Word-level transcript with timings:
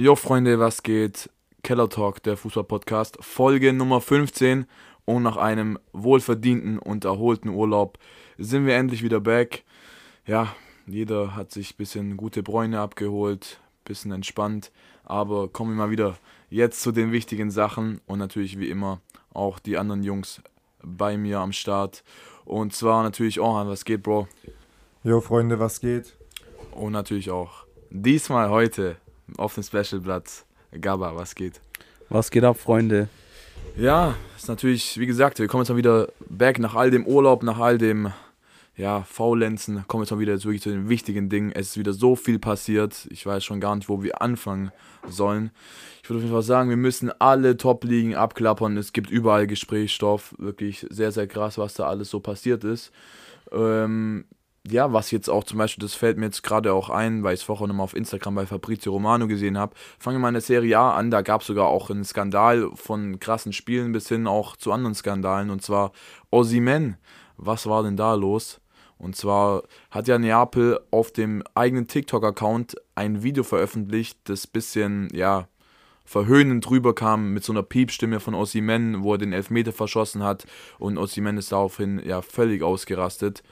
Jo 0.00 0.16
Freunde, 0.16 0.58
was 0.58 0.82
geht? 0.82 1.28
Keller 1.62 1.90
Talk, 1.90 2.22
der 2.22 2.38
Fußball-Podcast, 2.38 3.18
Folge 3.20 3.74
Nummer 3.74 4.00
15. 4.00 4.64
Und 5.04 5.22
nach 5.22 5.36
einem 5.36 5.78
wohlverdienten 5.92 6.78
und 6.78 7.04
erholten 7.04 7.50
Urlaub 7.50 7.98
sind 8.38 8.64
wir 8.64 8.76
endlich 8.76 9.02
wieder 9.02 9.20
back. 9.20 9.62
Ja, 10.24 10.56
jeder 10.86 11.36
hat 11.36 11.52
sich 11.52 11.74
ein 11.74 11.76
bisschen 11.76 12.16
gute 12.16 12.42
Bräune 12.42 12.80
abgeholt, 12.80 13.60
bisschen 13.84 14.10
entspannt. 14.10 14.72
Aber 15.04 15.48
kommen 15.48 15.72
wir 15.72 15.84
mal 15.84 15.90
wieder 15.90 16.16
jetzt 16.48 16.80
zu 16.80 16.92
den 16.92 17.12
wichtigen 17.12 17.50
Sachen 17.50 18.00
und 18.06 18.20
natürlich 18.20 18.58
wie 18.58 18.70
immer 18.70 19.02
auch 19.34 19.58
die 19.58 19.76
anderen 19.76 20.02
Jungs 20.02 20.40
bei 20.82 21.18
mir 21.18 21.40
am 21.40 21.52
Start. 21.52 22.04
Und 22.46 22.74
zwar 22.74 23.02
natürlich 23.02 23.38
Orhan, 23.38 23.68
was 23.68 23.84
geht, 23.84 24.02
Bro? 24.02 24.28
Jo, 25.04 25.20
Freunde, 25.20 25.58
was 25.58 25.78
geht? 25.78 26.16
Und 26.70 26.92
natürlich 26.92 27.30
auch 27.30 27.66
diesmal 27.90 28.48
heute 28.48 28.96
auf 29.36 29.54
dem 29.54 29.62
Specialplatz 29.62 30.44
Gaba, 30.80 31.16
was 31.16 31.34
geht? 31.34 31.60
Was 32.08 32.30
geht 32.30 32.44
ab, 32.44 32.58
Freunde? 32.58 33.08
Ja, 33.76 34.14
ist 34.36 34.48
natürlich, 34.48 34.98
wie 34.98 35.06
gesagt, 35.06 35.38
wir 35.38 35.46
kommen 35.46 35.62
jetzt 35.62 35.70
mal 35.70 35.76
wieder 35.76 36.08
back 36.28 36.58
nach 36.58 36.74
all 36.74 36.90
dem 36.90 37.06
Urlaub, 37.06 37.42
nach 37.42 37.58
all 37.58 37.78
dem 37.78 38.12
ja, 38.76 39.02
Faulenzen, 39.02 39.84
kommen 39.88 40.04
jetzt 40.04 40.10
mal 40.10 40.20
wieder 40.20 40.32
jetzt 40.32 40.44
wirklich 40.44 40.62
zu 40.62 40.70
den 40.70 40.88
wichtigen 40.88 41.28
Dingen. 41.28 41.52
Es 41.52 41.70
ist 41.70 41.78
wieder 41.78 41.92
so 41.92 42.16
viel 42.16 42.38
passiert. 42.38 43.06
Ich 43.10 43.26
weiß 43.26 43.44
schon 43.44 43.60
gar 43.60 43.76
nicht, 43.76 43.88
wo 43.88 44.02
wir 44.02 44.22
anfangen 44.22 44.72
sollen. 45.08 45.50
Ich 46.02 46.08
würde 46.08 46.18
auf 46.18 46.22
jeden 46.22 46.34
Fall 46.34 46.42
sagen, 46.42 46.70
wir 46.70 46.76
müssen 46.76 47.12
alle 47.20 47.56
Top-Ligen 47.56 48.14
abklappern. 48.14 48.76
Es 48.76 48.92
gibt 48.92 49.10
überall 49.10 49.46
Gesprächsstoff. 49.46 50.34
Wirklich 50.38 50.86
sehr, 50.88 51.12
sehr 51.12 51.26
krass, 51.26 51.58
was 51.58 51.74
da 51.74 51.88
alles 51.88 52.08
so 52.10 52.20
passiert 52.20 52.64
ist. 52.64 52.90
Ähm, 53.52 54.24
ja, 54.70 54.92
was 54.92 55.10
jetzt 55.10 55.28
auch 55.28 55.44
zum 55.44 55.58
Beispiel, 55.58 55.82
das 55.82 55.94
fällt 55.94 56.18
mir 56.18 56.26
jetzt 56.26 56.42
gerade 56.42 56.72
auch 56.72 56.90
ein, 56.90 57.22
weil 57.22 57.34
ich 57.34 57.40
es 57.40 57.44
vorher 57.44 57.66
nochmal 57.66 57.84
auf 57.84 57.96
Instagram 57.96 58.34
bei 58.34 58.46
Fabrizio 58.46 58.92
Romano 58.92 59.26
gesehen 59.26 59.58
habe. 59.58 59.74
Fangen 59.98 60.16
wir 60.16 60.20
mal 60.20 60.28
in 60.28 60.34
der 60.34 60.42
Serie 60.42 60.78
A 60.78 60.96
an, 60.96 61.10
da 61.10 61.22
gab 61.22 61.40
es 61.40 61.46
sogar 61.46 61.68
auch 61.68 61.90
einen 61.90 62.04
Skandal 62.04 62.70
von 62.74 63.18
krassen 63.20 63.52
Spielen 63.52 63.92
bis 63.92 64.08
hin 64.08 64.26
auch 64.26 64.56
zu 64.56 64.72
anderen 64.72 64.94
Skandalen 64.94 65.50
und 65.50 65.62
zwar 65.62 65.92
Osimen. 66.30 66.96
Was 67.36 67.66
war 67.66 67.82
denn 67.82 67.96
da 67.96 68.14
los? 68.14 68.60
Und 68.98 69.16
zwar 69.16 69.62
hat 69.90 70.08
ja 70.08 70.18
Neapel 70.18 70.78
auf 70.90 71.10
dem 71.10 71.42
eigenen 71.54 71.86
TikTok-Account 71.88 72.76
ein 72.94 73.22
Video 73.22 73.44
veröffentlicht, 73.44 74.18
das 74.24 74.46
bisschen, 74.46 75.08
ja, 75.14 75.48
verhöhnend 76.04 76.68
rüberkam 76.68 77.32
mit 77.32 77.44
so 77.44 77.52
einer 77.52 77.62
Piepstimme 77.62 78.18
von 78.18 78.34
Osimen, 78.34 79.04
wo 79.04 79.14
er 79.14 79.18
den 79.18 79.32
Elfmeter 79.32 79.72
verschossen 79.72 80.24
hat 80.24 80.44
und 80.78 80.98
Osimen 80.98 81.38
ist 81.38 81.52
daraufhin 81.52 82.02
ja 82.04 82.20
völlig 82.20 82.62
ausgerastet 82.62 83.44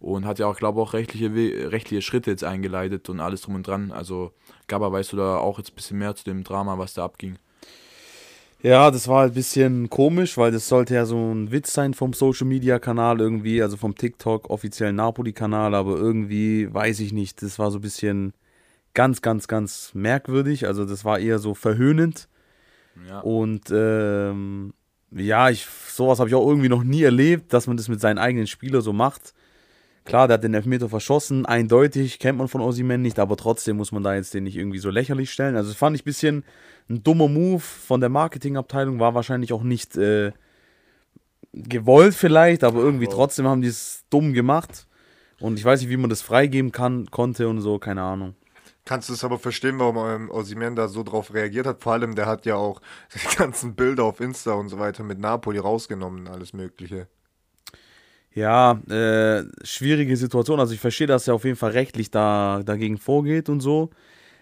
und 0.00 0.24
hat 0.24 0.38
ja 0.38 0.46
auch, 0.46 0.56
glaube 0.56 0.80
ich, 0.80 0.86
auch 0.86 0.92
rechtliche, 0.92 1.30
rechtliche 1.70 2.02
Schritte 2.02 2.30
jetzt 2.30 2.44
eingeleitet 2.44 3.08
und 3.08 3.20
alles 3.20 3.42
drum 3.42 3.54
und 3.54 3.66
dran. 3.66 3.92
Also, 3.92 4.32
Gabba, 4.66 4.92
weißt 4.92 5.12
du 5.12 5.16
da 5.16 5.38
auch 5.38 5.58
jetzt 5.58 5.72
ein 5.72 5.74
bisschen 5.76 5.98
mehr 5.98 6.14
zu 6.14 6.24
dem 6.24 6.44
Drama, 6.44 6.78
was 6.78 6.94
da 6.94 7.04
abging? 7.04 7.38
Ja, 8.62 8.90
das 8.90 9.06
war 9.06 9.24
ein 9.24 9.34
bisschen 9.34 9.90
komisch, 9.90 10.38
weil 10.38 10.50
das 10.50 10.68
sollte 10.68 10.94
ja 10.94 11.04
so 11.04 11.16
ein 11.16 11.52
Witz 11.52 11.72
sein 11.72 11.94
vom 11.94 12.12
Social 12.12 12.46
Media 12.46 12.78
Kanal 12.78 13.20
irgendwie, 13.20 13.62
also 13.62 13.76
vom 13.76 13.94
TikTok 13.94 14.50
offiziellen 14.50 14.96
Napoli 14.96 15.32
Kanal, 15.32 15.74
aber 15.74 15.96
irgendwie 15.96 16.72
weiß 16.72 17.00
ich 17.00 17.12
nicht, 17.12 17.42
das 17.42 17.58
war 17.58 17.70
so 17.70 17.78
ein 17.78 17.82
bisschen 17.82 18.32
ganz, 18.94 19.20
ganz, 19.20 19.46
ganz 19.46 19.92
merkwürdig. 19.94 20.66
Also 20.66 20.84
das 20.84 21.04
war 21.04 21.18
eher 21.18 21.38
so 21.38 21.54
verhöhnend. 21.54 22.28
Ja. 23.06 23.20
Und 23.20 23.70
ähm, 23.70 24.72
ja, 25.12 25.50
ich, 25.50 25.66
sowas 25.88 26.18
habe 26.18 26.28
ich 26.28 26.34
auch 26.34 26.48
irgendwie 26.48 26.70
noch 26.70 26.82
nie 26.82 27.02
erlebt, 27.02 27.52
dass 27.52 27.66
man 27.66 27.76
das 27.76 27.88
mit 27.88 28.00
seinen 28.00 28.18
eigenen 28.18 28.46
Spielern 28.46 28.80
so 28.80 28.92
macht. 28.92 29.34
Klar, 30.06 30.28
der 30.28 30.34
hat 30.34 30.44
den 30.44 30.54
Elfmeter 30.54 30.88
verschossen, 30.88 31.46
eindeutig, 31.46 32.20
kennt 32.20 32.38
man 32.38 32.46
von 32.46 32.60
Osimen 32.60 33.02
nicht, 33.02 33.18
aber 33.18 33.36
trotzdem 33.36 33.76
muss 33.76 33.90
man 33.90 34.04
da 34.04 34.14
jetzt 34.14 34.32
den 34.34 34.44
nicht 34.44 34.56
irgendwie 34.56 34.78
so 34.78 34.88
lächerlich 34.88 35.32
stellen. 35.32 35.56
Also 35.56 35.70
das 35.70 35.76
fand 35.76 35.96
ich 35.96 36.02
ein 36.02 36.04
bisschen 36.04 36.44
ein 36.88 37.02
dummer 37.02 37.26
Move 37.26 37.60
von 37.60 38.00
der 38.00 38.08
Marketingabteilung, 38.08 39.00
war 39.00 39.14
wahrscheinlich 39.14 39.52
auch 39.52 39.64
nicht 39.64 39.96
äh, 39.96 40.30
gewollt 41.52 42.14
vielleicht, 42.14 42.62
aber 42.62 42.78
irgendwie 42.78 43.08
trotzdem 43.08 43.48
haben 43.48 43.62
die 43.62 43.68
es 43.68 44.04
dumm 44.08 44.32
gemacht. 44.32 44.86
Und 45.40 45.58
ich 45.58 45.64
weiß 45.64 45.80
nicht, 45.80 45.90
wie 45.90 45.96
man 45.96 46.08
das 46.08 46.22
freigeben 46.22 46.70
kann, 46.70 47.10
konnte 47.10 47.48
und 47.48 47.60
so, 47.60 47.80
keine 47.80 48.02
Ahnung. 48.02 48.36
Kannst 48.84 49.08
du 49.08 49.14
es 49.14 49.24
aber 49.24 49.40
verstehen, 49.40 49.80
warum 49.80 49.96
ähm, 49.96 50.30
Osimhen 50.30 50.76
da 50.76 50.86
so 50.86 51.02
drauf 51.02 51.34
reagiert 51.34 51.66
hat? 51.66 51.82
Vor 51.82 51.94
allem, 51.94 52.14
der 52.14 52.26
hat 52.26 52.46
ja 52.46 52.54
auch 52.54 52.80
die 53.14 53.36
ganzen 53.36 53.74
Bilder 53.74 54.04
auf 54.04 54.20
Insta 54.20 54.52
und 54.52 54.68
so 54.68 54.78
weiter 54.78 55.02
mit 55.02 55.18
Napoli 55.18 55.58
rausgenommen, 55.58 56.28
alles 56.28 56.52
Mögliche. 56.52 57.08
Ja, 58.36 58.72
äh, 58.90 59.44
schwierige 59.64 60.14
Situation. 60.14 60.60
Also 60.60 60.74
ich 60.74 60.80
verstehe, 60.80 61.06
dass 61.06 61.26
er 61.26 61.34
auf 61.34 61.44
jeden 61.44 61.56
Fall 61.56 61.70
rechtlich 61.70 62.10
da 62.10 62.62
dagegen 62.62 62.98
vorgeht 62.98 63.48
und 63.48 63.60
so. 63.60 63.88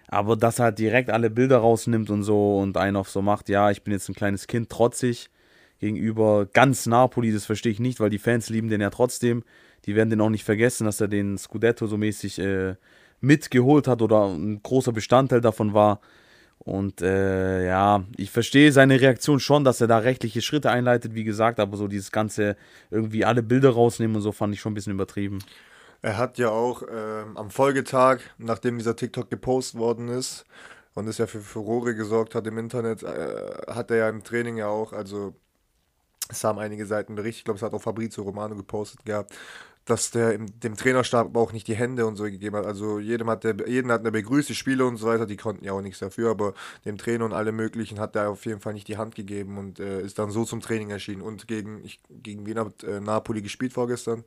Aber 0.09 0.37
dass 0.37 0.59
er 0.59 0.66
halt 0.66 0.81
direkt 0.81 1.10
alle 1.10 1.31
Bilder 1.31 1.59
rausnimmt 1.59 2.10
und 2.10 2.25
so 2.25 2.59
und 2.59 2.77
einen 2.77 2.97
auf 2.97 3.09
so 3.10 3.22
macht, 3.22 3.49
ja, 3.49 3.71
ich 3.71 3.84
bin 3.84 3.93
jetzt 3.93 4.09
ein 4.09 4.15
kleines 4.16 4.49
Kind, 4.49 4.71
trotzig 4.71 5.31
gegenüber 5.81 6.47
ganz 6.47 6.87
Napoli, 6.87 7.33
das 7.33 7.47
verstehe 7.47 7.72
ich 7.72 7.81
nicht, 7.81 8.00
weil 8.00 8.10
die 8.10 8.19
Fans 8.19 8.50
lieben 8.50 8.69
den 8.69 8.81
ja 8.81 8.91
trotzdem. 8.91 9.44
Die 9.87 9.94
werden 9.97 10.10
den 10.10 10.21
auch 10.22 10.31
nicht 10.31 10.44
vergessen, 10.44 10.87
dass 10.87 11.00
er 11.00 11.09
den 11.09 11.38
Scudetto 11.38 11.87
so 11.87 11.97
mäßig 11.99 12.38
äh, 12.41 12.77
mitgeholt 13.21 13.88
hat 13.88 14.03
oder 14.03 14.27
ein 14.28 14.62
großer 14.62 14.93
Bestandteil 14.93 15.41
davon 15.41 15.75
war. 15.75 16.00
Und 16.65 17.03
äh, 17.03 17.67
ja, 17.67 18.05
ich 18.17 18.31
verstehe 18.31 18.73
seine 18.73 18.99
Reaktion 18.99 19.39
schon, 19.39 19.65
dass 19.65 19.83
er 19.83 19.87
da 19.87 19.99
rechtliche 19.99 20.41
Schritte 20.41 20.71
einleitet, 20.71 21.15
wie 21.15 21.25
gesagt, 21.25 21.61
aber 21.61 21.77
so 21.77 21.89
dieses 21.89 22.11
ganze 22.11 22.57
irgendwie 22.91 23.25
alle 23.25 23.43
Bilder 23.43 23.71
rausnehmen 23.71 24.17
und 24.17 24.23
so 24.23 24.33
fand 24.33 24.55
ich 24.55 24.61
schon 24.61 24.73
ein 24.73 24.75
bisschen 24.75 24.95
übertrieben. 24.95 25.41
Er 26.01 26.17
hat 26.17 26.39
ja 26.39 26.49
auch 26.49 26.83
äh, 26.83 27.25
am 27.35 27.51
Folgetag, 27.51 28.21
nachdem 28.39 28.79
dieser 28.79 28.97
TikTok 28.97 29.29
gepostet 29.29 29.79
worden 29.79 30.09
ist 30.09 30.47
und 30.95 31.07
es 31.07 31.19
ja 31.19 31.27
für 31.27 31.41
Furore 31.41 31.95
gesorgt 31.95 32.35
hat 32.35 32.47
im 32.47 32.57
Internet, 32.57 33.03
äh, 33.03 33.73
hat 33.73 33.91
er 33.91 33.97
ja 33.97 34.09
im 34.09 34.25
Training 34.25 34.57
ja 34.57 34.69
auch, 34.69 34.95
also 34.95 35.35
es 36.31 36.45
haben 36.45 36.59
einige 36.59 36.87
Seiten 36.87 37.15
berichtet, 37.15 37.41
ich 37.41 37.45
glaube, 37.45 37.57
es 37.59 37.63
hat 37.63 37.75
auch 37.75 37.83
Fabrizio 37.83 38.23
Romano 38.23 38.55
gepostet 38.55 39.05
gehabt, 39.05 39.35
dass 39.84 40.11
der 40.11 40.39
dem 40.39 40.77
Trainerstab 40.77 41.37
auch 41.37 41.53
nicht 41.53 41.69
die 41.69 41.75
Hände 41.75 42.06
und 42.06 42.17
so 42.17 42.25
gegeben 42.25 42.56
hat. 42.56 42.67
Also 42.67 42.99
jedem 42.99 43.28
hat 43.28 43.45
der, 43.45 43.69
jeden 43.69 43.93
hat 43.93 44.05
er 44.05 44.11
begrüßt, 44.11 44.49
die 44.49 44.55
Spieler 44.55 44.87
und 44.87 44.97
so 44.97 45.06
weiter, 45.06 45.27
die 45.27 45.37
konnten 45.37 45.65
ja 45.65 45.72
auch 45.72 45.83
nichts 45.83 45.99
dafür, 45.99 46.31
aber 46.31 46.55
dem 46.84 46.97
Trainer 46.97 47.25
und 47.25 47.33
alle 47.33 47.53
möglichen 47.53 48.00
hat 48.00 48.17
er 48.17 48.31
auf 48.31 48.47
jeden 48.47 48.61
Fall 48.61 48.72
nicht 48.72 48.89
die 48.89 48.97
Hand 48.97 49.15
gegeben 49.15 49.59
und 49.59 49.81
äh, 49.81 50.00
ist 50.00 50.19
dann 50.19 50.31
so 50.31 50.45
zum 50.45 50.61
Training 50.61 50.91
erschienen. 50.91 51.21
Und 51.21 51.47
gegen, 51.49 51.84
ich, 51.84 52.00
gegen 52.11 52.47
wen 52.47 52.59
hat 52.59 52.83
äh, 52.83 53.00
Napoli 53.00 53.43
gespielt 53.43 53.72
vorgestern? 53.72 54.25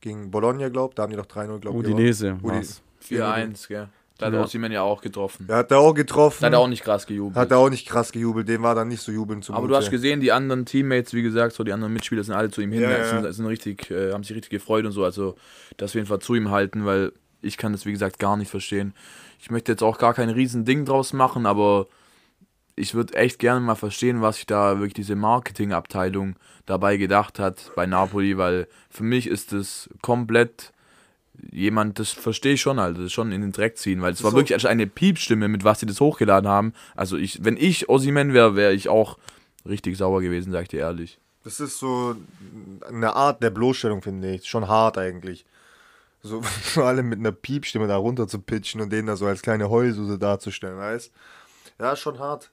Gegen 0.00 0.30
Bologna, 0.30 0.68
glaube 0.68 0.94
Da 0.94 1.04
haben 1.04 1.10
die 1.10 1.16
doch 1.16 1.26
3-0, 1.26 1.58
glaube 1.58 1.78
ich. 1.78 1.84
Udinese. 1.84 2.38
4-1, 3.02 3.68
gell. 3.68 3.88
Da 4.18 4.26
hat 4.26 4.34
ja. 4.34 4.42
Osimhen 4.42 4.72
ja 4.72 4.82
auch 4.82 5.00
getroffen. 5.00 5.46
Er 5.48 5.58
hat 5.58 5.70
er 5.70 5.78
auch 5.78 5.94
getroffen. 5.94 6.38
Da 6.40 6.48
hat 6.48 6.52
er 6.52 6.58
auch 6.58 6.66
nicht 6.66 6.82
krass 6.82 7.06
gejubelt. 7.06 7.36
Hat 7.36 7.52
er 7.52 7.58
auch 7.58 7.70
nicht 7.70 7.88
krass 7.88 8.10
gejubelt. 8.10 8.48
Dem 8.48 8.62
war 8.64 8.74
dann 8.74 8.88
nicht 8.88 9.00
so 9.00 9.12
jubeln 9.12 9.42
zum 9.42 9.54
Aber 9.54 9.68
du 9.68 9.76
hast 9.76 9.90
gesehen, 9.90 10.20
die 10.20 10.32
anderen 10.32 10.66
Teammates, 10.66 11.14
wie 11.14 11.22
gesagt, 11.22 11.54
so 11.54 11.62
die 11.62 11.72
anderen 11.72 11.92
Mitspieler 11.92 12.24
sind 12.24 12.34
alle 12.34 12.50
zu 12.50 12.60
ihm 12.60 12.72
hin, 12.72 12.82
ja, 12.82 12.90
ja. 12.90 13.04
Sind, 13.22 13.32
sind, 13.32 13.46
richtig, 13.46 13.92
äh, 13.92 14.12
haben 14.12 14.24
sich 14.24 14.34
richtig 14.34 14.50
gefreut 14.50 14.84
und 14.84 14.90
so. 14.90 15.04
Also 15.04 15.36
das 15.76 15.92
auf 15.92 15.94
jeden 15.94 16.08
Fall 16.08 16.18
zu 16.18 16.34
ihm 16.34 16.50
halten, 16.50 16.84
weil 16.84 17.12
ich 17.40 17.56
kann 17.56 17.70
das, 17.70 17.86
wie 17.86 17.92
gesagt, 17.92 18.18
gar 18.18 18.36
nicht 18.36 18.50
verstehen. 18.50 18.92
Ich 19.38 19.52
möchte 19.52 19.70
jetzt 19.70 19.84
auch 19.84 19.98
gar 19.98 20.14
kein 20.14 20.30
riesen 20.30 20.64
Ding 20.64 20.84
draus 20.84 21.12
machen, 21.12 21.46
aber 21.46 21.86
ich 22.74 22.94
würde 22.94 23.14
echt 23.14 23.38
gerne 23.38 23.60
mal 23.60 23.76
verstehen, 23.76 24.20
was 24.20 24.36
sich 24.36 24.46
da 24.46 24.78
wirklich 24.78 24.94
diese 24.94 25.14
Marketingabteilung 25.14 26.34
dabei 26.66 26.96
gedacht 26.96 27.38
hat 27.38 27.70
bei 27.76 27.86
Napoli, 27.86 28.36
weil 28.36 28.66
für 28.90 29.04
mich 29.04 29.28
ist 29.28 29.52
es 29.52 29.88
komplett 30.02 30.72
jemand, 31.50 31.98
das 31.98 32.10
verstehe 32.10 32.54
ich 32.54 32.60
schon, 32.60 32.78
also 32.78 33.08
schon 33.08 33.32
in 33.32 33.40
den 33.40 33.52
Dreck 33.52 33.78
ziehen, 33.78 34.02
weil 34.02 34.12
es 34.12 34.22
war 34.22 34.32
so. 34.32 34.36
wirklich 34.36 34.66
eine 34.66 34.86
Piepstimme, 34.86 35.48
mit 35.48 35.64
was 35.64 35.80
sie 35.80 35.86
das 35.86 36.00
hochgeladen 36.00 36.48
haben. 36.48 36.72
Also 36.94 37.16
ich, 37.16 37.44
wenn 37.44 37.56
ich 37.56 37.88
Ossiman 37.88 38.32
wäre, 38.32 38.56
wäre 38.56 38.72
ich 38.72 38.88
auch 38.88 39.18
richtig 39.66 39.96
sauer 39.96 40.20
gewesen, 40.20 40.52
sag 40.52 40.62
ich 40.62 40.68
dir 40.68 40.80
ehrlich. 40.80 41.18
Das 41.44 41.60
ist 41.60 41.78
so 41.78 42.16
eine 42.86 43.14
Art 43.14 43.42
der 43.42 43.50
Bloßstellung, 43.50 44.02
finde 44.02 44.34
ich. 44.34 44.46
Schon 44.46 44.68
hart 44.68 44.98
eigentlich. 44.98 45.46
So 46.22 46.42
vor 46.42 46.84
allem 46.84 47.08
mit 47.08 47.18
einer 47.18 47.32
Piepstimme 47.32 47.86
da 47.86 47.96
runter 47.96 48.28
zu 48.28 48.38
pitchen 48.40 48.80
und 48.80 48.90
den 48.92 49.06
da 49.06 49.16
so 49.16 49.26
als 49.26 49.42
kleine 49.42 49.70
Heulsuse 49.70 50.18
darzustellen, 50.18 50.78
weißt 50.78 51.12
Ja, 51.78 51.96
schon 51.96 52.18
hart. 52.18 52.50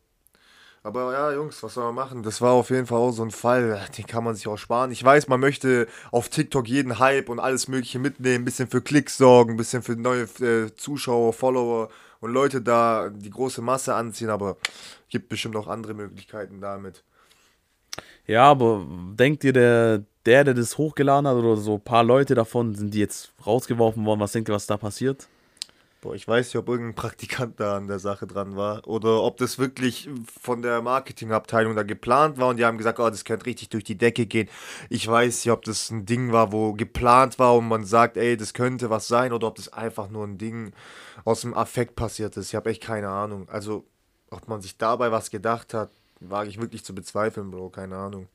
Aber 0.85 1.13
ja, 1.13 1.31
Jungs, 1.31 1.63
was 1.63 1.73
soll 1.73 1.85
man 1.85 1.95
machen? 1.95 2.21
Das 2.21 2.41
war 2.41 2.51
auf 2.51 2.69
jeden 2.69 2.85
Fall 2.85 2.99
auch 2.99 3.09
so 3.09 3.23
ein 3.23 3.31
Fall, 3.31 3.81
den 3.97 4.05
kann 4.05 4.23
man 4.23 4.35
sich 4.35 4.47
auch 4.47 4.57
sparen. 4.57 4.91
Ich 4.91 5.03
weiß, 5.03 5.27
man 5.27 5.39
möchte 5.39 5.87
auf 6.11 6.29
TikTok 6.29 6.67
jeden 6.67 6.99
Hype 6.99 7.29
und 7.29 7.39
alles 7.39 7.67
Mögliche 7.67 7.97
mitnehmen, 7.97 8.43
ein 8.43 8.45
bisschen 8.45 8.67
für 8.67 8.83
Klicks 8.83 9.17
sorgen, 9.17 9.55
ein 9.55 9.57
bisschen 9.57 9.81
für 9.81 9.95
neue 9.95 10.25
äh, 10.41 10.75
Zuschauer, 10.75 11.33
Follower 11.33 11.89
und 12.19 12.31
Leute 12.31 12.61
da 12.61 13.09
die 13.09 13.31
große 13.31 13.63
Masse 13.63 13.95
anziehen, 13.95 14.29
aber 14.29 14.57
gibt 15.09 15.27
bestimmt 15.27 15.55
auch 15.55 15.67
andere 15.67 15.95
Möglichkeiten 15.95 16.61
damit. 16.61 17.03
Ja, 18.27 18.43
aber 18.43 18.85
denkt 19.15 19.43
ihr, 19.43 19.53
der, 19.53 20.03
der, 20.27 20.43
der 20.43 20.53
das 20.53 20.77
hochgeladen 20.77 21.27
hat 21.27 21.35
oder 21.35 21.57
so 21.57 21.75
ein 21.75 21.83
paar 21.83 22.03
Leute 22.03 22.35
davon, 22.35 22.75
sind 22.75 22.93
die 22.93 22.99
jetzt 22.99 23.31
rausgeworfen 23.43 24.05
worden? 24.05 24.19
Was 24.19 24.33
denkt 24.33 24.49
ihr, 24.49 24.53
was 24.53 24.67
da 24.67 24.77
passiert? 24.77 25.27
Boah, 26.05 26.13
ich 26.13 26.27
weiß 26.27 26.45
nicht, 26.45 26.55
ob 26.57 26.69
irgendein 26.69 26.93
Praktikant 26.93 27.59
da 27.59 27.77
an 27.77 27.87
der 27.87 27.97
Sache 27.97 28.27
dran 28.27 28.55
war 28.55 28.87
oder 28.87 29.23
ob 29.23 29.37
das 29.37 29.57
wirklich 29.57 30.07
von 30.39 30.61
der 30.61 30.83
Marketingabteilung 30.83 31.75
da 31.75 31.81
geplant 31.81 32.37
war 32.37 32.49
und 32.49 32.57
die 32.57 32.65
haben 32.65 32.77
gesagt, 32.77 32.99
oh, 32.99 33.09
das 33.09 33.25
könnte 33.25 33.47
richtig 33.47 33.69
durch 33.69 33.85
die 33.85 33.97
Decke 33.97 34.27
gehen. 34.27 34.47
Ich 34.91 35.07
weiß 35.07 35.43
nicht, 35.43 35.51
ob 35.51 35.65
das 35.65 35.89
ein 35.89 36.05
Ding 36.05 36.31
war, 36.31 36.51
wo 36.51 36.73
geplant 36.73 37.39
war 37.39 37.55
und 37.55 37.67
man 37.67 37.85
sagt, 37.85 38.17
ey, 38.17 38.37
das 38.37 38.53
könnte 38.53 38.91
was 38.91 39.07
sein 39.07 39.33
oder 39.33 39.47
ob 39.47 39.55
das 39.55 39.73
einfach 39.73 40.11
nur 40.11 40.27
ein 40.27 40.37
Ding 40.37 40.73
aus 41.23 41.41
dem 41.41 41.55
Affekt 41.55 41.95
passiert 41.95 42.37
ist. 42.37 42.49
Ich 42.49 42.55
habe 42.55 42.69
echt 42.69 42.83
keine 42.83 43.09
Ahnung. 43.09 43.49
Also 43.49 43.83
ob 44.29 44.47
man 44.47 44.61
sich 44.61 44.77
dabei 44.77 45.11
was 45.11 45.31
gedacht 45.31 45.73
hat, 45.73 45.89
wage 46.19 46.49
ich 46.49 46.61
wirklich 46.61 46.85
zu 46.85 46.93
bezweifeln, 46.93 47.49
Bro. 47.49 47.71
Keine 47.71 47.95
Ahnung. 47.95 48.27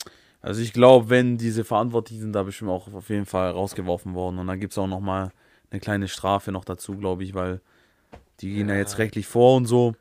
Also 0.43 0.61
ich 0.61 0.73
glaube, 0.73 1.09
wenn 1.09 1.39
diese 1.39 1.63
Verantwortlichen 1.63 2.33
da 2.33 2.43
bestimmt 2.43 2.73
auch 2.73 2.93
auf 2.93 3.11
jeden 3.11 3.27
Fall 3.27 3.53
rausgeworfen 3.53 4.15
worden. 4.15 4.41
Und 4.41 4.49
dann 4.49 4.59
gibt 4.59 4.73
es 4.73 4.79
auch 4.79 4.89
nochmal 4.89 5.31
eine 5.71 5.81
kleine 5.81 6.09
Strafe 6.09 6.53
noch 6.53 6.65
dazu, 6.65 6.97
glaube 6.97 7.25
ich, 7.25 7.35
weil 7.35 7.61
die 8.41 8.55
gehen 8.55 8.69
ja. 8.69 8.75
ja 8.75 8.81
jetzt 8.81 8.99
rechtlich 8.99 9.27
vor 9.27 9.57
und 9.57 9.67
so. 9.67 9.95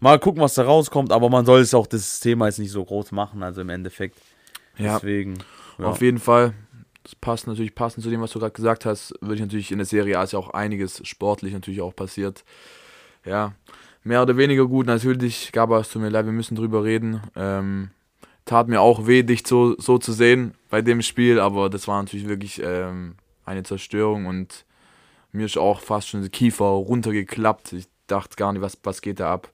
Mal 0.00 0.18
gucken, 0.18 0.40
was 0.40 0.54
da 0.54 0.64
rauskommt, 0.64 1.12
aber 1.12 1.28
man 1.28 1.44
soll 1.44 1.60
es 1.60 1.74
auch 1.74 1.86
das 1.86 2.20
Thema 2.20 2.46
jetzt 2.46 2.58
nicht 2.58 2.70
so 2.70 2.84
groß 2.84 3.12
machen, 3.12 3.42
also 3.42 3.60
im 3.60 3.68
Endeffekt. 3.68 4.18
Ja. 4.78 4.94
Deswegen. 4.94 5.38
Ja. 5.78 5.86
Auf 5.86 6.00
jeden 6.00 6.18
Fall. 6.18 6.54
Das 7.02 7.14
passt 7.14 7.46
natürlich 7.46 7.74
passend 7.74 8.04
zu 8.04 8.10
dem, 8.10 8.20
was 8.20 8.32
du 8.32 8.38
gerade 8.38 8.52
gesagt 8.52 8.84
hast, 8.84 9.14
würde 9.20 9.36
ich 9.36 9.40
natürlich 9.40 9.72
in 9.72 9.78
der 9.78 9.86
Serie 9.86 10.18
A 10.18 10.22
ist 10.22 10.32
ja 10.32 10.38
auch 10.38 10.50
einiges 10.50 11.00
sportlich 11.06 11.52
natürlich 11.52 11.80
auch 11.80 11.94
passiert. 11.96 12.44
Ja, 13.24 13.54
mehr 14.04 14.22
oder 14.22 14.36
weniger 14.36 14.66
gut. 14.66 14.86
Natürlich, 14.86 15.52
Gaba, 15.52 15.80
es 15.80 15.90
tut 15.90 16.02
mir 16.02 16.10
leid, 16.10 16.26
wir 16.26 16.32
müssen 16.32 16.56
drüber 16.56 16.84
reden. 16.84 17.22
Ähm, 17.36 17.90
tat 18.44 18.68
mir 18.68 18.80
auch 18.80 19.06
weh, 19.06 19.22
dich 19.22 19.46
so, 19.46 19.76
so 19.78 19.98
zu 19.98 20.12
sehen 20.12 20.54
bei 20.68 20.82
dem 20.82 21.02
Spiel, 21.02 21.40
aber 21.40 21.70
das 21.70 21.88
war 21.88 22.02
natürlich 22.02 22.28
wirklich 22.28 22.60
ähm, 22.62 23.16
eine 23.44 23.62
Zerstörung 23.62 24.26
und 24.26 24.64
mir 25.32 25.46
ist 25.46 25.58
auch 25.58 25.80
fast 25.80 26.08
schon 26.08 26.20
der 26.20 26.30
Kiefer 26.30 26.64
runtergeklappt. 26.64 27.72
Ich 27.72 27.86
dachte 28.06 28.36
gar 28.36 28.52
nicht, 28.52 28.62
was, 28.62 28.78
was 28.82 29.02
geht 29.02 29.20
da 29.20 29.32
ab. 29.32 29.50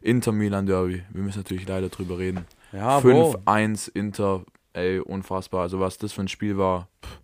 Inter 0.00 0.32
Milan 0.32 0.66
Derby, 0.66 1.02
wir 1.10 1.22
müssen 1.22 1.38
natürlich 1.38 1.66
leider 1.66 1.88
drüber 1.88 2.18
reden. 2.18 2.44
Ja, 2.72 2.98
5-1 2.98 3.90
Inter, 3.94 4.44
ey, 4.72 4.98
unfassbar. 4.98 5.62
Also 5.62 5.80
was 5.80 5.96
das 5.96 6.12
für 6.12 6.22
ein 6.22 6.28
Spiel 6.28 6.58
war, 6.58 6.88
pff, 7.02 7.18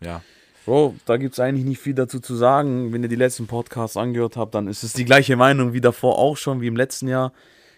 ja. 0.00 0.22
Bro, 0.64 0.94
da 1.06 1.16
gibt 1.16 1.32
es 1.32 1.40
eigentlich 1.40 1.66
nicht 1.66 1.80
viel 1.80 1.94
dazu 1.94 2.20
zu 2.20 2.36
sagen. 2.36 2.92
Wenn 2.92 3.02
ihr 3.02 3.08
die 3.08 3.16
letzten 3.16 3.46
Podcasts 3.48 3.96
angehört 3.96 4.36
habt, 4.36 4.54
dann 4.54 4.68
ist 4.68 4.84
es 4.84 4.92
die 4.92 5.04
gleiche 5.04 5.36
Meinung 5.36 5.72
wie 5.72 5.80
davor 5.80 6.18
auch 6.18 6.36
schon, 6.36 6.60
wie 6.60 6.68
im 6.68 6.76
letzten 6.76 7.08
Jahr. 7.08 7.32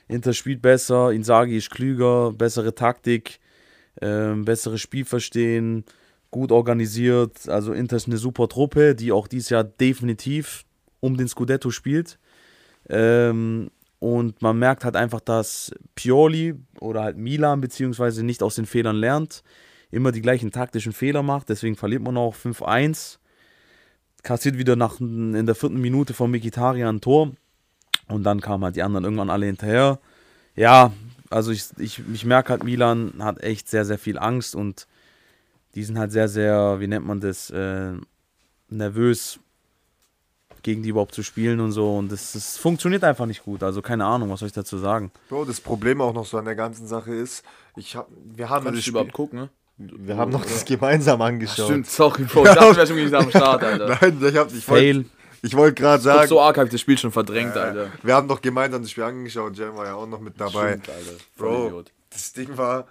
Inter 0.06 0.34
spielt 0.34 0.60
besser, 0.60 1.10
Insagi 1.10 1.56
ist 1.56 1.70
klüger, 1.70 2.32
bessere 2.32 2.74
Taktik, 2.74 3.40
ähm, 4.02 4.44
besseres 4.44 4.82
Spielverstehen, 4.82 5.84
gut 6.34 6.50
organisiert. 6.50 7.48
Also 7.48 7.72
Inter 7.72 7.94
ist 7.94 8.08
eine 8.08 8.16
super 8.16 8.48
Truppe, 8.48 8.96
die 8.96 9.12
auch 9.12 9.28
dieses 9.28 9.50
Jahr 9.50 9.62
definitiv 9.62 10.64
um 10.98 11.16
den 11.16 11.28
Scudetto 11.28 11.70
spielt. 11.70 12.18
Ähm, 12.88 13.70
und 14.00 14.42
man 14.42 14.58
merkt 14.58 14.84
halt 14.84 14.96
einfach, 14.96 15.20
dass 15.20 15.70
Pioli 15.94 16.56
oder 16.80 17.04
halt 17.04 17.16
Milan 17.16 17.60
beziehungsweise 17.60 18.24
nicht 18.24 18.42
aus 18.42 18.56
den 18.56 18.66
Fehlern 18.66 18.96
lernt, 18.96 19.44
immer 19.92 20.10
die 20.10 20.22
gleichen 20.22 20.50
taktischen 20.50 20.92
Fehler 20.92 21.22
macht, 21.22 21.50
deswegen 21.50 21.76
verliert 21.76 22.02
man 22.02 22.16
auch 22.16 22.34
5-1. 22.34 23.18
Kassiert 24.24 24.58
wieder 24.58 24.74
nach, 24.74 24.98
in 24.98 25.46
der 25.46 25.54
vierten 25.54 25.80
Minute 25.80 26.14
von 26.14 26.32
Mikitarian 26.32 26.96
ein 26.96 27.00
Tor. 27.00 27.30
Und 28.08 28.24
dann 28.24 28.40
kamen 28.40 28.64
halt 28.64 28.74
die 28.74 28.82
anderen 28.82 29.04
irgendwann 29.04 29.30
alle 29.30 29.46
hinterher. 29.46 30.00
Ja, 30.56 30.92
also 31.30 31.52
ich, 31.52 31.66
ich, 31.78 32.02
ich 32.12 32.24
merke 32.24 32.50
halt, 32.50 32.64
Milan 32.64 33.14
hat 33.20 33.40
echt 33.40 33.68
sehr, 33.68 33.84
sehr 33.84 33.98
viel 33.98 34.18
Angst 34.18 34.56
und 34.56 34.88
die 35.74 35.84
sind 35.84 35.98
halt 35.98 36.12
sehr, 36.12 36.28
sehr, 36.28 36.80
wie 36.80 36.86
nennt 36.86 37.06
man 37.06 37.20
das, 37.20 37.50
äh, 37.50 37.92
nervös 38.68 39.38
gegen 40.62 40.82
die 40.82 40.88
überhaupt 40.88 41.14
zu 41.14 41.22
spielen 41.22 41.60
und 41.60 41.72
so. 41.72 41.96
Und 41.96 42.10
das, 42.10 42.32
das 42.32 42.56
funktioniert 42.56 43.04
einfach 43.04 43.26
nicht 43.26 43.44
gut. 43.44 43.62
Also 43.62 43.82
keine 43.82 44.04
Ahnung, 44.06 44.30
was 44.30 44.40
soll 44.40 44.48
ich 44.48 44.54
dazu 44.54 44.78
sagen. 44.78 45.12
Bro, 45.28 45.44
das 45.44 45.60
Problem 45.60 46.00
auch 46.00 46.14
noch 46.14 46.26
so 46.26 46.38
an 46.38 46.46
der 46.46 46.54
ganzen 46.54 46.86
Sache 46.86 47.14
ist, 47.14 47.44
ich 47.76 47.94
hab, 47.94 48.08
wir 48.10 48.48
haben 48.48 48.64
Kannst 48.64 48.80
das 48.80 48.86
überhaupt 48.86 49.12
gucken, 49.12 49.38
ne? 49.40 49.48
Wir 49.76 50.16
haben 50.16 50.30
noch 50.30 50.44
das 50.44 50.64
gemeinsam 50.64 51.20
angeschaut. 51.20 51.66
Stimmt, 51.66 51.90
sorry, 51.90 52.22
Bro. 52.22 52.46
Ich 52.46 52.52
dachte, 52.52 52.76
wir 52.76 52.86
schon 52.86 52.96
nicht 52.96 53.12
am 53.12 53.28
Start, 53.28 53.62
Alter. 53.62 53.98
Nein, 54.00 54.22
ich 54.22 54.36
hab 54.36 54.52
nicht. 54.52 54.64
Fail. 54.64 55.04
Ich 55.42 55.54
wollte 55.56 55.82
gerade 55.82 56.02
sagen. 56.02 56.28
So 56.28 56.40
arg 56.40 56.56
habe 56.56 56.66
ich 56.66 56.72
das 56.72 56.80
Spiel 56.80 56.96
schon 56.96 57.10
verdrängt, 57.10 57.56
äh, 57.56 57.58
Alter. 57.58 57.92
Wir 58.02 58.14
haben 58.14 58.28
doch 58.28 58.40
gemeinsam 58.40 58.82
das 58.82 58.92
Spiel 58.92 59.02
angeschaut. 59.02 59.56
Jam 59.58 59.76
war 59.76 59.86
ja 59.86 59.94
auch 59.94 60.06
noch 60.06 60.20
mit 60.20 60.40
dabei. 60.40 60.78
Stimmt, 60.80 60.88
Alter. 60.90 61.12
Bro, 61.36 61.84
das 62.08 62.32
Ding 62.32 62.56
war, 62.56 62.86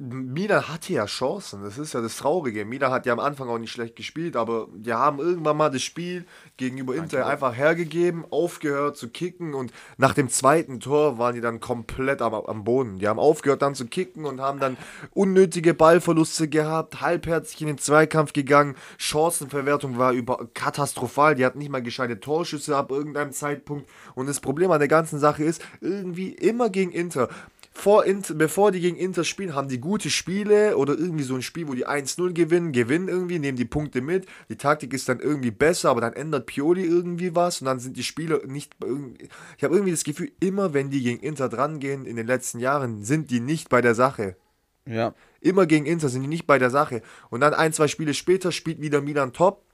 Milan 0.00 0.68
hatte 0.68 0.92
ja 0.92 1.06
Chancen, 1.06 1.62
das 1.62 1.78
ist 1.78 1.94
ja 1.94 2.00
das 2.00 2.16
Traurige. 2.16 2.64
Milan 2.64 2.90
hat 2.90 3.06
ja 3.06 3.12
am 3.12 3.20
Anfang 3.20 3.48
auch 3.48 3.58
nicht 3.58 3.70
schlecht 3.70 3.96
gespielt, 3.96 4.36
aber 4.36 4.68
die 4.74 4.92
haben 4.92 5.18
irgendwann 5.18 5.56
mal 5.56 5.70
das 5.70 5.82
Spiel 5.82 6.26
gegenüber 6.56 6.94
Inter 6.94 7.26
einfach 7.26 7.54
hergegeben, 7.54 8.24
aufgehört 8.30 8.96
zu 8.96 9.08
kicken 9.08 9.54
und 9.54 9.72
nach 9.96 10.14
dem 10.14 10.28
zweiten 10.28 10.80
Tor 10.80 11.18
waren 11.18 11.34
die 11.34 11.40
dann 11.40 11.60
komplett 11.60 12.22
am, 12.22 12.34
am 12.34 12.64
Boden. 12.64 12.98
Die 12.98 13.08
haben 13.08 13.18
aufgehört 13.18 13.62
dann 13.62 13.74
zu 13.74 13.86
kicken 13.86 14.24
und 14.24 14.40
haben 14.40 14.60
dann 14.60 14.76
unnötige 15.12 15.74
Ballverluste 15.74 16.48
gehabt, 16.48 17.00
halbherzig 17.00 17.60
in 17.60 17.66
den 17.68 17.78
Zweikampf 17.78 18.32
gegangen, 18.32 18.76
Chancenverwertung 18.98 19.98
war 19.98 20.12
über 20.12 20.48
katastrophal, 20.54 21.34
die 21.34 21.44
hatten 21.44 21.58
nicht 21.58 21.70
mal 21.70 21.82
gescheite 21.82 22.20
Torschüsse 22.20 22.76
ab 22.76 22.90
irgendeinem 22.90 23.32
Zeitpunkt 23.32 23.88
und 24.14 24.28
das 24.28 24.40
Problem 24.40 24.70
an 24.70 24.78
der 24.78 24.88
ganzen 24.88 25.18
Sache 25.18 25.44
ist, 25.44 25.62
irgendwie 25.80 26.30
immer 26.30 26.70
gegen 26.70 26.92
Inter 26.92 27.28
vor 27.74 28.04
Inter, 28.04 28.34
bevor 28.34 28.70
die 28.70 28.80
gegen 28.80 28.96
Inter 28.96 29.24
spielen, 29.24 29.54
haben 29.54 29.68
die 29.68 29.80
gute 29.80 30.10
Spiele 30.10 30.76
oder 30.76 30.96
irgendwie 30.96 31.24
so 31.24 31.34
ein 31.34 31.42
Spiel, 31.42 31.68
wo 31.68 31.74
die 31.74 31.86
1-0 31.86 32.32
gewinnen, 32.32 32.72
gewinnen 32.72 33.08
irgendwie, 33.08 33.38
nehmen 33.38 33.56
die 33.56 33.64
Punkte 33.64 34.02
mit. 34.02 34.26
Die 34.48 34.56
Taktik 34.56 34.92
ist 34.92 35.08
dann 35.08 35.20
irgendwie 35.20 35.50
besser, 35.50 35.90
aber 35.90 36.02
dann 36.02 36.12
ändert 36.12 36.46
Pioli 36.46 36.84
irgendwie 36.84 37.34
was 37.34 37.60
und 37.60 37.66
dann 37.66 37.78
sind 37.78 37.96
die 37.96 38.02
Spieler 38.02 38.46
nicht. 38.46 38.76
Ich 39.56 39.64
habe 39.64 39.74
irgendwie 39.74 39.92
das 39.92 40.04
Gefühl, 40.04 40.32
immer 40.40 40.74
wenn 40.74 40.90
die 40.90 41.02
gegen 41.02 41.20
Inter 41.20 41.48
drangehen 41.48 42.04
in 42.04 42.16
den 42.16 42.26
letzten 42.26 42.58
Jahren, 42.58 43.04
sind 43.04 43.30
die 43.30 43.40
nicht 43.40 43.68
bei 43.68 43.80
der 43.80 43.94
Sache. 43.94 44.36
Ja. 44.86 45.14
Immer 45.40 45.66
gegen 45.66 45.86
Inter 45.86 46.08
sind 46.08 46.22
die 46.22 46.28
nicht 46.28 46.46
bei 46.46 46.58
der 46.58 46.70
Sache. 46.70 47.02
Und 47.30 47.40
dann 47.40 47.54
ein, 47.54 47.72
zwei 47.72 47.88
Spiele 47.88 48.14
später 48.14 48.52
spielt 48.52 48.80
wieder 48.80 49.00
Milan 49.00 49.32
top 49.32 49.64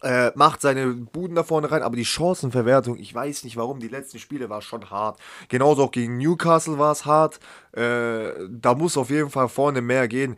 äh, 0.00 0.30
macht 0.34 0.60
seine 0.60 0.86
Buden 0.88 1.36
da 1.36 1.42
vorne 1.42 1.70
rein, 1.70 1.82
aber 1.82 1.96
die 1.96 2.04
Chancenverwertung, 2.04 2.98
ich 2.98 3.14
weiß 3.14 3.44
nicht 3.44 3.56
warum, 3.56 3.80
die 3.80 3.88
letzten 3.88 4.18
Spiele 4.18 4.48
war 4.48 4.62
schon 4.62 4.90
hart. 4.90 5.20
Genauso 5.48 5.84
auch 5.84 5.90
gegen 5.90 6.16
Newcastle 6.16 6.78
war 6.78 6.92
es 6.92 7.04
hart. 7.04 7.40
Äh, 7.72 8.32
da 8.48 8.74
muss 8.74 8.96
auf 8.96 9.10
jeden 9.10 9.30
Fall 9.30 9.48
vorne 9.48 9.82
mehr 9.82 10.08
gehen. 10.08 10.36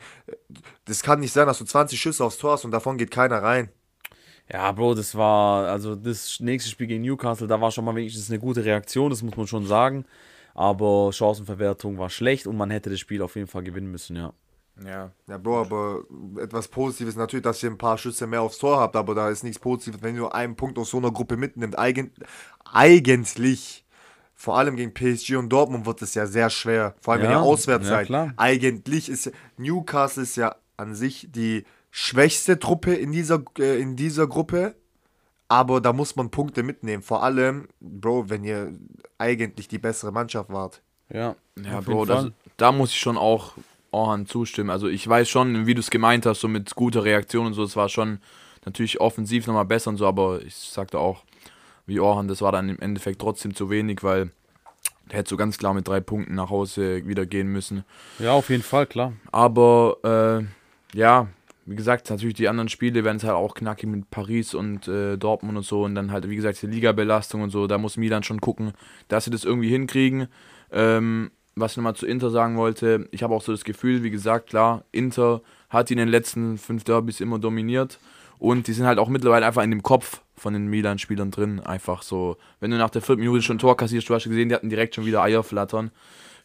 Das 0.84 1.02
kann 1.02 1.20
nicht 1.20 1.32
sein, 1.32 1.46
dass 1.46 1.58
du 1.58 1.64
20 1.64 2.00
Schüsse 2.00 2.24
aufs 2.24 2.38
Tor 2.38 2.52
hast 2.52 2.64
und 2.64 2.72
davon 2.72 2.98
geht 2.98 3.10
keiner 3.10 3.42
rein. 3.42 3.70
Ja, 4.52 4.72
Bro, 4.72 4.94
das 4.94 5.14
war, 5.14 5.68
also 5.68 5.96
das 5.96 6.38
nächste 6.40 6.70
Spiel 6.70 6.86
gegen 6.86 7.02
Newcastle, 7.02 7.46
da 7.46 7.60
war 7.60 7.70
schon 7.70 7.84
mal 7.84 7.94
wenigstens 7.94 8.28
eine 8.30 8.38
gute 8.38 8.64
Reaktion, 8.64 9.10
das 9.10 9.22
muss 9.22 9.36
man 9.36 9.46
schon 9.46 9.66
sagen. 9.66 10.04
Aber 10.54 11.12
Chancenverwertung 11.12 11.98
war 11.98 12.10
schlecht 12.10 12.46
und 12.46 12.56
man 12.56 12.70
hätte 12.70 12.90
das 12.90 13.00
Spiel 13.00 13.22
auf 13.22 13.36
jeden 13.36 13.48
Fall 13.48 13.64
gewinnen 13.64 13.90
müssen, 13.90 14.16
ja. 14.16 14.32
Ja. 14.82 15.10
Ja, 15.28 15.38
Bro, 15.38 15.60
aber 15.60 16.02
etwas 16.40 16.68
Positives 16.68 17.16
natürlich, 17.16 17.44
dass 17.44 17.62
ihr 17.62 17.70
ein 17.70 17.78
paar 17.78 17.96
Schüsse 17.96 18.26
mehr 18.26 18.42
aufs 18.42 18.58
Tor 18.58 18.80
habt, 18.80 18.96
aber 18.96 19.14
da 19.14 19.28
ist 19.30 19.44
nichts 19.44 19.58
Positives, 19.58 20.02
wenn 20.02 20.14
ihr 20.14 20.22
nur 20.22 20.34
einen 20.34 20.56
Punkt 20.56 20.78
aus 20.78 20.90
so 20.90 20.98
einer 20.98 21.12
Gruppe 21.12 21.36
mitnimmt. 21.36 21.78
Eig 21.78 22.10
eigentlich, 22.72 23.84
vor 24.34 24.58
allem 24.58 24.76
gegen 24.76 24.92
PSG 24.92 25.36
und 25.36 25.48
Dortmund 25.48 25.86
wird 25.86 26.02
es 26.02 26.14
ja 26.14 26.26
sehr 26.26 26.50
schwer, 26.50 26.94
vor 27.00 27.14
allem 27.14 27.22
ja, 27.22 27.28
wenn 27.28 27.36
ihr 27.36 27.42
auswärts 27.42 27.86
ja, 27.86 27.90
seid. 27.90 28.06
Klar. 28.06 28.34
Eigentlich 28.36 29.08
ist 29.08 29.30
Newcastle 29.56 30.24
ist 30.24 30.36
ja 30.36 30.56
an 30.76 30.94
sich 30.94 31.28
die 31.30 31.64
schwächste 31.90 32.58
Truppe 32.58 32.94
in 32.94 33.12
dieser, 33.12 33.42
äh, 33.58 33.80
in 33.80 33.94
dieser 33.94 34.26
Gruppe, 34.26 34.74
aber 35.46 35.80
da 35.80 35.92
muss 35.92 36.16
man 36.16 36.30
Punkte 36.30 36.64
mitnehmen. 36.64 37.04
Vor 37.04 37.22
allem, 37.22 37.68
Bro, 37.80 38.28
wenn 38.28 38.42
ihr 38.42 38.72
eigentlich 39.18 39.68
die 39.68 39.78
bessere 39.78 40.10
Mannschaft 40.10 40.50
wart. 40.50 40.82
Ja, 41.10 41.36
ja 41.62 41.80
Bro, 41.80 42.06
das, 42.06 42.26
da 42.56 42.72
muss 42.72 42.90
ich 42.90 42.98
schon 42.98 43.16
auch 43.16 43.52
Orhan 43.94 44.26
zustimmen. 44.26 44.70
Also 44.70 44.88
ich 44.88 45.08
weiß 45.08 45.28
schon, 45.28 45.66
wie 45.66 45.74
du 45.74 45.80
es 45.80 45.90
gemeint 45.90 46.26
hast, 46.26 46.40
so 46.40 46.48
mit 46.48 46.74
guter 46.74 47.04
Reaktion 47.04 47.46
und 47.46 47.54
so, 47.54 47.62
es 47.62 47.76
war 47.76 47.88
schon 47.88 48.18
natürlich 48.64 49.00
offensiv 49.00 49.46
nochmal 49.46 49.64
besser 49.64 49.90
und 49.90 49.96
so, 49.96 50.06
aber 50.06 50.42
ich 50.42 50.54
sagte 50.54 50.98
auch, 50.98 51.24
wie 51.86 52.00
Orhan, 52.00 52.28
das 52.28 52.42
war 52.42 52.52
dann 52.52 52.68
im 52.68 52.80
Endeffekt 52.80 53.20
trotzdem 53.20 53.54
zu 53.54 53.70
wenig, 53.70 54.02
weil 54.02 54.30
der 55.10 55.18
hätte 55.18 55.30
so 55.30 55.36
ganz 55.36 55.58
klar 55.58 55.74
mit 55.74 55.86
drei 55.86 56.00
Punkten 56.00 56.34
nach 56.34 56.50
Hause 56.50 57.06
wieder 57.06 57.26
gehen 57.26 57.48
müssen. 57.48 57.84
Ja, 58.18 58.32
auf 58.32 58.48
jeden 58.48 58.62
Fall, 58.62 58.86
klar. 58.86 59.12
Aber 59.32 59.96
äh, 60.02 60.98
ja, 60.98 61.28
wie 61.66 61.76
gesagt, 61.76 62.10
natürlich 62.10 62.34
die 62.34 62.48
anderen 62.48 62.68
Spiele 62.68 63.04
werden 63.04 63.18
es 63.18 63.24
halt 63.24 63.34
auch 63.34 63.54
knackig 63.54 63.88
mit 63.88 64.10
Paris 64.10 64.54
und 64.54 64.88
äh, 64.88 65.16
Dortmund 65.16 65.56
und 65.58 65.64
so 65.64 65.84
und 65.84 65.94
dann 65.94 66.10
halt, 66.10 66.28
wie 66.28 66.36
gesagt, 66.36 66.60
die 66.62 66.66
Liga-Belastung 66.66 67.42
und 67.42 67.50
so, 67.50 67.66
da 67.66 67.78
muss 67.78 67.96
Milan 67.96 68.22
schon 68.22 68.40
gucken, 68.40 68.72
dass 69.08 69.24
sie 69.24 69.30
das 69.30 69.44
irgendwie 69.44 69.68
hinkriegen. 69.68 70.28
Ähm, 70.72 71.30
was 71.56 71.72
ich 71.72 71.76
nochmal 71.76 71.96
zu 71.96 72.06
Inter 72.06 72.30
sagen 72.30 72.56
wollte, 72.56 73.08
ich 73.12 73.22
habe 73.22 73.34
auch 73.34 73.42
so 73.42 73.52
das 73.52 73.64
Gefühl, 73.64 74.02
wie 74.02 74.10
gesagt, 74.10 74.48
klar, 74.50 74.84
Inter 74.92 75.40
hat 75.70 75.90
in 75.90 75.98
den 75.98 76.08
letzten 76.08 76.58
fünf 76.58 76.84
Derbys 76.84 77.20
immer 77.20 77.38
dominiert 77.38 77.98
und 78.38 78.66
die 78.66 78.72
sind 78.72 78.86
halt 78.86 78.98
auch 78.98 79.08
mittlerweile 79.08 79.46
einfach 79.46 79.62
in 79.62 79.70
dem 79.70 79.82
Kopf 79.82 80.20
von 80.36 80.52
den 80.52 80.66
Milan-Spielern 80.66 81.30
drin. 81.30 81.60
Einfach 81.60 82.02
so, 82.02 82.36
wenn 82.60 82.70
du 82.70 82.76
nach 82.76 82.90
der 82.90 83.02
vierten 83.02 83.22
Minute 83.22 83.42
schon 83.42 83.56
ein 83.56 83.60
Tor 83.60 83.76
kassierst, 83.76 84.08
du 84.08 84.14
hast 84.14 84.24
gesehen, 84.24 84.48
die 84.48 84.54
hatten 84.54 84.68
direkt 84.68 84.94
schon 84.94 85.06
wieder 85.06 85.22
Eier 85.22 85.42
flattern. 85.42 85.90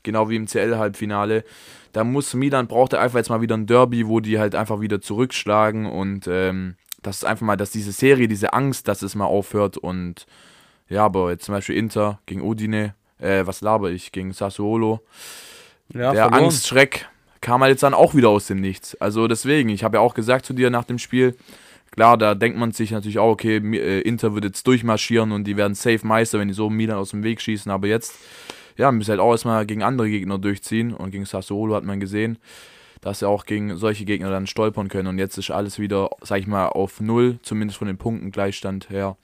Genau 0.04 0.30
wie 0.30 0.36
im 0.38 0.46
CL-Halbfinale. 0.46 1.44
Da 1.92 2.04
muss 2.04 2.34
Milan, 2.34 2.68
braucht 2.68 2.94
er 2.94 3.02
einfach 3.02 3.18
jetzt 3.18 3.30
mal 3.30 3.42
wieder 3.42 3.58
ein 3.58 3.66
Derby, 3.66 4.08
wo 4.08 4.20
die 4.20 4.40
halt 4.40 4.56
einfach 4.56 4.80
wieder 4.80 5.02
zurückschlagen 5.02 5.88
und 5.88 6.28
ähm, 6.28 6.76
das 7.02 7.18
ist 7.18 7.24
einfach 7.26 7.46
mal, 7.46 7.58
dass 7.58 7.72
diese 7.72 7.92
Serie, 7.92 8.28
diese 8.28 8.54
Angst, 8.54 8.88
dass 8.88 9.02
es 9.02 9.16
mal 9.16 9.26
aufhört 9.26 9.78
und 9.78 10.26
ja, 10.88 11.06
aber 11.06 11.32
jetzt 11.32 11.46
zum 11.46 11.56
Beispiel 11.56 11.76
Inter 11.76 12.20
gegen 12.26 12.42
Udine, 12.42 12.96
äh, 13.20 13.46
was 13.46 13.62
laber 13.62 13.92
ich, 13.92 14.12
gegen 14.12 14.34
Sassuolo. 14.34 15.02
Ja, 15.94 16.12
der 16.12 16.24
verloren. 16.24 16.44
Angstschreck 16.46 17.08
kam 17.42 17.62
halt 17.62 17.72
jetzt 17.72 17.84
dann 17.84 17.94
auch 17.94 18.16
wieder 18.16 18.30
aus 18.30 18.48
dem 18.48 18.60
Nichts. 18.60 19.00
Also 19.00 19.28
deswegen, 19.28 19.70
ich 19.70 19.84
habe 19.84 19.98
ja 19.98 20.02
auch 20.02 20.14
gesagt 20.14 20.46
zu 20.46 20.54
dir 20.54 20.70
nach 20.70 20.84
dem 20.84 21.00
Spiel, 21.00 21.36
Klar, 21.92 22.18
da 22.18 22.36
denkt 22.36 22.58
man 22.58 22.72
sich 22.72 22.92
natürlich 22.92 23.20
auch, 23.20 23.32
okay, 23.32 23.58
äh, 23.58 24.02
Inter 24.02 24.34
wird 24.36 24.46
jetzt 24.46 24.66
durchmarschieren 24.68 25.32
und 25.32 25.46
die 25.46 25.58
werden 25.58 25.74
safe 25.74 26.06
Meister, 26.06 26.40
wenn 26.40 26.48
die 26.48 26.54
so 26.54 26.70
Milan 26.70 26.98
aus 26.98 27.12
dem 27.12 27.24
Weg 27.24 27.42
schießen. 27.42 27.72
Aber 27.72 27.88
jetzt, 27.88 28.14
ja, 28.78 28.92
müssen 28.92 29.10
halt 29.10 29.20
auch 29.20 29.32
erstmal 29.32 29.66
gegen 29.66 29.84
andere 29.84 30.10
Gegner 30.10 30.38
durchziehen. 30.38 30.94
Und 30.94 31.12
gegen 31.12 31.26
Sassuolo 31.26 31.76
hat 31.76 31.84
man 31.84 32.00
gesehen, 32.00 32.38
dass 33.02 33.20
sie 33.20 33.28
auch 33.28 33.46
gegen 33.46 33.76
solche 33.76 34.06
Gegner 34.06 34.30
dann 34.30 34.46
stolpern 34.48 34.88
können. 34.88 35.08
Und 35.08 35.18
jetzt 35.18 35.38
ist 35.38 35.50
alles 35.50 35.80
wieder, 35.80 36.10
sag 36.22 36.40
ich 36.40 36.48
mal, 36.48 36.68
auf 36.68 37.02
Null, 37.02 37.40
zumindest 37.42 37.80
von 37.80 37.88
den 37.88 37.98
Punkten 37.98 38.32
Gleichstand 38.32 38.90
her. 38.90 39.18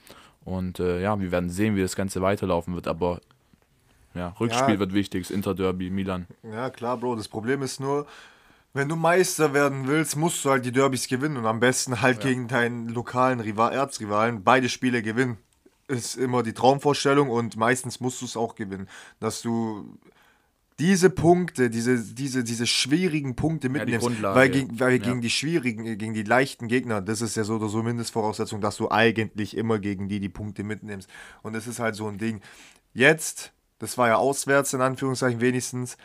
Und 0.43 0.79
äh, 0.79 1.01
ja, 1.01 1.19
wir 1.19 1.31
werden 1.31 1.49
sehen, 1.49 1.75
wie 1.75 1.81
das 1.81 1.95
Ganze 1.95 2.21
weiterlaufen 2.21 2.73
wird. 2.73 2.87
Aber 2.87 3.21
ja, 4.15 4.29
Rückspiel 4.39 4.75
ja. 4.75 4.79
wird 4.79 4.93
wichtig, 4.93 5.27
das 5.27 5.31
Inter-Derby, 5.31 5.89
Milan. 5.89 6.27
Ja, 6.43 6.69
klar, 6.69 6.97
Bro. 6.97 7.15
Das 7.15 7.27
Problem 7.27 7.61
ist 7.61 7.79
nur, 7.79 8.07
wenn 8.73 8.89
du 8.89 8.95
Meister 8.95 9.53
werden 9.53 9.87
willst, 9.87 10.15
musst 10.15 10.43
du 10.43 10.49
halt 10.49 10.65
die 10.65 10.71
Derbys 10.71 11.07
gewinnen 11.07 11.37
und 11.37 11.45
am 11.45 11.59
besten 11.59 12.01
halt 12.01 12.23
ja. 12.23 12.29
gegen 12.29 12.47
deinen 12.47 12.89
lokalen 12.89 13.39
Rival 13.39 13.73
Erzrivalen 13.73 14.43
beide 14.43 14.69
Spiele 14.69 15.01
gewinnen. 15.01 15.37
Ist 15.87 16.15
immer 16.15 16.41
die 16.41 16.53
Traumvorstellung 16.53 17.29
und 17.29 17.57
meistens 17.57 17.99
musst 17.99 18.21
du 18.21 18.25
es 18.25 18.35
auch 18.35 18.55
gewinnen. 18.55 18.89
Dass 19.19 19.41
du 19.41 19.97
diese 20.77 21.09
Punkte, 21.09 21.69
diese, 21.69 21.97
diese, 22.03 22.43
diese 22.43 22.67
schwierigen 22.67 23.35
Punkte 23.35 23.69
mitnimmst, 23.69 24.09
ja, 24.21 24.35
weil, 24.35 24.49
gegen, 24.49 24.79
weil 24.79 24.93
ja. 24.93 24.97
gegen 24.97 25.21
die 25.21 25.29
schwierigen, 25.29 25.97
gegen 25.97 26.13
die 26.13 26.23
leichten 26.23 26.67
Gegner, 26.67 27.01
das 27.01 27.21
ist 27.21 27.37
ja 27.37 27.45
so 27.45 27.55
oder 27.55 27.69
so 27.69 27.81
Mindestvoraussetzung, 27.81 28.59
dass 28.59 28.75
du 28.75 28.91
eigentlich 28.91 29.55
immer 29.55 29.79
gegen 29.79 30.09
die 30.09 30.19
die 30.19 30.27
Punkte 30.27 30.63
mitnimmst. 30.63 31.09
Und 31.43 31.53
das 31.53 31.67
ist 31.67 31.79
halt 31.79 31.95
so 31.95 32.07
ein 32.07 32.17
Ding. 32.17 32.41
Jetzt, 32.93 33.53
das 33.79 33.97
war 33.97 34.07
ja 34.07 34.15
auswärts 34.15 34.73
in 34.73 34.81
Anführungszeichen 34.81 35.41
wenigstens, 35.41 35.97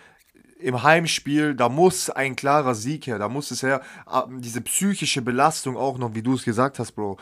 im 0.58 0.82
Heimspiel, 0.82 1.54
da 1.54 1.68
muss 1.68 2.10
ein 2.10 2.36
klarer 2.36 2.74
Sieg 2.74 3.06
her, 3.06 3.18
da 3.18 3.28
muss 3.28 3.50
es 3.50 3.62
her, 3.62 3.80
ah, 4.06 4.26
diese 4.28 4.60
psychische 4.60 5.22
Belastung 5.22 5.76
auch 5.76 5.98
noch, 5.98 6.14
wie 6.14 6.22
du 6.22 6.34
es 6.34 6.44
gesagt 6.44 6.78
hast, 6.78 6.92
Bro, 6.92 7.18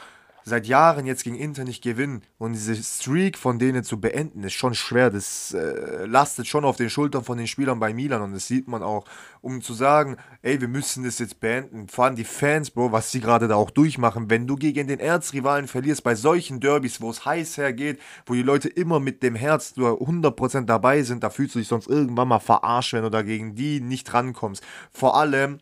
seit 0.49 0.67
Jahren 0.67 1.07
jetzt 1.07 1.25
gegen 1.25 1.37
Inter 1.37 1.65
nicht 1.65 1.83
gewinnen 1.83 2.23
und 2.39 2.53
diese 2.53 2.75
Streak 2.75 3.39
von 3.39 3.59
denen 3.59 3.85
zu 3.85 4.01
beenden, 4.01 4.43
ist 4.43 4.55
schon 4.55 4.75
schwer. 4.75 5.11
Das 5.11 5.55
äh, 5.55 6.07
lastet 6.07 6.47
schon 6.47 6.65
auf 6.65 6.77
den 6.77 6.91
Schultern 6.91 7.25
von 7.25 7.39
den 7.39 7.47
Spielern 7.47 7.79
bei 7.79 7.95
Milan 7.95 8.23
und 8.23 8.33
das 8.33 8.49
sieht 8.49 8.69
man 8.69 8.83
auch. 8.83 9.05
Um 9.41 9.63
zu 9.63 9.73
sagen, 9.73 10.17
ey, 10.43 10.61
wir 10.61 10.69
müssen 10.69 11.05
das 11.05 11.21
jetzt 11.21 11.39
beenden, 11.39 11.87
allem 12.07 12.17
die 12.17 12.25
Fans, 12.25 12.71
Bro, 12.71 12.91
was 12.91 13.13
sie 13.13 13.21
gerade 13.21 13.47
da 13.47 13.55
auch 13.55 13.71
durchmachen. 13.71 14.31
Wenn 14.31 14.47
du 14.47 14.57
gegen 14.57 14.89
den 14.89 14.99
Erzrivalen 14.99 15.69
verlierst, 15.69 16.03
bei 16.03 16.17
solchen 16.17 16.59
Derbys, 16.59 17.01
wo 17.01 17.11
es 17.11 17.25
heiß 17.25 17.57
hergeht, 17.57 18.01
wo 18.27 18.35
die 18.35 18.43
Leute 18.43 18.69
immer 18.69 18.99
mit 18.99 19.23
dem 19.23 19.37
Herz 19.37 19.77
nur 19.77 20.01
100% 20.03 20.65
dabei 20.65 21.03
sind, 21.03 21.23
da 21.23 21.31
fühlst 21.31 21.55
du 21.55 21.61
dich 21.61 21.69
sonst 21.69 21.87
irgendwann 21.87 22.29
mal 22.29 22.41
verarscht, 22.41 22.95
wenn 22.95 23.05
du 23.05 23.11
da 23.11 23.23
gegen 23.23 23.55
die 23.55 23.81
nicht 23.81 24.13
rankommst. 24.13 24.65
Vor 24.91 25.17
allem, 25.17 25.61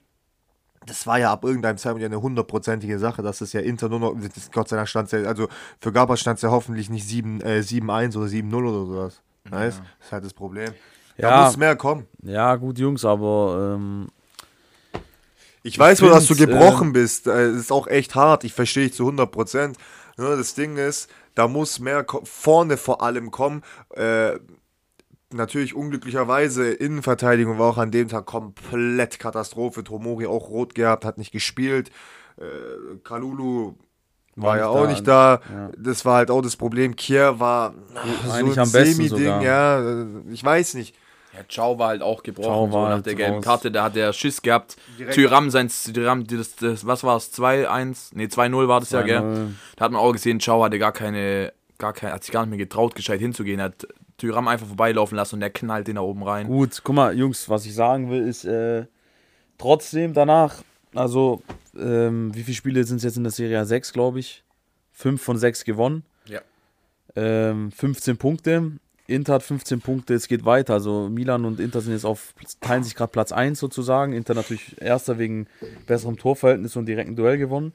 das 0.87 1.07
war 1.07 1.19
ja 1.19 1.33
ab 1.33 1.45
irgendeinem 1.45 1.79
Zeitpunkt 1.79 2.03
ja 2.03 2.07
eine 2.07 2.23
hundertprozentige 2.23 2.99
Sache, 2.99 3.23
dass 3.23 3.41
es 3.41 3.53
ja 3.53 3.61
Inter 3.61 3.89
nur 3.89 4.01
noch, 4.01 4.15
Gott 4.53 4.69
sei 4.69 4.77
Dank 4.77 4.89
stand 4.89 5.11
ja, 5.13 5.23
also 5.25 5.49
für 5.81 5.93
Gabas 5.93 6.21
stand 6.21 6.39
es 6.39 6.43
ja 6.43 6.51
hoffentlich 6.51 6.89
nicht 6.89 7.07
7, 7.07 7.41
äh, 7.41 7.61
7-1 7.61 8.17
oder 8.17 8.27
7-0 8.27 8.55
oder 8.55 8.87
sowas. 8.87 9.23
Ja. 9.47 9.53
Weißt? 9.53 9.79
Das 9.79 10.07
ist 10.07 10.13
halt 10.13 10.25
das 10.25 10.35
Problem. 10.35 10.73
Da 11.19 11.31
ja, 11.31 11.45
muss 11.45 11.57
mehr 11.57 11.77
kommen. 11.77 12.07
Ja, 12.23 12.57
gut, 12.57 12.79
Jungs, 12.79 13.05
aber 13.05 13.75
ähm, 13.75 14.09
ich, 15.63 15.73
ich 15.75 15.79
weiß 15.79 16.01
nur, 16.03 16.11
dass 16.11 16.27
du 16.27 16.37
gebrochen 16.37 16.91
äh, 16.91 16.93
bist. 16.93 17.27
Es 17.27 17.57
ist 17.57 17.73
auch 17.73 17.87
echt 17.87 18.15
hart. 18.15 18.45
Ich 18.45 18.53
verstehe 18.53 18.85
dich 18.85 18.95
zu 18.95 19.05
100 19.05 19.31
Prozent. 19.31 19.77
Ja, 20.19 20.37
das 20.37 20.55
Ding 20.55 20.77
ist, 20.77 21.11
da 21.35 21.49
muss 21.49 21.81
mehr 21.81 22.07
vorne 22.25 22.77
vor 22.77 23.03
allem 23.03 23.31
kommen. 23.31 23.63
Äh, 23.91 24.39
natürlich 25.37 25.75
unglücklicherweise 25.75 26.71
Innenverteidigung 26.73 27.59
war 27.59 27.71
auch 27.71 27.79
an 27.79 27.91
dem 27.91 28.09
Tag 28.09 28.27
komplett 28.27 29.19
Katastrophe. 29.19 29.85
Tomori 29.85 30.27
auch 30.27 30.49
rot 30.49 30.75
gehabt, 30.75 31.05
hat 31.05 31.19
nicht 31.19 31.33
gespielt. 31.33 31.91
Äh, 32.39 32.99
Kalulu 33.05 33.75
war, 34.37 34.51
war 34.51 34.59
ja 34.59 34.69
auch 34.69 34.83
da. 34.83 34.91
nicht 34.91 35.07
da. 35.07 35.41
Ja. 35.51 35.71
Das 35.79 36.05
war 36.05 36.17
halt 36.17 36.31
auch 36.31 36.43
das 36.43 36.57
Problem. 36.57 36.95
Kier 36.97 37.41
war 37.41 37.75
ach, 37.95 38.39
so 38.39 38.61
ein 38.61 38.67
Semi-Ding, 38.67 39.41
ja. 39.41 39.81
Äh, 39.81 40.07
ich 40.31 40.45
weiß 40.45 40.75
nicht. 40.75 40.95
Ja, 41.35 41.41
Ciao 41.49 41.79
war 41.79 41.89
halt 41.89 42.03
auch 42.03 42.23
gebrochen 42.23 42.73
so 42.73 42.83
nach 42.83 42.91
halt 42.91 43.07
der 43.07 43.15
gelben 43.15 43.41
Karte. 43.41 43.71
Da 43.71 43.85
hat 43.85 43.97
der 43.97 44.13
Schiss 44.13 44.41
gehabt. 44.41 44.77
Tyram, 45.13 45.51
sein, 45.51 45.69
Tyram, 45.69 46.27
das, 46.27 46.57
das, 46.57 46.87
was 46.87 47.05
war 47.05 47.17
es? 47.17 47.33
2-1? 47.35 48.17
Ne, 48.17 48.27
2-0 48.27 48.69
war 48.69 48.81
das 48.81 48.91
ja, 48.91 49.03
gell? 49.03 49.55
Da 49.77 49.85
hat 49.85 49.93
man 49.93 50.01
auch 50.01 50.13
gesehen, 50.13 50.41
Ciao 50.41 50.65
hatte 50.65 50.79
gar 50.79 50.93
keine, 50.93 51.53
gar 51.79 51.93
keine, 51.93 52.13
hat 52.13 52.25
sich 52.25 52.33
gar 52.33 52.43
nicht 52.43 52.51
mehr 52.51 52.59
getraut, 52.59 52.95
gescheit 52.95 53.21
hinzugehen. 53.21 53.59
Er 53.59 53.67
hat 53.67 53.87
Tyram 54.19 54.49
einfach 54.49 54.67
vorbeilaufen 54.67 55.17
lassen 55.17 55.37
und 55.37 55.41
der 55.41 55.51
knallt 55.51 55.89
den 55.89 55.97
da 55.97 56.03
oben 56.03 56.23
rein. 56.23 56.47
Gut, 56.47 56.81
guck 56.83 56.95
mal, 56.95 57.17
Jungs, 57.17 57.49
was 57.49 57.67
ich 57.67 57.75
sagen 57.75 58.11
will, 58.11 58.27
ist 58.27 58.45
äh, 58.45 58.87
trotzdem 59.59 60.15
danach, 60.15 60.63
also 60.95 61.43
ähm, 61.79 62.35
wie 62.35 62.43
viele 62.43 62.55
Spiele 62.55 62.85
sind 62.85 62.99
es 62.99 63.03
jetzt 63.03 63.17
in 63.17 63.25
der 63.25 63.33
Serie 63.33 63.65
6, 63.65 63.93
glaube 63.93 64.21
ich? 64.21 64.43
Fünf 64.93 65.23
von 65.23 65.37
sechs 65.37 65.65
gewonnen. 65.65 66.05
Ja. 66.27 66.41
Ähm, 67.15 67.71
15 67.71 68.17
Punkte. 68.17 68.73
Inter 69.07 69.35
hat 69.35 69.43
15 69.43 69.81
Punkte, 69.81 70.15
es 70.15 70.27
geht 70.27 70.45
weiter. 70.45 70.75
Also 70.75 71.09
Milan 71.09 71.45
und 71.45 71.61
Inter 71.61 71.81
sind 71.81 71.93
jetzt 71.93 72.07
auf, 72.07 72.35
teilen 72.61 72.83
sich 72.83 72.95
gerade 72.95 73.13
Platz 73.13 73.31
1 73.33 73.59
sozusagen. 73.59 74.13
Inter 74.15 74.35
natürlich 74.35 74.81
erster 74.81 75.19
wegen 75.19 75.47
besserem 75.87 76.17
Torverhältnis 76.17 76.75
und 76.77 76.87
direkten 76.87 77.15
Duell 77.15 77.39
gewonnen. 77.39 77.75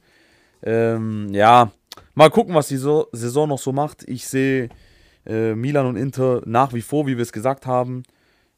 Ähm, 0.64 1.30
ja, 1.32 1.72
mal 2.16 2.30
gucken, 2.30 2.56
was 2.56 2.68
die 2.68 2.78
so 2.78 3.08
Saison 3.12 3.48
noch 3.48 3.60
so 3.60 3.72
macht. 3.72 4.08
Ich 4.08 4.28
sehe 4.28 4.70
äh, 5.26 5.54
Milan 5.54 5.86
und 5.86 5.96
Inter 5.96 6.42
nach 6.46 6.74
wie 6.74 6.82
vor, 6.82 7.08
wie 7.08 7.18
wir 7.18 7.24
es 7.24 7.32
gesagt 7.32 7.66
haben, 7.66 8.04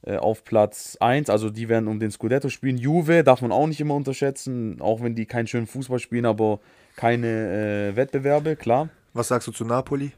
äh, 0.05 0.17
auf 0.17 0.43
Platz 0.43 0.98
1. 1.00 1.29
Also 1.29 1.50
die 1.50 1.70
werden 1.70 1.88
um 1.88 2.00
den 2.00 2.12
Scudetto 2.12 2.50
spielen. 2.50 2.77
Juve 2.77 3.24
darf 3.24 3.41
man 3.41 3.51
auch 3.51 3.67
nicht 3.67 3.79
immer 3.79 3.96
unterschätzen, 3.96 4.82
auch 4.82 5.01
wenn 5.01 5.15
die 5.15 5.25
keinen 5.25 5.48
schönen 5.48 5.67
Fußball 5.67 6.00
spielen, 6.00 6.25
aber 6.25 6.60
keine 6.96 7.91
äh, 7.91 7.96
Wettbewerbe, 7.96 8.55
klar. 8.55 8.89
Was 9.13 9.29
sagst 9.29 9.48
du 9.48 9.51
zu 9.51 9.65
Napoli? 9.65 10.12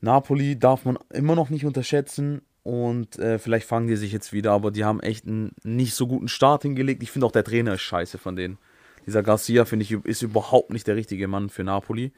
Napoli 0.00 0.58
darf 0.58 0.84
man 0.84 0.98
immer 1.12 1.34
noch 1.34 1.50
nicht 1.50 1.64
unterschätzen 1.64 2.42
und 2.62 3.18
äh, 3.18 3.38
vielleicht 3.38 3.66
fangen 3.66 3.88
die 3.88 3.96
sich 3.96 4.12
jetzt 4.12 4.32
wieder, 4.32 4.52
aber 4.52 4.70
die 4.70 4.84
haben 4.84 5.00
echt 5.00 5.26
einen 5.26 5.52
nicht 5.64 5.94
so 5.94 6.06
guten 6.06 6.28
Start 6.28 6.62
hingelegt. 6.62 7.02
Ich 7.02 7.10
finde 7.10 7.26
auch 7.26 7.32
der 7.32 7.44
Trainer 7.44 7.74
ist 7.74 7.82
scheiße 7.82 8.18
von 8.18 8.36
denen. 8.36 8.58
Dieser 9.06 9.22
Garcia, 9.22 9.64
finde 9.64 9.84
ich, 9.84 9.92
ist 9.92 10.22
überhaupt 10.22 10.70
nicht 10.70 10.86
der 10.86 10.96
richtige 10.96 11.26
Mann 11.26 11.50
für 11.50 11.64
Napoli. 11.64 12.12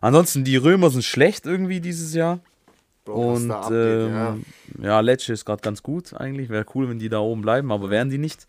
Ansonsten, 0.00 0.44
die 0.44 0.56
Römer 0.56 0.90
sind 0.90 1.04
schlecht 1.04 1.44
irgendwie 1.44 1.80
dieses 1.80 2.14
Jahr. 2.14 2.40
Bro, 3.12 3.34
und 3.34 3.50
abgeht, 3.50 3.76
ähm, 3.76 4.44
ja. 4.78 4.84
ja, 4.84 5.00
Lecce 5.00 5.32
ist 5.32 5.44
gerade 5.44 5.62
ganz 5.62 5.82
gut 5.82 6.14
eigentlich. 6.14 6.48
Wäre 6.48 6.66
cool, 6.74 6.88
wenn 6.88 6.98
die 6.98 7.08
da 7.08 7.20
oben 7.20 7.42
bleiben, 7.42 7.72
aber 7.72 7.90
werden 7.90 8.10
die 8.10 8.18
nicht. 8.18 8.46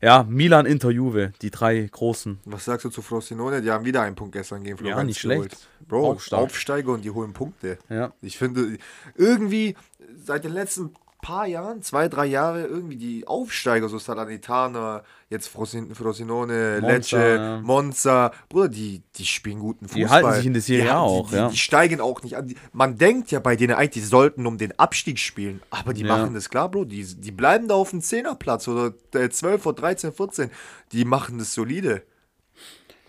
Ja, 0.00 0.26
Milan, 0.28 0.66
Inter, 0.66 0.90
Juve, 0.90 1.32
die 1.42 1.50
drei 1.50 1.88
großen. 1.90 2.40
Was 2.44 2.64
sagst 2.64 2.84
du 2.84 2.90
zu 2.90 3.02
Frosinone? 3.02 3.62
Die 3.62 3.70
haben 3.70 3.84
wieder 3.84 4.02
einen 4.02 4.16
Punkt 4.16 4.32
gestern 4.32 4.64
gegen 4.64 4.76
Florenz 4.76 4.98
Ja, 4.98 5.04
nicht 5.04 5.20
schlecht. 5.20 5.68
Bro, 5.86 6.18
Aufsteiger 6.32 6.92
und 6.92 7.04
die 7.04 7.10
holen 7.10 7.32
Punkte. 7.32 7.78
Ja. 7.88 8.12
Ich 8.20 8.36
finde, 8.36 8.78
irgendwie 9.16 9.76
seit 10.24 10.42
den 10.42 10.52
letzten 10.52 10.90
paar 11.22 11.46
Jahren, 11.46 11.80
zwei, 11.82 12.08
drei 12.08 12.26
Jahre, 12.26 12.64
irgendwie 12.66 12.96
die 12.96 13.26
Aufsteiger, 13.26 13.88
so 13.88 13.96
Salernitana, 13.96 15.02
jetzt 15.30 15.46
Frosin, 15.48 15.94
Frosinone, 15.94 16.80
Monza, 16.80 16.92
Lecce, 16.92 17.34
ja. 17.36 17.60
Monza, 17.60 18.32
Bruder, 18.50 18.68
die, 18.68 19.02
die 19.14 19.24
spielen 19.24 19.60
guten 19.60 19.86
Fußball. 19.88 20.02
Die 20.02 20.08
halten 20.10 20.32
sich 20.34 20.46
in 20.46 20.52
der 20.52 20.62
Serie 20.62 20.98
auch, 20.98 21.30
die, 21.30 21.36
ja. 21.36 21.46
Die, 21.46 21.52
die, 21.52 21.58
steigen 21.58 22.00
auch 22.00 22.22
nicht 22.22 22.36
an. 22.36 22.52
Man 22.72 22.98
denkt 22.98 23.30
ja 23.30 23.38
bei 23.38 23.56
denen 23.56 23.74
eigentlich, 23.74 24.02
die 24.02 24.08
sollten 24.08 24.46
um 24.46 24.58
den 24.58 24.78
Abstieg 24.78 25.18
spielen, 25.18 25.62
aber 25.70 25.94
die 25.94 26.02
ja. 26.02 26.08
machen 26.08 26.34
das 26.34 26.50
klar, 26.50 26.68
Bro. 26.68 26.84
Die, 26.84 27.04
die 27.04 27.32
bleiben 27.32 27.68
da 27.68 27.76
auf 27.76 27.90
dem 27.90 28.02
Zehnerplatz 28.02 28.66
oder 28.66 28.92
12 29.12 29.64
oder 29.64 29.80
13, 29.80 30.12
14. 30.12 30.50
Die 30.90 31.04
machen 31.04 31.38
das 31.38 31.54
solide. 31.54 32.02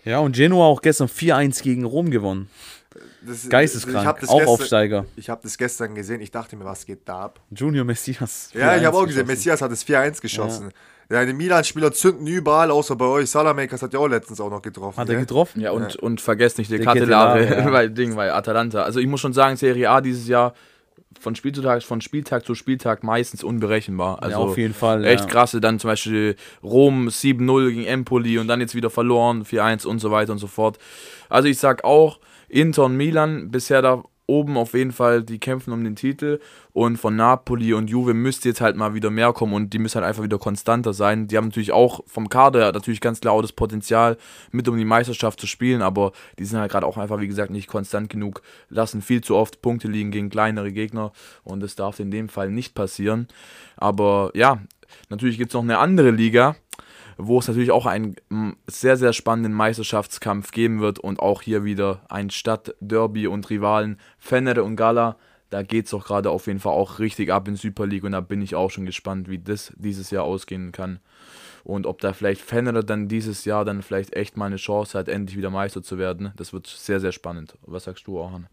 Ja, 0.04 0.18
und 0.18 0.36
Genua 0.36 0.66
auch 0.66 0.82
gestern 0.82 1.08
4-1 1.08 1.62
gegen 1.62 1.84
Rom 1.84 2.10
gewonnen. 2.10 2.48
Das, 3.26 3.48
Geisteskrank, 3.48 4.06
auch 4.06 4.18
gestern, 4.18 4.46
Aufsteiger. 4.46 5.06
Ich 5.16 5.30
habe 5.30 5.40
das 5.42 5.56
gestern 5.56 5.94
gesehen, 5.94 6.20
ich 6.20 6.30
dachte 6.30 6.56
mir, 6.56 6.64
was 6.64 6.84
geht 6.84 7.08
da 7.08 7.22
ab? 7.22 7.40
Junior 7.50 7.84
Messias. 7.84 8.50
Ja, 8.52 8.76
ich 8.76 8.84
habe 8.84 8.96
auch 8.96 9.06
gesehen, 9.06 9.26
Messias 9.26 9.62
hat 9.62 9.72
das 9.72 9.84
4-1 9.84 10.20
geschossen. 10.20 10.70
Ja. 11.10 11.20
ja 11.20 11.26
die 11.26 11.32
Milan-Spieler 11.32 11.90
zünden 11.92 12.26
überall, 12.26 12.70
außer 12.70 12.96
bei 12.96 13.06
euch. 13.06 13.30
Salamakers 13.30 13.82
hat 13.82 13.94
ja 13.94 13.98
auch 13.98 14.08
letztens 14.08 14.40
auch 14.40 14.50
noch 14.50 14.60
getroffen. 14.60 14.98
Hat 14.98 15.08
er 15.08 15.16
getroffen? 15.16 15.60
Ja, 15.60 15.70
und, 15.70 15.94
ja. 15.94 16.00
und 16.00 16.20
vergesst 16.20 16.58
nicht 16.58 16.70
die 16.70 16.78
Catelare, 16.78 17.44
ja. 17.48 17.64
weil, 17.72 17.90
Ding, 17.90 18.14
weil 18.14 18.30
Atalanta. 18.30 18.82
Also 18.82 19.00
ich 19.00 19.06
muss 19.06 19.20
schon 19.20 19.32
sagen, 19.32 19.56
Serie 19.56 19.88
A 19.88 20.02
dieses 20.02 20.28
Jahr 20.28 20.54
von 21.18 21.34
Spieltag, 21.34 21.82
von 21.82 22.00
Spieltag 22.00 22.44
zu 22.44 22.54
Spieltag 22.54 23.02
meistens 23.02 23.44
unberechenbar. 23.44 24.22
Also 24.22 24.38
ja, 24.38 24.44
auf 24.44 24.58
jeden 24.58 24.74
Fall. 24.74 25.04
Echt 25.04 25.24
ja. 25.24 25.30
krasse. 25.30 25.60
Dann 25.60 25.78
zum 25.78 25.88
Beispiel 25.88 26.36
Rom 26.62 27.08
7-0 27.08 27.68
gegen 27.68 27.84
Empoli 27.84 28.38
und 28.38 28.48
dann 28.48 28.60
jetzt 28.60 28.74
wieder 28.74 28.90
verloren, 28.90 29.44
4-1 29.44 29.86
und 29.86 29.98
so 29.98 30.10
weiter 30.10 30.32
und 30.32 30.38
so 30.38 30.46
fort. 30.46 30.78
Also 31.28 31.48
ich 31.48 31.58
sag 31.58 31.84
auch, 31.84 32.18
Inter 32.48 32.84
und 32.84 32.96
Milan 32.96 33.50
bisher 33.50 33.82
da 33.82 34.04
oben 34.26 34.56
auf 34.56 34.74
jeden 34.74 34.92
Fall, 34.92 35.22
die 35.22 35.38
kämpfen 35.38 35.72
um 35.72 35.84
den 35.84 35.96
Titel 35.96 36.40
und 36.72 36.96
von 36.96 37.14
Napoli 37.16 37.74
und 37.74 37.90
Juve 37.90 38.14
müsste 38.14 38.48
jetzt 38.48 38.60
halt 38.60 38.76
mal 38.76 38.94
wieder 38.94 39.10
mehr 39.10 39.32
kommen 39.32 39.52
und 39.52 39.72
die 39.72 39.78
müssen 39.78 39.96
halt 39.96 40.06
einfach 40.06 40.22
wieder 40.22 40.38
konstanter 40.38 40.94
sein. 40.94 41.28
Die 41.28 41.36
haben 41.36 41.46
natürlich 41.46 41.72
auch 41.72 42.00
vom 42.06 42.28
Kader 42.28 42.72
natürlich 42.72 43.00
ganz 43.00 43.20
klar 43.20 43.34
auch 43.34 43.42
das 43.42 43.52
Potenzial, 43.52 44.16
mit 44.50 44.68
um 44.68 44.76
die 44.76 44.84
Meisterschaft 44.84 45.40
zu 45.40 45.46
spielen, 45.46 45.82
aber 45.82 46.12
die 46.38 46.44
sind 46.44 46.58
halt 46.58 46.72
gerade 46.72 46.86
auch 46.86 46.96
einfach, 46.96 47.20
wie 47.20 47.28
gesagt, 47.28 47.50
nicht 47.50 47.68
konstant 47.68 48.08
genug, 48.08 48.42
lassen 48.68 49.02
viel 49.02 49.20
zu 49.20 49.36
oft 49.36 49.60
Punkte 49.60 49.88
liegen 49.88 50.10
gegen 50.10 50.30
kleinere 50.30 50.72
Gegner 50.72 51.12
und 51.42 51.60
das 51.60 51.74
darf 51.74 52.00
in 52.00 52.10
dem 52.10 52.28
Fall 52.28 52.50
nicht 52.50 52.74
passieren. 52.74 53.28
Aber 53.76 54.30
ja, 54.34 54.58
natürlich 55.10 55.36
gibt 55.36 55.50
es 55.50 55.54
noch 55.54 55.62
eine 55.62 55.78
andere 55.78 56.10
Liga, 56.10 56.56
wo 57.16 57.38
es 57.38 57.48
natürlich 57.48 57.70
auch 57.70 57.86
einen 57.86 58.16
sehr, 58.66 58.96
sehr 58.96 59.12
spannenden 59.12 59.52
Meisterschaftskampf 59.52 60.50
geben 60.52 60.80
wird 60.80 60.98
und 60.98 61.20
auch 61.20 61.42
hier 61.42 61.64
wieder 61.64 62.00
ein 62.08 62.30
Stadtderby 62.30 63.26
und 63.26 63.48
Rivalen 63.50 63.98
Fenner 64.18 64.62
und 64.62 64.76
Gala. 64.76 65.16
Da 65.50 65.62
geht 65.62 65.84
es 65.84 65.92
doch 65.92 66.04
gerade 66.04 66.30
auf 66.30 66.46
jeden 66.46 66.58
Fall 66.58 66.72
auch 66.72 66.98
richtig 66.98 67.30
ab 67.32 67.46
in 67.46 67.56
Super 67.56 67.86
League 67.86 68.04
und 68.04 68.12
da 68.12 68.20
bin 68.20 68.42
ich 68.42 68.54
auch 68.54 68.70
schon 68.70 68.86
gespannt, 68.86 69.28
wie 69.28 69.38
das 69.38 69.72
dieses 69.76 70.10
Jahr 70.10 70.24
ausgehen 70.24 70.72
kann. 70.72 70.98
Und 71.62 71.86
ob 71.86 72.00
da 72.00 72.12
vielleicht 72.12 72.42
Fenner 72.42 72.82
dann 72.82 73.08
dieses 73.08 73.44
Jahr 73.44 73.64
dann 73.64 73.82
vielleicht 73.82 74.14
echt 74.14 74.36
mal 74.36 74.46
eine 74.46 74.56
Chance 74.56 74.98
hat, 74.98 75.08
endlich 75.08 75.36
wieder 75.36 75.50
Meister 75.50 75.82
zu 75.82 75.96
werden. 75.96 76.32
Das 76.36 76.52
wird 76.52 76.66
sehr, 76.66 77.00
sehr 77.00 77.12
spannend. 77.12 77.56
Was 77.62 77.84
sagst 77.84 78.06
du, 78.06 78.18
Orhan? 78.18 78.48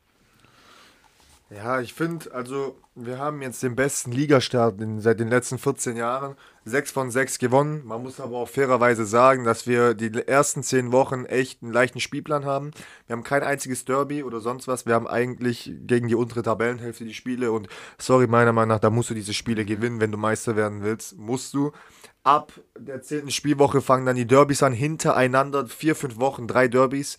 Ja, 1.54 1.82
ich 1.82 1.94
finde, 1.94 2.34
also 2.34 2.78
wir 2.96 3.18
haben 3.20 3.42
jetzt 3.42 3.62
den 3.62 3.76
besten 3.76 4.14
Ligastart 4.14 4.80
in, 4.80 5.02
seit 5.02 5.20
den 5.20 5.28
letzten 5.28 5.58
14 5.58 5.98
Jahren. 5.98 6.38
Sechs 6.64 6.92
von 6.92 7.12
sechs 7.12 7.40
gewonnen. 7.40 7.82
Man 7.86 8.02
muss 8.04 8.22
aber 8.22 8.38
auch 8.38 8.48
fairerweise 8.48 9.06
sagen, 9.06 9.44
dass 9.44 9.68
wir 9.68 9.94
die 9.94 10.14
ersten 10.28 10.64
zehn 10.64 10.94
Wochen 10.94 11.26
echt 11.26 11.62
einen 11.62 11.74
leichten 11.74 12.00
Spielplan 12.00 12.46
haben. 12.46 12.72
Wir 13.06 13.18
haben 13.18 13.24
kein 13.24 13.44
einziges 13.44 13.84
Derby 13.84 14.24
oder 14.24 14.40
sonst 14.40 14.70
was. 14.70 14.86
Wir 14.86 14.94
haben 14.94 15.08
eigentlich 15.08 15.74
gegen 15.82 16.08
die 16.08 16.16
untere 16.16 16.42
Tabellenhälfte 16.42 17.04
die 17.04 17.14
Spiele. 17.14 17.52
Und 17.52 17.68
sorry, 17.98 18.28
meiner 18.28 18.54
Meinung 18.54 18.70
nach, 18.70 18.80
da 18.80 18.90
musst 18.90 19.10
du 19.10 19.14
diese 19.14 19.34
Spiele 19.34 19.66
gewinnen, 19.66 20.00
wenn 20.00 20.12
du 20.12 20.18
Meister 20.18 20.56
werden 20.56 20.84
willst. 20.84 21.18
Musst 21.18 21.54
du. 21.54 21.74
Ab 22.24 22.54
der 22.78 23.02
zehnten 23.02 23.32
Spielwoche 23.32 23.82
fangen 23.82 24.06
dann 24.06 24.16
die 24.16 24.28
Derbys 24.28 24.64
an, 24.64 24.72
hintereinander. 24.72 25.68
Vier, 25.68 25.96
fünf 25.96 26.18
Wochen, 26.18 26.48
drei 26.48 26.70
Derbys. 26.70 27.18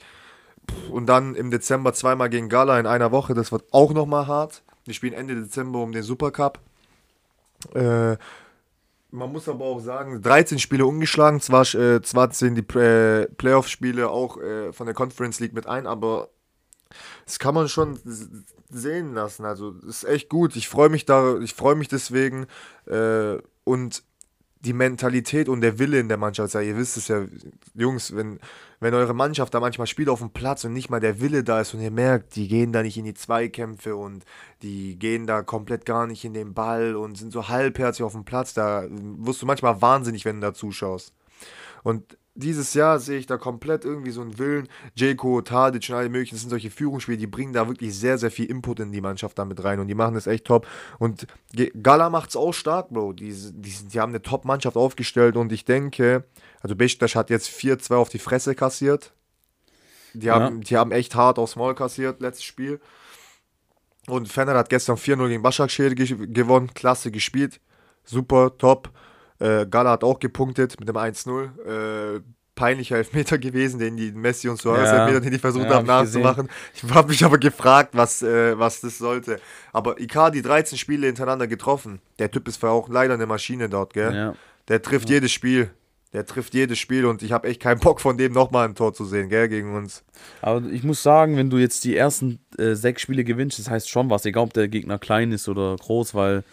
Und 0.91 1.07
dann 1.07 1.35
im 1.35 1.51
Dezember 1.51 1.93
zweimal 1.93 2.29
gegen 2.29 2.49
Gala 2.49 2.79
in 2.79 2.87
einer 2.87 3.13
Woche. 3.13 3.35
Das 3.35 3.53
wird 3.53 3.65
auch 3.73 3.93
nochmal 3.93 4.27
hart. 4.27 4.63
Wir 4.85 4.95
spielen 4.95 5.13
Ende 5.13 5.35
Dezember 5.35 5.81
um 5.81 5.93
den 5.93 6.03
Supercup. 6.03 6.59
Äh, 7.75 8.17
man 9.11 9.31
muss 9.31 9.49
aber 9.49 9.65
auch 9.67 9.81
sagen, 9.81 10.23
13 10.23 10.59
Spiele 10.59 10.87
ungeschlagen. 10.87 11.41
Zwar, 11.41 11.63
äh, 11.75 12.01
zwar 12.03 12.33
sind 12.33 12.55
die 12.57 12.79
äh, 12.79 13.27
Playoff-Spiele 13.27 14.09
auch 14.09 14.39
äh, 14.39 14.73
von 14.73 14.87
der 14.87 14.95
Conference 14.95 15.39
League 15.39 15.53
mit 15.53 15.67
ein, 15.67 15.87
aber 15.87 16.31
das 17.27 17.39
kann 17.39 17.55
man 17.55 17.69
schon 17.69 17.99
sehen 18.71 19.15
lassen. 19.15 19.45
Also, 19.45 19.73
das 19.73 20.03
ist 20.03 20.05
echt 20.05 20.29
gut. 20.29 20.57
Ich 20.57 20.69
freue 20.69 20.89
mich 20.89 21.05
da, 21.05 21.39
ich 21.39 21.55
freue 21.55 21.75
mich 21.75 21.89
deswegen. 21.89 22.47
Äh, 22.87 23.39
und 23.65 24.03
die 24.65 24.73
Mentalität 24.73 25.49
und 25.49 25.61
der 25.61 25.79
Wille 25.79 25.99
in 25.99 26.09
der 26.09 26.17
Mannschaft. 26.17 26.55
Ja, 26.55 26.61
ihr 26.61 26.77
wisst 26.77 26.97
es 26.97 27.09
ja, 27.09 27.27
Jungs, 27.75 28.15
wenn, 28.15 28.39
wenn 28.79 28.95
eure 28.95 29.15
Mannschaft 29.15 29.53
da 29.55 29.61
manchmal 29.61 29.89
spielt 29.89 30.09
auf 30.09 30.21
dem 30.21 30.31
Platz 30.31 30.65
und 30.65 30.73
nicht 30.73 30.89
mal 30.89 31.01
der 31.01 31.21
Wille 31.21 31.43
da 31.43 31.61
ist 31.61 31.75
und 31.75 31.81
ihr 31.81 31.91
merkt, 31.91 32.37
die 32.37 32.47
gehen 32.47 32.73
da 32.73 32.83
nicht 32.83 32.97
in 32.97 33.05
die 33.05 33.15
Zweikämpfe 33.15 33.97
und 33.97 34.25
die 34.63 34.99
gehen 34.99 35.27
da 35.27 35.43
komplett 35.43 35.85
gar 35.85 36.07
nicht 36.07 36.25
in 36.25 36.35
den 36.35 36.55
Ball 36.55 36.95
und 36.95 37.19
sind 37.19 37.33
so 37.33 37.49
halbherzig 37.49 38.05
auf 38.05 38.13
dem 38.13 38.25
Platz, 38.25 38.55
da 38.55 38.87
wirst 38.89 39.43
du 39.43 39.47
manchmal 39.47 39.83
wahnsinnig, 39.83 40.25
wenn 40.25 40.41
du 40.41 40.47
da 40.47 40.55
zuschaust. 40.55 41.13
Und 41.83 42.17
dieses 42.35 42.73
Jahr 42.73 42.99
sehe 42.99 43.19
ich 43.19 43.27
da 43.27 43.37
komplett 43.37 43.85
irgendwie 43.85 44.11
so 44.11 44.23
einen 44.23 44.39
Willen. 44.39 44.69
Jayco, 44.95 45.43
Tadic 45.43 45.89
und 45.91 45.97
alle 45.97 46.09
möglichen, 46.09 46.35
das 46.35 46.41
sind 46.41 46.51
solche 46.51 46.71
Führungsspiele, 46.71 47.19
die 47.19 47.27
bringen 47.27 47.53
da 47.53 47.69
wirklich 47.69 47.95
sehr, 47.99 48.17
sehr 48.17 48.31
viel 48.31 48.47
Input 48.47 48.81
in 48.81 48.93
die 48.93 49.01
Mannschaft 49.03 49.39
damit 49.39 49.63
rein 49.63 49.81
und 49.81 49.89
die 49.89 49.95
machen 49.95 50.15
das 50.15 50.27
echt 50.27 50.47
top. 50.47 50.67
Und 50.99 51.27
Gala 51.83 52.09
macht 52.09 52.31
es 52.31 52.37
auch 52.37 52.53
stark, 52.53 52.89
Bro. 52.91 53.13
Die, 53.15 53.33
die, 53.33 53.75
die 53.93 54.01
haben 54.01 54.13
eine 54.13 54.23
Top-Mannschaft 54.23 54.77
aufgestellt 54.77 55.37
und 55.37 55.53
ich 55.53 55.65
denke, 55.65 56.25
also 56.61 56.75
Besiktas 56.75 57.15
hat 57.15 57.29
jetzt 57.29 57.49
4-2 57.49 57.95
auf 57.95 58.09
die 58.09 58.19
Fresse 58.19 58.55
kassiert. 58.55 59.13
Die 60.15 60.31
haben, 60.31 60.57
ja. 60.57 60.63
die 60.63 60.77
haben 60.77 60.93
echt 60.93 61.15
hart 61.15 61.39
aufs 61.39 61.57
Maul 61.57 61.75
kassiert, 61.75 62.21
letztes 62.21 62.45
Spiel. 62.45 62.81
Und 64.09 64.29
Fener 64.29 64.55
hat 64.55 64.69
gestern 64.69 64.97
4-0 64.97 65.29
gegen 65.29 65.43
Başakşehir 65.43 65.95
gewonnen, 65.95 66.73
klasse 66.75 67.11
gespielt, 67.11 67.61
super, 68.05 68.57
top. 68.59 68.91
Äh, 69.43 69.67
Gala 69.67 69.91
hat 69.91 70.05
auch 70.05 70.21
gepunktet 70.21 70.79
mit 70.79 70.89
dem 70.89 70.97
1-0. 70.97 72.17
Äh, 72.17 72.21
peinlicher 72.55 72.97
Elfmeter 72.97 73.39
gewesen, 73.39 73.81
den 73.81 73.97
die 73.97 74.13
Messi 74.13 74.49
und 74.49 74.61
Suarez 74.61 74.91
ja. 74.91 74.99
Elfmeter, 75.01 75.21
den 75.21 75.33
die 75.33 75.39
versucht 75.39 75.65
ja, 75.65 75.75
haben 75.75 75.89
hab 75.89 76.05
nachzumachen. 76.05 76.49
Ich, 76.75 76.85
ich 76.85 76.95
habe 76.95 77.09
mich 77.09 77.25
aber 77.25 77.39
gefragt, 77.39 77.91
was, 77.93 78.23
äh, 78.23 78.59
was 78.59 78.81
das 78.81 78.99
sollte. 78.99 79.41
Aber 79.73 80.01
Icardi 80.01 80.43
13 80.43 80.79
Spiele 80.79 81.07
hintereinander 81.07 81.49
getroffen. 81.49 82.01
Der 82.19 82.31
Typ 82.31 82.47
ist 82.47 82.63
auch 82.65 82.89
leider 82.89 83.15
eine 83.15 83.27
Maschine 83.27 83.69
dort, 83.69 83.95
gell? 83.95 84.15
Ja. 84.15 84.35
Der 84.69 84.81
trifft 84.81 85.09
ja. 85.09 85.17
jedes 85.17 85.33
Spiel. 85.33 85.71
Der 86.13 86.27
trifft 86.27 86.53
jedes 86.53 86.79
Spiel 86.79 87.07
und 87.07 87.23
ich 87.23 87.33
habe 87.33 87.49
echt 87.49 87.61
keinen 87.61 87.81
Bock 87.81 87.99
von 88.01 88.19
dem 88.19 88.33
nochmal 88.33 88.69
ein 88.69 88.75
Tor 88.75 88.93
zu 88.93 89.07
sehen, 89.07 89.31
gell, 89.31 89.49
gegen 89.49 89.75
uns. 89.75 90.05
Aber 90.43 90.63
ich 90.71 90.85
muss 90.85 91.03
sagen, 91.03 91.39
wenn 91.39 91.49
du 91.49 91.57
jetzt 91.57 91.85
die 91.85 91.97
ersten 91.97 92.39
äh, 92.59 92.75
sechs 92.75 93.01
Spiele 93.01 93.25
gewinnst, 93.25 93.59
das 93.59 93.71
heißt 93.71 93.89
schon 93.89 94.11
was, 94.11 94.27
egal 94.27 94.45
ob 94.45 94.53
der 94.53 94.69
Gegner 94.69 94.99
klein 94.99 95.33
ist 95.33 95.49
oder 95.49 95.75
groß, 95.75 96.15
weil 96.15 96.45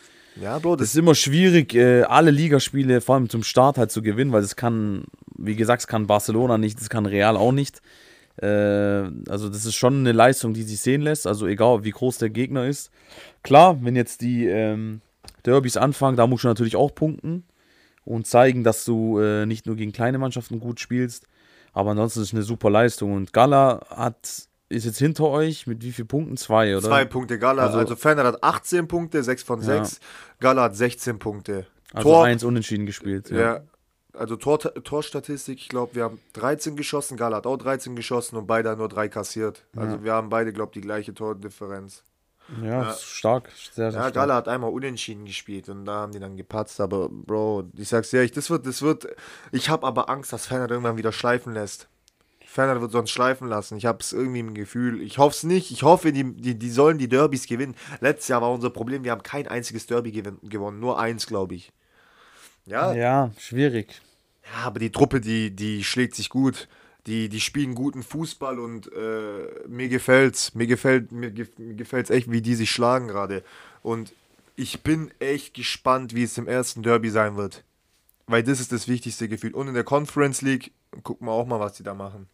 ja, 0.42 0.60
Bro, 0.60 0.76
das, 0.76 0.88
das 0.88 0.90
ist 0.90 1.00
immer 1.00 1.16
schwierig, 1.16 1.74
äh, 1.76 2.04
alle 2.04 2.32
Ligaspiele 2.32 3.02
vor 3.02 3.16
allem 3.16 3.30
zum 3.30 3.44
Start 3.44 3.78
halt 3.78 3.92
zu 3.92 4.02
gewinnen, 4.02 4.32
weil 4.32 4.42
das 4.42 4.56
kann, 4.56 5.06
wie 5.38 5.56
gesagt, 5.56 5.84
das 5.84 5.88
kann 5.88 6.08
Barcelona 6.08 6.58
nicht, 6.58 6.80
das 6.80 6.90
kann 6.90 7.06
Real 7.06 7.38
auch 7.38 7.52
nicht. 7.52 7.82
Äh, 8.42 8.48
also 8.48 9.50
das 9.50 9.66
ist 9.66 9.76
schon 9.76 10.00
eine 10.00 10.12
Leistung, 10.12 10.54
die 10.54 10.64
sich 10.64 10.80
sehen 10.80 11.02
lässt, 11.02 11.28
also 11.28 11.48
egal 11.48 11.84
wie 11.84 11.92
groß 11.92 12.20
der 12.20 12.30
Gegner 12.30 12.66
ist. 12.66 12.92
Klar, 13.44 13.78
wenn 13.84 13.96
jetzt 13.96 14.22
die 14.22 14.46
ähm, 14.46 15.02
Derbys 15.46 15.78
anfangen, 15.78 16.18
da 16.18 16.28
musst 16.28 16.44
du 16.44 16.48
natürlich 16.48 16.76
auch 16.76 16.94
punkten 16.94 17.44
und 18.06 18.28
zeigen, 18.28 18.64
dass 18.64 18.86
du 18.86 19.20
äh, 19.20 19.46
nicht 19.46 19.66
nur 19.66 19.76
gegen 19.76 19.92
kleine 19.92 20.18
Mannschaften 20.18 20.60
gut 20.60 20.80
spielst, 20.80 21.26
aber 21.74 21.92
ansonsten 21.92 22.22
ist 22.22 22.28
es 22.30 22.34
eine 22.34 22.44
super 22.44 22.70
Leistung 22.70 23.14
und 23.14 23.34
Gala 23.34 23.86
hat 23.90 24.49
ist 24.70 24.86
jetzt 24.86 25.00
hinter 25.00 25.26
euch 25.26 25.68
mit 25.68 25.84
wie 25.84 25.92
vielen 25.92 26.08
Punkten? 26.08 26.38
Zwei, 26.38 26.78
oder? 26.78 26.88
Zwei 26.88 27.06
Punkte. 27.06 27.40
Gala, 27.40 27.64
also, 27.64 27.80
also 27.80 27.96
Ferner 27.96 28.24
hat 28.24 28.44
18 28.44 28.88
Punkte, 28.88 29.24
6 29.24 29.44
von 29.44 29.62
6. 29.62 29.92
Ja. 29.94 30.00
Gala 30.40 30.64
hat 30.64 30.76
16 30.76 31.20
Punkte. 31.20 31.66
Also 31.92 32.10
Tor, 32.10 32.26
eins 32.26 32.44
unentschieden 32.44 32.86
gespielt. 32.86 33.32
Ja. 33.32 33.38
ja 33.38 33.64
also 34.14 34.36
Tor, 34.36 34.60
Torstatistik, 34.60 35.60
ich 35.60 35.70
glaube, 35.70 35.96
wir 35.96 36.04
haben 36.04 36.20
13 36.34 36.76
geschossen, 36.76 37.18
Gala 37.18 37.38
hat 37.38 37.48
auch 37.48 37.58
13 37.58 37.96
geschossen 37.96 38.36
und 38.36 38.48
beide 38.48 38.76
nur 38.76 38.90
drei 38.90 39.08
kassiert. 39.08 39.66
Also 39.76 39.96
ja. 39.96 40.04
wir 40.04 40.14
haben 40.14 40.30
beide, 40.30 40.52
glaube 40.52 40.72
ich, 40.72 40.82
die 40.82 40.82
gleiche 40.82 41.14
Tordifferenz. 41.14 42.04
Ja, 42.64 42.84
ja. 42.84 42.94
stark. 42.94 43.50
Sehr, 43.74 43.92
sehr 43.92 44.02
ja, 44.02 44.10
Gala 44.10 44.36
hat 44.36 44.48
einmal 44.48 44.72
unentschieden 44.72 45.26
gespielt 45.26 45.70
und 45.70 45.86
da 45.86 45.94
haben 45.94 46.12
die 46.12 46.20
dann 46.20 46.36
gepatzt. 46.36 46.82
Aber 46.82 47.08
Bro, 47.10 47.70
ich 47.78 47.88
sag's 47.88 48.10
dir, 48.10 48.28
das 48.28 48.50
wird, 48.50 48.66
das 48.66 48.82
wird. 48.82 49.08
Ich 49.52 49.70
habe 49.70 49.86
aber 49.86 50.10
Angst, 50.10 50.34
dass 50.34 50.48
Ferner 50.48 50.70
irgendwann 50.70 50.98
wieder 50.98 51.12
schleifen 51.12 51.54
lässt. 51.54 51.88
Ferner 52.52 52.82
wird 52.82 52.92
sonst 52.92 53.12
schleifen 53.12 53.48
lassen. 53.48 53.78
Ich 53.78 53.86
habe 53.86 54.00
es 54.02 54.12
irgendwie 54.12 54.40
im 54.40 54.56
Gefühl. 54.56 55.04
Ich 55.04 55.20
hoffe 55.20 55.36
es 55.36 55.44
nicht. 55.44 55.70
Ich 55.70 55.84
hoffe, 55.84 56.12
die, 56.12 56.34
die, 56.34 56.58
die 56.58 56.70
sollen 56.72 56.98
die 56.98 57.08
Derbys 57.08 57.46
gewinnen. 57.46 57.76
Letztes 58.02 58.30
Jahr 58.30 58.42
war 58.42 58.52
unser 58.52 58.72
Problem, 58.72 59.04
wir 59.04 59.12
haben 59.12 59.22
kein 59.22 59.48
einziges 59.48 59.86
Derby 59.86 60.12
gewonnen. 60.12 60.80
Nur 60.80 61.00
eins, 61.00 61.28
glaube 61.28 61.54
ich. 61.54 61.72
Ja. 62.66 62.92
Ja, 62.94 63.32
schwierig. 63.38 64.02
Ja, 64.44 64.66
aber 64.66 64.80
die 64.80 64.92
Truppe, 64.92 65.22
die, 65.22 65.56
die 65.56 65.84
schlägt 65.84 66.16
sich 66.16 66.30
gut. 66.30 66.68
Die, 67.06 67.30
die 67.30 67.40
spielen 67.40 67.76
guten 67.76 68.02
Fußball 68.02 68.58
und 68.58 68.92
äh, 68.94 69.68
mir 69.68 69.88
gefällt's. 69.88 70.56
Mir 70.56 70.66
gefällt 70.66 71.12
mir, 71.12 71.32
mir 71.58 71.76
gefällt's 71.76 72.10
echt, 72.10 72.32
wie 72.32 72.42
die 72.42 72.56
sich 72.56 72.72
schlagen 72.72 73.08
gerade. 73.08 73.44
Und 73.84 74.12
ich 74.56 74.82
bin 74.82 75.12
echt 75.20 75.54
gespannt, 75.54 76.16
wie 76.16 76.24
es 76.24 76.38
im 76.40 76.48
ersten 76.48 76.82
Derby 76.82 77.12
sein 77.12 77.38
wird. 77.38 77.64
Weil 78.26 78.42
das 78.42 78.60
ist 78.60 78.72
das 78.72 78.88
wichtigste 78.88 79.30
Gefühl. 79.30 79.54
Und 79.54 79.68
in 79.68 79.76
der 79.76 79.84
Conference 79.84 80.42
League 80.42 80.72
gucken 81.04 81.28
wir 81.28 81.32
auch 81.32 81.46
mal, 81.46 81.60
was 81.60 81.74
die 81.74 81.84
da 81.84 81.94
machen. 81.94 82.28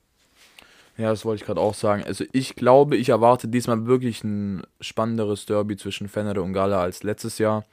Ja, 0.97 1.10
das 1.10 1.25
wollte 1.25 1.41
ich 1.41 1.45
gerade 1.45 1.60
auch 1.60 1.73
sagen. 1.73 2.03
Also 2.03 2.23
ich 2.31 2.55
glaube, 2.55 2.95
ich 2.95 3.10
erwarte 3.10 3.47
diesmal 3.49 3.86
wirklich 3.86 4.23
ein 4.23 4.63
spannenderes 4.79 5.45
Derby 5.45 5.75
zwischen 5.75 6.08
Fenner 6.08 6.41
und 6.41 6.53
Gala 6.53 6.81
als 6.81 7.03
letztes 7.03 7.38
Jahr. 7.38 7.65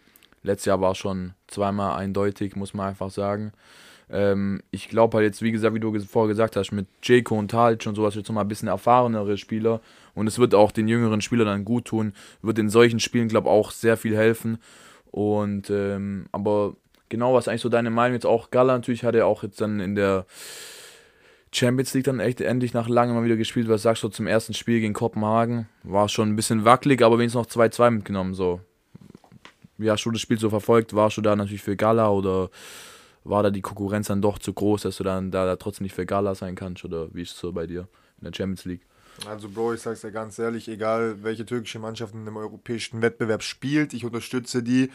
Letztes 0.43 0.67
Jahr 0.67 0.81
war 0.81 0.97
schon 0.97 1.35
zweimal 1.47 1.97
eindeutig, 1.97 2.57
muss 2.57 2.75
man 2.75 2.89
einfach 2.89 3.11
sagen. 3.11 3.53
Ähm, 4.11 4.61
ich 4.73 4.89
glaube 4.89 5.19
halt 5.19 5.27
jetzt, 5.27 5.41
wie 5.41 5.53
gesagt, 5.53 5.73
wie 5.75 5.81
du 5.81 5.97
vorher 6.01 6.29
gesagt 6.29 6.57
hast, 6.57 6.73
mit 6.73 6.89
Jayco 7.03 7.39
und 7.39 7.51
Talic 7.51 7.87
und 7.87 7.95
sowas 7.95 8.17
jetzt 8.17 8.29
nochmal 8.29 8.45
ein 8.45 8.49
bisschen 8.49 8.69
erfahrenere 8.69 9.39
Spieler. 9.39 9.81
Und 10.15 10.27
es 10.27 10.41
wird 10.41 10.55
auch 10.55 10.73
den 10.73 10.89
jüngeren 10.89 11.21
Spielern 11.21 11.47
dann 11.47 11.65
gut 11.65 11.87
tun. 11.87 12.15
Wird 12.43 12.59
in 12.59 12.69
solchen 12.69 12.99
Spielen, 12.99 13.29
glaube 13.29 13.49
ich, 13.49 13.53
auch 13.53 13.71
sehr 13.71 13.97
viel 13.97 14.17
helfen. 14.17 14.59
Und 15.13 15.71
ähm, 15.71 16.27
aber 16.33 16.75
genau, 17.09 17.35
was 17.35 17.47
eigentlich 17.47 17.61
so 17.61 17.69
deine 17.69 17.91
Meinung 17.91 18.15
jetzt 18.15 18.27
auch 18.27 18.51
Gala 18.51 18.75
natürlich 18.75 19.05
hat 19.05 19.15
er 19.15 19.27
auch 19.27 19.45
jetzt 19.45 19.61
dann 19.61 19.79
in 19.79 19.95
der 19.95 20.27
Champions 21.55 21.93
League 21.95 22.05
dann 22.05 22.21
echt 22.21 22.41
endlich 22.41 22.73
nach 22.73 22.89
langem 22.89 23.15
mal 23.15 23.25
wieder 23.25 23.37
gespielt. 23.37 23.69
Was 23.69 23.83
sagst 23.83 24.03
du 24.03 24.09
zum 24.09 24.27
ersten 24.27 24.55
Spiel 24.55 24.81
gegen 24.81 24.95
Kopenhagen? 24.95 25.69
War 25.83 26.09
schon 26.09 26.31
ein 26.31 26.37
bisschen 26.37 26.65
wackelig, 26.65 27.03
aber 27.03 27.19
wenigstens 27.19 27.55
noch 27.55 27.65
2-2 27.65 27.91
mitgenommen. 27.91 28.35
So. 28.35 28.61
Wie 29.77 29.91
hast 29.91 30.05
du 30.05 30.11
das 30.11 30.21
Spiel 30.21 30.39
so 30.39 30.49
verfolgt? 30.49 30.95
Warst 30.95 31.19
du 31.19 31.21
da 31.21 31.37
natürlich 31.37 31.63
für 31.63 31.77
Gala 31.77 32.11
oder 32.11 32.51
war 33.25 33.43
da 33.43 33.51
die 33.51 33.61
Konkurrenz 33.61 34.09
dann 34.09 34.23
doch 34.23 34.39
zu 34.39 34.53
groß, 34.53 34.83
dass 34.83 34.97
du 34.97 35.05
dann 35.05 35.31
da, 35.31 35.45
da 35.45 35.57
trotzdem 35.57 35.85
nicht 35.85 35.95
für 35.95 36.07
Gala 36.07 36.35
sein 36.35 36.55
kannst? 36.55 36.85
Oder 36.85 37.15
wie 37.15 37.23
ist 37.23 37.33
es 37.33 37.39
so 37.39 37.53
bei 37.53 37.67
dir 37.67 37.89
in 38.19 38.25
der 38.25 38.33
Champions 38.35 38.65
League? 38.65 38.87
Also 39.27 39.49
Bro, 39.49 39.75
ich 39.75 39.83
sag's 39.83 40.01
dir 40.01 40.11
ganz 40.11 40.39
ehrlich, 40.39 40.69
egal 40.69 41.23
welche 41.23 41.45
türkische 41.45 41.79
Mannschaft 41.79 42.15
in 42.15 42.23
einem 42.23 42.39
europäischen 42.39 43.03
Wettbewerb 43.03 43.43
spielt, 43.43 43.93
ich 43.93 44.05
unterstütze 44.05 44.63
die. 44.63 44.91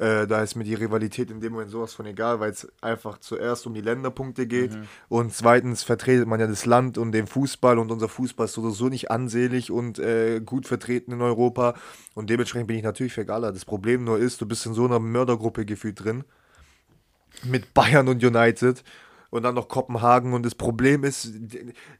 Äh, 0.00 0.26
da 0.26 0.42
ist 0.42 0.54
mir 0.54 0.64
die 0.64 0.72
Rivalität 0.72 1.30
in 1.30 1.40
dem 1.40 1.52
Moment 1.52 1.70
sowas 1.70 1.92
von 1.92 2.06
egal, 2.06 2.40
weil 2.40 2.52
es 2.52 2.66
einfach 2.80 3.18
zuerst 3.18 3.66
um 3.66 3.74
die 3.74 3.82
Länderpunkte 3.82 4.46
geht 4.46 4.72
mhm. 4.72 4.84
und 5.10 5.34
zweitens 5.34 5.82
vertretet 5.82 6.26
man 6.26 6.40
ja 6.40 6.46
das 6.46 6.64
Land 6.64 6.96
und 6.96 7.12
den 7.12 7.26
Fußball 7.26 7.78
und 7.78 7.92
unser 7.92 8.08
Fußball 8.08 8.46
ist 8.46 8.54
sowieso 8.54 8.88
nicht 8.88 9.10
ansehlich 9.10 9.70
und 9.70 9.98
äh, 9.98 10.40
gut 10.40 10.66
vertreten 10.66 11.12
in 11.12 11.20
Europa 11.20 11.74
und 12.14 12.30
dementsprechend 12.30 12.68
bin 12.68 12.78
ich 12.78 12.82
natürlich 12.82 13.12
für 13.12 13.26
Gala. 13.26 13.52
Das 13.52 13.66
Problem 13.66 14.04
nur 14.04 14.18
ist, 14.18 14.40
du 14.40 14.46
bist 14.46 14.64
in 14.64 14.72
so 14.72 14.86
einer 14.86 15.00
Mördergruppe 15.00 15.66
gefühlt 15.66 16.02
drin 16.02 16.24
mit 17.44 17.74
Bayern 17.74 18.08
und 18.08 18.24
United 18.24 18.82
und 19.30 19.44
dann 19.44 19.54
noch 19.54 19.68
Kopenhagen. 19.68 20.32
Und 20.32 20.44
das 20.44 20.54
Problem 20.54 21.04
ist, 21.04 21.32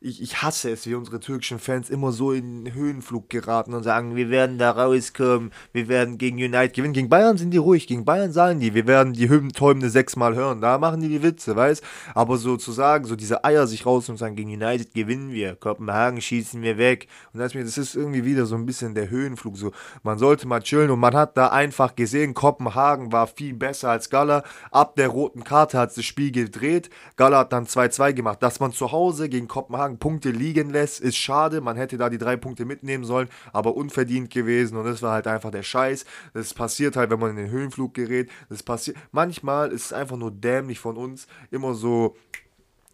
ich, 0.01 0.21
ich 0.21 0.43
hasse 0.43 0.71
es, 0.71 0.87
wie 0.87 0.95
unsere 0.95 1.21
türkischen 1.21 1.59
Fans 1.59 1.89
immer 1.89 2.13
so 2.13 2.33
in 2.33 2.73
Höhenflug 2.75 3.29
geraten 3.31 3.73
und 3.75 3.83
sagen, 3.83 4.17
wir 4.17 4.31
werden 4.31 4.59
da 4.59 4.73
rauskommen, 4.73 5.53
wir 5.73 5.89
werden 5.89 6.19
gegen 6.19 6.37
United 6.37 6.75
gewinnen. 6.75 6.93
Gegen 6.93 7.09
Bayern 7.09 7.39
sind 7.39 7.53
die 7.53 7.59
ruhig, 7.59 7.87
gegen 7.87 8.05
Bayern 8.05 8.33
sagen 8.33 8.61
die, 8.61 8.75
wir 8.75 8.87
werden 8.87 9.13
die 9.13 9.29
Hymntäumende 9.29 9.91
sechsmal 9.91 10.35
hören. 10.35 10.61
Da 10.61 10.79
machen 10.79 11.01
die 11.01 11.09
die 11.09 11.23
Witze, 11.23 11.57
weißt 11.57 11.83
Aber 12.15 12.37
so 12.37 12.57
zu 12.57 12.73
sagen, 12.73 13.05
so 13.05 13.17
diese 13.17 13.45
Eier 13.45 13.67
sich 13.67 13.87
raus 13.87 14.09
und 14.09 14.17
sagen, 14.17 14.37
gegen 14.37 14.51
United 14.51 14.93
gewinnen 14.93 15.33
wir, 15.33 15.55
Kopenhagen 15.55 16.21
schießen 16.21 16.61
wir 16.63 16.79
weg. 16.79 17.07
Und 17.33 17.41
das 17.41 17.55
ist 17.55 17.95
irgendwie 17.95 18.25
wieder 18.25 18.47
so 18.47 18.57
ein 18.57 18.67
bisschen 18.67 18.95
der 18.95 19.11
Höhenflug. 19.11 19.57
So, 19.57 19.73
man 20.03 20.19
sollte 20.19 20.49
mal 20.49 20.61
chillen 20.61 20.91
und 20.91 20.99
man 20.99 21.15
hat 21.15 21.37
da 21.37 21.49
einfach 21.49 21.95
gesehen, 21.95 22.35
Kopenhagen 22.35 23.13
war 23.13 23.27
viel 23.27 23.55
besser 23.55 23.91
als 23.91 24.11
Gala. 24.11 24.43
Ab 24.71 24.97
der 24.97 25.09
roten 25.09 25.45
Karte 25.45 25.79
hat 25.79 25.97
das 25.97 26.05
Spiel 26.05 26.33
gedreht. 26.33 26.91
Gala 27.21 27.41
hat 27.41 27.53
dann 27.53 27.67
2-2 27.67 28.15
gemacht. 28.15 28.43
Dass 28.43 28.61
man 28.61 28.73
zu 28.73 28.93
Hause 28.93 29.29
gegen 29.29 29.47
Kopenhagen 29.47 29.99
Punkte 29.99 30.31
liegen 30.31 30.71
lässt, 30.71 31.03
ist 31.03 31.19
schade. 31.19 31.61
Man 31.61 31.77
hätte 31.77 31.99
da 31.99 32.09
die 32.09 32.17
drei 32.17 32.39
Punkte 32.39 32.65
mitnehmen 32.65 33.05
sollen, 33.05 33.29
aber 33.53 33.77
unverdient 33.77 34.31
gewesen. 34.31 34.79
Und 34.79 34.87
das 34.87 35.03
war 35.03 35.13
halt 35.13 35.27
einfach 35.27 35.51
der 35.51 35.63
Scheiß. 35.63 36.07
Das 36.33 36.55
passiert 36.55 36.97
halt, 36.97 37.11
wenn 37.11 37.19
man 37.19 37.29
in 37.29 37.37
den 37.37 37.51
Höhenflug 37.51 37.93
gerät. 37.93 38.31
Das 38.49 38.63
passiert. 38.63 38.97
Manchmal 39.13 39.71
ist 39.71 39.85
es 39.85 39.93
einfach 39.93 40.17
nur 40.17 40.31
dämlich 40.31 40.81
von 40.81 40.97
uns, 40.97 41.27
immer 41.51 41.75
so 41.75 42.17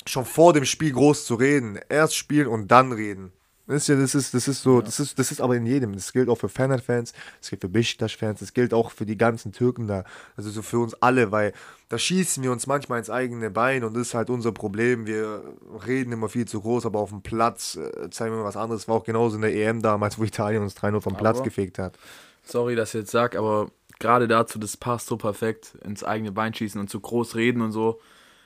schon 0.06 0.24
vor 0.24 0.52
dem 0.52 0.64
Spiel 0.64 0.90
groß 0.90 1.24
zu 1.24 1.36
reden. 1.36 1.78
Erst 1.88 2.16
spielen 2.16 2.48
und 2.48 2.66
dann 2.72 2.90
reden. 2.90 3.30
Das 3.66 3.82
ist 3.82 3.88
ja, 3.88 3.96
das 3.96 4.14
ist, 4.14 4.32
das 4.32 4.46
ist 4.46 4.62
so, 4.62 4.76
ja. 4.76 4.82
das 4.82 5.00
ist, 5.00 5.18
das 5.18 5.32
ist 5.32 5.40
aber 5.40 5.56
in 5.56 5.66
jedem. 5.66 5.92
Das 5.92 6.12
gilt 6.12 6.28
auch 6.28 6.36
für 6.36 6.48
Fener-Fans, 6.48 7.12
das 7.40 7.50
gilt 7.50 7.62
für 7.62 7.68
Besiktas-Fans, 7.68 8.38
das 8.38 8.54
gilt 8.54 8.72
auch 8.72 8.92
für 8.92 9.06
die 9.06 9.16
ganzen 9.16 9.52
Türken 9.52 9.88
da. 9.88 10.04
Also 10.36 10.50
so 10.50 10.62
für 10.62 10.78
uns 10.78 10.94
alle, 11.02 11.32
weil 11.32 11.52
da 11.88 11.98
schießen 11.98 12.42
wir 12.44 12.52
uns 12.52 12.68
manchmal 12.68 13.00
ins 13.00 13.10
eigene 13.10 13.50
Bein 13.50 13.82
und 13.82 13.94
das 13.94 14.08
ist 14.08 14.14
halt 14.14 14.30
unser 14.30 14.52
Problem. 14.52 15.06
Wir 15.06 15.42
reden 15.84 16.12
immer 16.12 16.28
viel 16.28 16.46
zu 16.46 16.60
groß, 16.60 16.86
aber 16.86 17.00
auf 17.00 17.10
dem 17.10 17.22
Platz 17.22 17.76
äh, 17.76 18.08
zeigen 18.10 18.36
wir 18.36 18.44
was 18.44 18.56
anderes. 18.56 18.86
War 18.86 18.96
auch 18.96 19.04
genauso 19.04 19.34
in 19.34 19.42
der 19.42 19.54
EM 19.54 19.82
damals, 19.82 20.16
wo 20.18 20.22
Italien 20.22 20.62
uns 20.62 20.76
3-0 20.76 21.00
vom 21.00 21.16
Platz 21.16 21.38
aber, 21.38 21.44
gefegt 21.44 21.80
hat. 21.80 21.98
Sorry, 22.44 22.76
dass 22.76 22.94
ich 22.94 23.00
jetzt 23.00 23.10
sag, 23.10 23.34
aber 23.34 23.68
gerade 23.98 24.28
dazu, 24.28 24.60
das 24.60 24.76
passt 24.76 25.08
so 25.08 25.16
perfekt 25.16 25.76
ins 25.84 26.04
eigene 26.04 26.30
Bein 26.30 26.54
schießen 26.54 26.80
und 26.80 26.88
zu 26.88 27.00
groß 27.00 27.34
reden 27.34 27.62
und 27.62 27.72
so. 27.72 28.00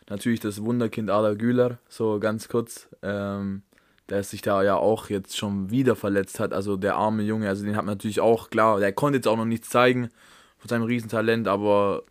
Natürlich 0.09 0.40
das 0.40 0.62
Wunderkind 0.62 1.11
Ada 1.11 1.35
Güler, 1.35 1.78
so 1.88 2.18
ganz 2.18 2.48
kurz. 2.48 2.88
Ähm, 3.02 3.62
der 4.11 4.23
sich 4.25 4.42
da 4.42 4.62
ja 4.62 4.77
auch 4.77 5.09
jetzt 5.09 5.37
schon 5.37 5.70
wieder 5.70 5.96
verletzt 5.96 6.40
hat. 6.40 6.53
Also 6.53 6.77
der 6.77 6.96
arme 6.96 7.23
Junge, 7.23 7.49
also 7.49 7.64
den 7.64 7.77
hat 7.77 7.85
man 7.85 7.94
natürlich 7.94 8.20
auch, 8.20 8.51
klar, 8.51 8.81
der 8.81 8.92
konnte 8.92 9.18
jetzt 9.18 9.29
auch 9.29 9.37
noch 9.37 9.44
nichts 9.44 9.70
zeigen 9.70 10.11
von 10.59 10.68
seinem 10.68 10.83
Riesentalent, 10.83 11.49
aber 11.49 12.03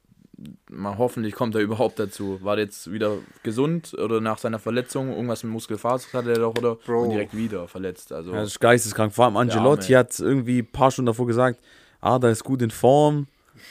mal 0.70 0.98
hoffentlich 0.98 1.36
kommt 1.36 1.56
er 1.56 1.62
überhaupt 1.62 2.00
dazu. 2.00 2.40
War 2.42 2.56
der 2.56 2.66
jetzt 2.66 2.92
wieder 2.92 3.18
gesund 3.44 3.94
oder 3.94 4.22
nach 4.22 4.38
seiner 4.38 4.60
Verletzung 4.60 5.10
irgendwas 5.10 5.44
mit 5.44 5.52
Muskelfaser 5.52 6.18
hat 6.18 6.28
er 6.28 6.36
doch 6.36 6.56
oder 6.58 6.76
Bro. 6.76 7.04
und 7.04 7.10
direkt 7.12 7.36
wieder 7.36 7.68
verletzt. 7.68 8.14
Also 8.14 8.32
ja, 8.32 8.40
das 8.40 8.50
ist 8.50 8.60
geisteskrank. 8.60 9.14
Vor 9.14 9.26
allem 9.26 9.38
Angelotti 9.38 9.94
hat 9.94 10.18
irgendwie 10.20 10.60
ein 10.60 10.72
paar 10.72 10.92
Stunden 10.92 11.08
davor 11.08 11.28
gesagt, 11.28 11.60
ah, 12.00 12.18
da 12.18 12.30
ist 12.30 12.44
gut 12.44 12.62
in 12.62 12.72
Form. 12.72 13.28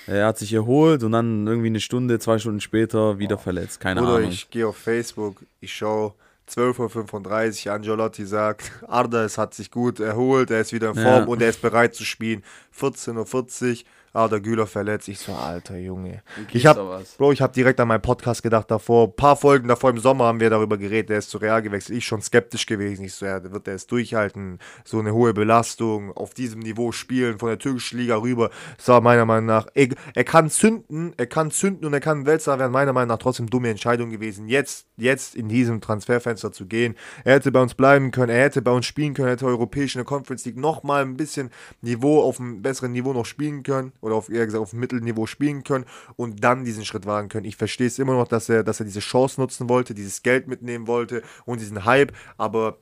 Er 0.06 0.26
hat 0.26 0.38
sich 0.38 0.52
erholt 0.52 1.02
und 1.02 1.12
dann 1.12 1.46
irgendwie 1.46 1.68
eine 1.68 1.80
Stunde, 1.80 2.18
zwei 2.18 2.38
Stunden 2.38 2.60
später 2.60 3.18
wieder 3.18 3.36
oh. 3.36 3.40
verletzt. 3.40 3.80
Keine 3.80 4.00
Bruder, 4.00 4.16
Ahnung. 4.16 4.30
Ich 4.30 4.50
gehe 4.50 4.66
auf 4.66 4.76
Facebook, 4.76 5.42
ich 5.60 5.72
schaue 5.72 6.12
12.35 6.48 7.66
Uhr, 7.66 7.72
Angelotti 7.72 8.24
sagt, 8.24 8.72
Arda, 8.86 9.24
es 9.24 9.38
hat 9.38 9.54
sich 9.54 9.70
gut 9.70 10.00
erholt, 10.00 10.50
er 10.50 10.60
ist 10.60 10.72
wieder 10.72 10.88
in 10.88 10.94
Form 10.94 11.04
ja. 11.04 11.24
und 11.24 11.42
er 11.42 11.50
ist 11.50 11.62
bereit 11.62 11.94
zu 11.94 12.04
spielen. 12.04 12.42
14.40 12.78 13.80
Uhr, 13.80 13.84
ah, 14.12 14.28
der 14.28 14.40
Güler 14.40 14.66
verletzt. 14.66 15.08
Ich 15.08 15.18
so, 15.18 15.32
alter 15.32 15.76
Junge. 15.76 16.22
Ich 16.52 16.66
hab, 16.66 16.76
Bro, 17.18 17.32
ich 17.32 17.40
habe 17.40 17.52
direkt 17.52 17.78
an 17.80 17.88
meinen 17.88 18.02
Podcast 18.02 18.42
gedacht 18.42 18.70
davor. 18.70 19.08
Ein 19.08 19.16
paar 19.16 19.36
Folgen 19.36 19.68
davor 19.68 19.90
im 19.90 19.98
Sommer 19.98 20.24
haben 20.24 20.40
wir 20.40 20.50
darüber 20.50 20.76
geredet. 20.76 21.10
Der 21.10 21.18
ist 21.18 21.30
zu 21.30 21.38
Real 21.38 21.62
gewechselt. 21.62 21.96
Ich 21.96 22.06
schon 22.06 22.22
skeptisch 22.22 22.66
gewesen. 22.66 23.04
Ich 23.04 23.14
so, 23.14 23.26
ja, 23.26 23.42
wird 23.42 23.68
er 23.68 23.74
es 23.74 23.86
durchhalten? 23.86 24.58
So 24.84 24.98
eine 24.98 25.12
hohe 25.12 25.34
Belastung, 25.34 26.12
auf 26.12 26.34
diesem 26.34 26.60
Niveau 26.60 26.92
spielen, 26.92 27.38
von 27.38 27.48
der 27.48 27.58
türkischen 27.58 27.98
Liga 27.98 28.16
rüber. 28.16 28.50
Das 28.76 28.88
war 28.88 29.00
meiner 29.00 29.24
Meinung 29.24 29.46
nach, 29.46 29.66
er, 29.74 29.88
er 30.14 30.24
kann 30.24 30.50
zünden, 30.50 31.12
er 31.16 31.26
kann 31.26 31.50
zünden 31.50 31.86
und 31.86 31.92
er 31.92 32.00
kann 32.00 32.26
Weltstar 32.26 32.58
werden. 32.58 32.72
Meiner 32.72 32.92
Meinung 32.92 33.08
nach 33.08 33.18
trotzdem 33.18 33.48
dumme 33.48 33.70
Entscheidung 33.70 34.10
gewesen, 34.10 34.48
jetzt, 34.48 34.86
jetzt 34.96 35.34
in 35.34 35.48
diesem 35.48 35.80
Transferfenster 35.80 36.52
zu 36.52 36.66
gehen. 36.66 36.96
Er 37.24 37.34
hätte 37.34 37.52
bei 37.52 37.60
uns 37.60 37.74
bleiben 37.74 38.10
können, 38.10 38.30
er 38.30 38.44
hätte 38.44 38.62
bei 38.62 38.72
uns 38.72 38.86
spielen 38.86 39.14
können, 39.14 39.28
er 39.28 39.32
hätte 39.32 39.46
europäisch 39.46 39.94
in 39.94 40.00
der 40.00 40.06
Conference 40.06 40.44
League 40.44 40.56
nochmal 40.56 41.02
ein 41.02 41.16
bisschen 41.16 41.50
Niveau 41.82 42.22
auf 42.22 42.40
einem 42.40 42.62
besseren 42.68 42.92
Niveau 42.92 43.12
noch 43.12 43.24
spielen 43.24 43.62
können 43.62 43.92
oder 44.00 44.14
auf, 44.14 44.28
eher 44.28 44.44
gesagt, 44.44 44.62
auf 44.62 44.72
Mittelniveau 44.72 45.26
spielen 45.26 45.64
können 45.64 45.86
und 46.16 46.44
dann 46.44 46.64
diesen 46.64 46.84
Schritt 46.84 47.06
wagen 47.06 47.28
können. 47.28 47.46
Ich 47.46 47.56
verstehe 47.56 47.86
es 47.86 47.98
immer 47.98 48.12
noch, 48.12 48.28
dass 48.28 48.48
er, 48.48 48.62
dass 48.62 48.80
er 48.80 48.84
diese 48.84 49.00
Chance 49.00 49.40
nutzen 49.40 49.68
wollte, 49.68 49.94
dieses 49.94 50.22
Geld 50.22 50.48
mitnehmen 50.48 50.86
wollte 50.86 51.22
und 51.46 51.60
diesen 51.60 51.84
Hype, 51.84 52.12
aber 52.36 52.78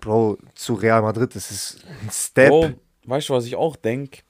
Bro, 0.00 0.38
zu 0.54 0.74
Real 0.74 1.02
Madrid, 1.02 1.34
das 1.34 1.50
ist 1.50 1.84
ein 2.02 2.10
Step. 2.10 2.48
Bro, 2.48 2.70
weißt 3.04 3.28
du, 3.28 3.34
was 3.34 3.44
ich 3.44 3.56
auch 3.56 3.76
denke? 3.76 4.22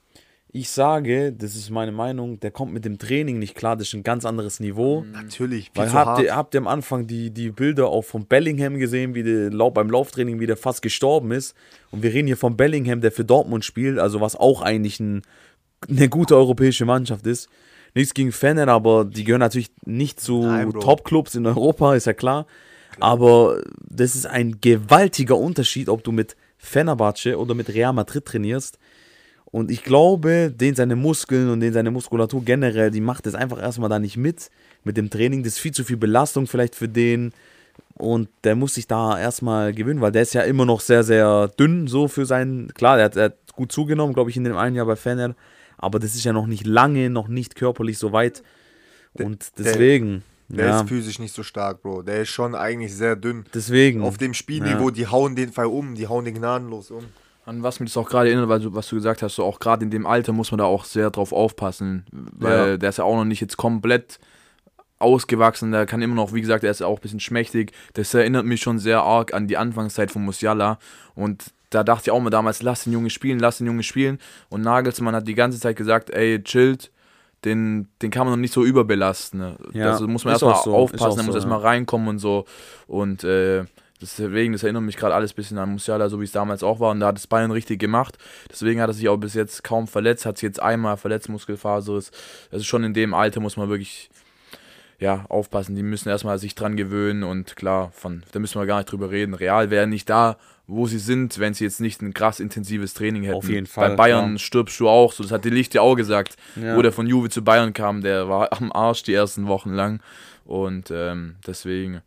Ich 0.55 0.69
sage, 0.69 1.33
das 1.33 1.57
ist 1.57 1.71
meine 1.71 1.93
Meinung, 1.93 2.39
der 2.41 2.51
kommt 2.51 2.75
mit 2.75 2.85
dem 2.85 2.99
Training 2.99 3.39
nicht 3.39 3.55
klar, 3.55 3.75
das 3.75 3.89
ist 3.89 3.95
ein 3.95 4.03
ganz 4.03 4.27
anderes 4.27 4.61
Niveau. 4.61 5.01
Mhm. 5.01 5.13
Natürlich. 5.13 5.71
Weil 5.75 5.93
habt 5.93 6.21
ihr, 6.21 6.37
habt 6.37 6.55
ihr 6.55 6.61
am 6.61 6.67
Anfang 6.67 7.07
die, 7.07 7.31
die 7.31 7.51
Bilder 7.51 7.89
auch 7.89 8.03
von 8.03 8.27
Bellingham 8.27 8.77
gesehen, 8.79 9.15
wie 9.15 9.23
der 9.23 9.51
beim 9.71 9.89
Lauftraining 9.89 10.41
wieder 10.41 10.59
fast 10.59 10.83
gestorben 10.83 11.33
ist. 11.33 11.55
Und 11.91 12.03
wir 12.03 12.13
reden 12.13 12.27
hier 12.27 12.37
von 12.37 12.57
Bellingham, 12.57 13.01
der 13.01 13.13
für 13.13 13.25
Dortmund 13.25 13.65
spielt, 13.65 13.99
also 13.99 14.21
was 14.21 14.37
auch 14.37 14.61
eigentlich 14.61 15.01
ein 15.01 15.23
eine 15.89 16.09
gute 16.09 16.37
europäische 16.37 16.85
Mannschaft 16.85 17.27
ist. 17.27 17.49
Nichts 17.95 18.15
gegen 18.15 18.33
Fener, 18.33 18.69
aber 18.69 19.05
die 19.05 19.25
gehören 19.25 19.41
natürlich 19.41 19.71
nicht 19.85 20.21
zu 20.21 20.49
Top-Clubs 20.81 21.35
in 21.35 21.47
Europa, 21.47 21.95
ist 21.95 22.07
ja 22.07 22.15
klar. 22.15 22.47
klar. 22.93 23.11
Aber 23.11 23.61
das 23.87 24.15
ist 24.15 24.27
ein 24.27 24.61
gewaltiger 24.61 25.37
Unterschied, 25.37 25.89
ob 25.89 26.03
du 26.03 26.13
mit 26.13 26.37
Fenerbahce 26.57 27.39
oder 27.39 27.55
mit 27.55 27.69
Real 27.69 27.93
Madrid 27.93 28.25
trainierst. 28.25 28.79
Und 29.53 29.71
ich 29.71 29.85
glaube, 29.85 30.51
den 30.51 30.75
seine 30.75 30.97
Muskeln 30.97 31.49
und 31.51 31.61
den 31.61 31.73
seine 31.73 31.91
Muskulatur 31.91 32.45
generell, 32.45 32.91
die 32.91 33.01
macht 33.01 33.27
es 33.27 33.35
einfach 33.35 33.61
erstmal 33.61 33.91
da 33.91 33.99
nicht 33.99 34.17
mit, 34.17 34.51
mit 34.83 34.97
dem 34.97 35.11
Training. 35.11 35.45
Das 35.45 35.55
ist 35.55 35.59
viel 35.61 35.73
zu 35.73 35.85
viel 35.85 35.99
Belastung 35.99 36.49
vielleicht 36.49 36.75
für 36.75 36.89
den. 36.89 37.33
Und 37.95 38.29
der 38.43 38.57
muss 38.57 38.75
sich 38.75 38.89
da 38.89 39.21
erstmal 39.21 39.73
gewöhnen, 39.73 40.01
weil 40.01 40.11
der 40.11 40.23
ist 40.23 40.35
ja 40.35 40.43
immer 40.43 40.65
noch 40.65 40.81
sehr, 40.81 41.05
sehr 41.05 41.49
dünn, 41.49 41.87
so 41.87 42.09
für 42.09 42.27
seinen. 42.27 42.75
Klar, 42.75 42.97
der 42.97 43.05
hat, 43.05 43.17
er 43.17 43.25
hat 43.27 43.37
gut 43.55 43.71
zugenommen, 43.71 44.15
glaube 44.15 44.31
ich, 44.31 44.37
in 44.37 44.45
dem 44.45 44.57
einen 44.57 44.75
Jahr 44.75 44.87
bei 44.87 44.97
Fener 44.97 45.37
aber 45.83 45.99
das 45.99 46.15
ist 46.15 46.25
ja 46.25 46.33
noch 46.33 46.47
nicht 46.47 46.65
lange, 46.65 47.11
noch 47.11 47.27
nicht 47.27 47.57
körperlich 47.57 47.99
so 47.99 48.13
weit. 48.13 48.43
Und 49.15 49.59
deswegen. 49.59 50.23
Der, 50.49 50.57
der 50.57 50.67
ja. 50.67 50.81
ist 50.81 50.89
physisch 50.89 51.19
nicht 51.19 51.35
so 51.35 51.43
stark, 51.43 51.83
Bro. 51.83 52.03
Der 52.03 52.23
ist 52.23 52.29
schon 52.29 52.55
eigentlich 52.55 52.95
sehr 52.95 53.17
dünn. 53.17 53.45
Deswegen. 53.53 54.03
Auf 54.03 54.17
dem 54.17 54.33
Spielniveau, 54.33 54.89
ja. 54.89 54.95
die 54.95 55.07
hauen 55.09 55.35
den 55.35 55.53
Fall 55.53 55.67
um, 55.67 55.97
die 55.97 56.07
hauen 56.07 56.25
den 56.25 56.35
gnadenlos 56.35 56.93
um. 56.93 57.05
An 57.45 57.63
was 57.63 57.81
mir 57.81 57.87
das 57.87 57.97
auch 57.97 58.09
gerade 58.09 58.29
erinnert, 58.29 58.49
weil 58.49 58.61
du, 58.61 58.75
was 58.75 58.89
du 58.89 58.97
gesagt 58.97 59.23
hast, 59.23 59.35
so 59.35 59.45
auch 59.45 59.59
gerade 59.59 59.85
in 59.85 59.91
dem 59.91 60.07
Alter 60.07 60.33
muss 60.33 60.53
man 60.53 60.59
da 60.59 60.65
auch 60.65 60.85
sehr 60.85 61.11
drauf 61.11 61.33
aufpassen, 61.33 62.07
weil 62.13 62.71
ja. 62.71 62.77
der 62.77 62.89
ist 62.91 62.99
ja 62.99 63.05
auch 63.05 63.17
noch 63.17 63.25
nicht 63.25 63.41
jetzt 63.41 63.57
komplett 63.57 64.21
ausgewachsen, 65.01 65.73
der 65.73 65.87
kann 65.87 66.01
immer 66.01 66.15
noch, 66.15 66.33
wie 66.33 66.41
gesagt, 66.41 66.63
er 66.63 66.71
ist 66.71 66.83
auch 66.83 66.99
ein 66.99 67.03
bisschen 67.03 67.19
schmächtig. 67.19 67.73
Das 67.95 68.15
erinnert 68.15 68.47
mich 68.47 68.61
schon 68.61 68.79
sehr 68.79 69.03
arg 69.03 69.35
an 69.35 69.49
die 69.49 69.57
Anfangszeit 69.57 70.13
von 70.13 70.25
Musiala 70.25 70.79
und 71.17 71.53
da 71.71 71.83
dachte 71.83 72.05
ich 72.07 72.11
auch 72.13 72.21
mal 72.21 72.31
damals, 72.31 72.63
lass 72.63 72.85
den 72.85 72.93
Junge 72.93 73.11
spielen, 73.11 73.39
lass 73.39 73.59
den 73.59 73.67
Junge 73.67 73.83
spielen. 73.83 74.19
Und 74.51 74.61
Nagelsmann 74.63 75.15
hat 75.15 75.27
die 75.27 75.35
ganze 75.35 75.59
Zeit 75.59 75.77
gesagt, 75.77 76.11
ey, 76.11 76.43
chillt, 76.43 76.93
den, 77.45 77.89
den 78.03 78.11
kann 78.11 78.27
man 78.27 78.35
noch 78.35 78.41
nicht 78.41 78.53
so 78.53 78.65
überbelasten. 78.65 79.41
Ne? 79.41 79.57
Ja, 79.73 79.93
also 79.93 80.07
muss 80.07 80.25
man 80.25 80.33
erstmal 80.33 80.63
so, 80.63 80.75
aufpassen, 80.75 81.17
der 81.17 81.25
muss 81.25 81.35
erstmal 81.35 81.61
ja. 81.61 81.69
reinkommen 81.69 82.09
und 82.09 82.19
so. 82.19 82.45
Und 82.87 83.25
äh, 83.25 83.65
deswegen, 84.03 84.53
das 84.53 84.63
erinnert 84.63 84.83
mich 84.83 84.97
gerade 84.97 85.15
alles 85.15 85.33
ein 85.33 85.37
bisschen 85.37 85.59
an 85.59 85.71
Musiala, 85.71 86.09
so 86.09 86.21
wie 86.21 86.25
es 86.25 86.33
damals 86.33 86.63
auch 86.63 86.81
war. 86.81 86.91
Und 86.91 87.01
da 87.01 87.07
hat 87.07 87.19
es 87.19 87.27
Bayern 87.27 87.51
richtig 87.51 87.81
gemacht. 87.81 88.19
Deswegen 88.51 88.81
hat 88.81 88.91
er 88.91 88.95
sich 88.95 89.09
auch 89.09 89.17
bis 89.17 89.35
jetzt 89.35 89.65
kaum 89.65 89.87
verletzt, 89.87 90.27
hat 90.27 90.39
sich 90.39 90.49
jetzt 90.49 90.63
einmal 90.63 90.97
verletzt, 90.97 91.29
Muskelfaser. 91.29 92.01
Also 92.51 92.65
schon 92.65 92.85
in 92.85 92.95
dem 92.95 93.15
Alter 93.15 93.41
muss 93.41 93.57
man 93.57 93.69
wirklich 93.69 94.11
ja, 94.99 95.25
aufpassen. 95.29 95.75
Die 95.75 95.83
müssen 95.83 96.09
erstmal 96.09 96.39
sich 96.39 96.55
dran 96.55 96.77
gewöhnen 96.77 97.25
und 97.25 97.57
klar, 97.57 97.91
von, 97.93 98.23
da 98.33 98.39
müssen 98.39 98.61
wir 98.61 98.67
gar 98.67 98.79
nicht 98.79 98.91
drüber 98.91 99.11
reden. 99.11 99.35
Real 99.35 99.71
wäre 99.71 99.87
nicht 99.87 100.09
da, 100.09 100.37
wo 100.69 100.87
sie 100.87 100.99
sind, 100.99 101.39
wenn 101.39 101.55
sie 101.55 101.65
jetzt 101.65 101.81
nicht 101.81 102.01
ein 102.03 102.15
krass 102.15 102.41
intensives 102.41 102.95
Training 102.95 103.25
hätten. 103.25 103.35
Auf 103.35 103.49
jeden 103.49 103.67
Fall. 103.67 103.91
Bei 103.91 103.97
Bayern 103.97 104.33
ja. 104.33 104.39
stirbst 104.39 104.79
du 104.79 104.89
auch, 104.89 105.13
so 105.13 105.23
das 105.23 105.33
hat 105.33 105.45
die 105.45 105.51
Licht 105.51 105.75
ja 105.75 105.81
auch 105.83 105.97
gesagt, 105.97 106.37
ja. 106.57 106.77
wo 106.77 106.83
der 106.83 106.93
von 106.93 107.07
Juve 107.07 107.31
zu 107.31 107.43
Bayern 107.43 107.73
kam, 107.73 108.01
der 108.01 108.29
war 108.29 108.53
am 108.53 108.73
Arsch 108.73 109.03
die 109.03 109.13
ersten 109.13 109.49
Wochen 109.49 109.71
lang 109.71 110.01
und 110.45 110.91
ähm, 110.93 111.37
deswegen, 111.47 112.03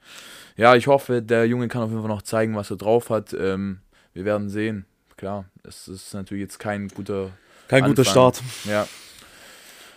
ja, 0.55 0.75
ich 0.75 0.87
hoffe, 0.87 1.21
der 1.21 1.45
Junge 1.45 1.67
kann 1.67 1.81
auf 1.81 1.89
jeden 1.89 2.01
Fall 2.01 2.09
noch 2.09 2.21
zeigen, 2.21 2.55
was 2.55 2.71
er 2.71 2.77
drauf 2.77 3.09
hat. 3.09 3.33
Ähm, 3.33 3.79
wir 4.13 4.25
werden 4.25 4.49
sehen. 4.49 4.85
Klar, 5.17 5.45
es 5.63 5.87
ist 5.87 6.13
natürlich 6.13 6.43
jetzt 6.43 6.59
kein 6.59 6.87
guter 6.89 7.31
kein 7.67 7.83
Anfang. 7.83 7.95
guter 7.95 8.09
Start. 8.09 8.41
Ja. 8.65 8.87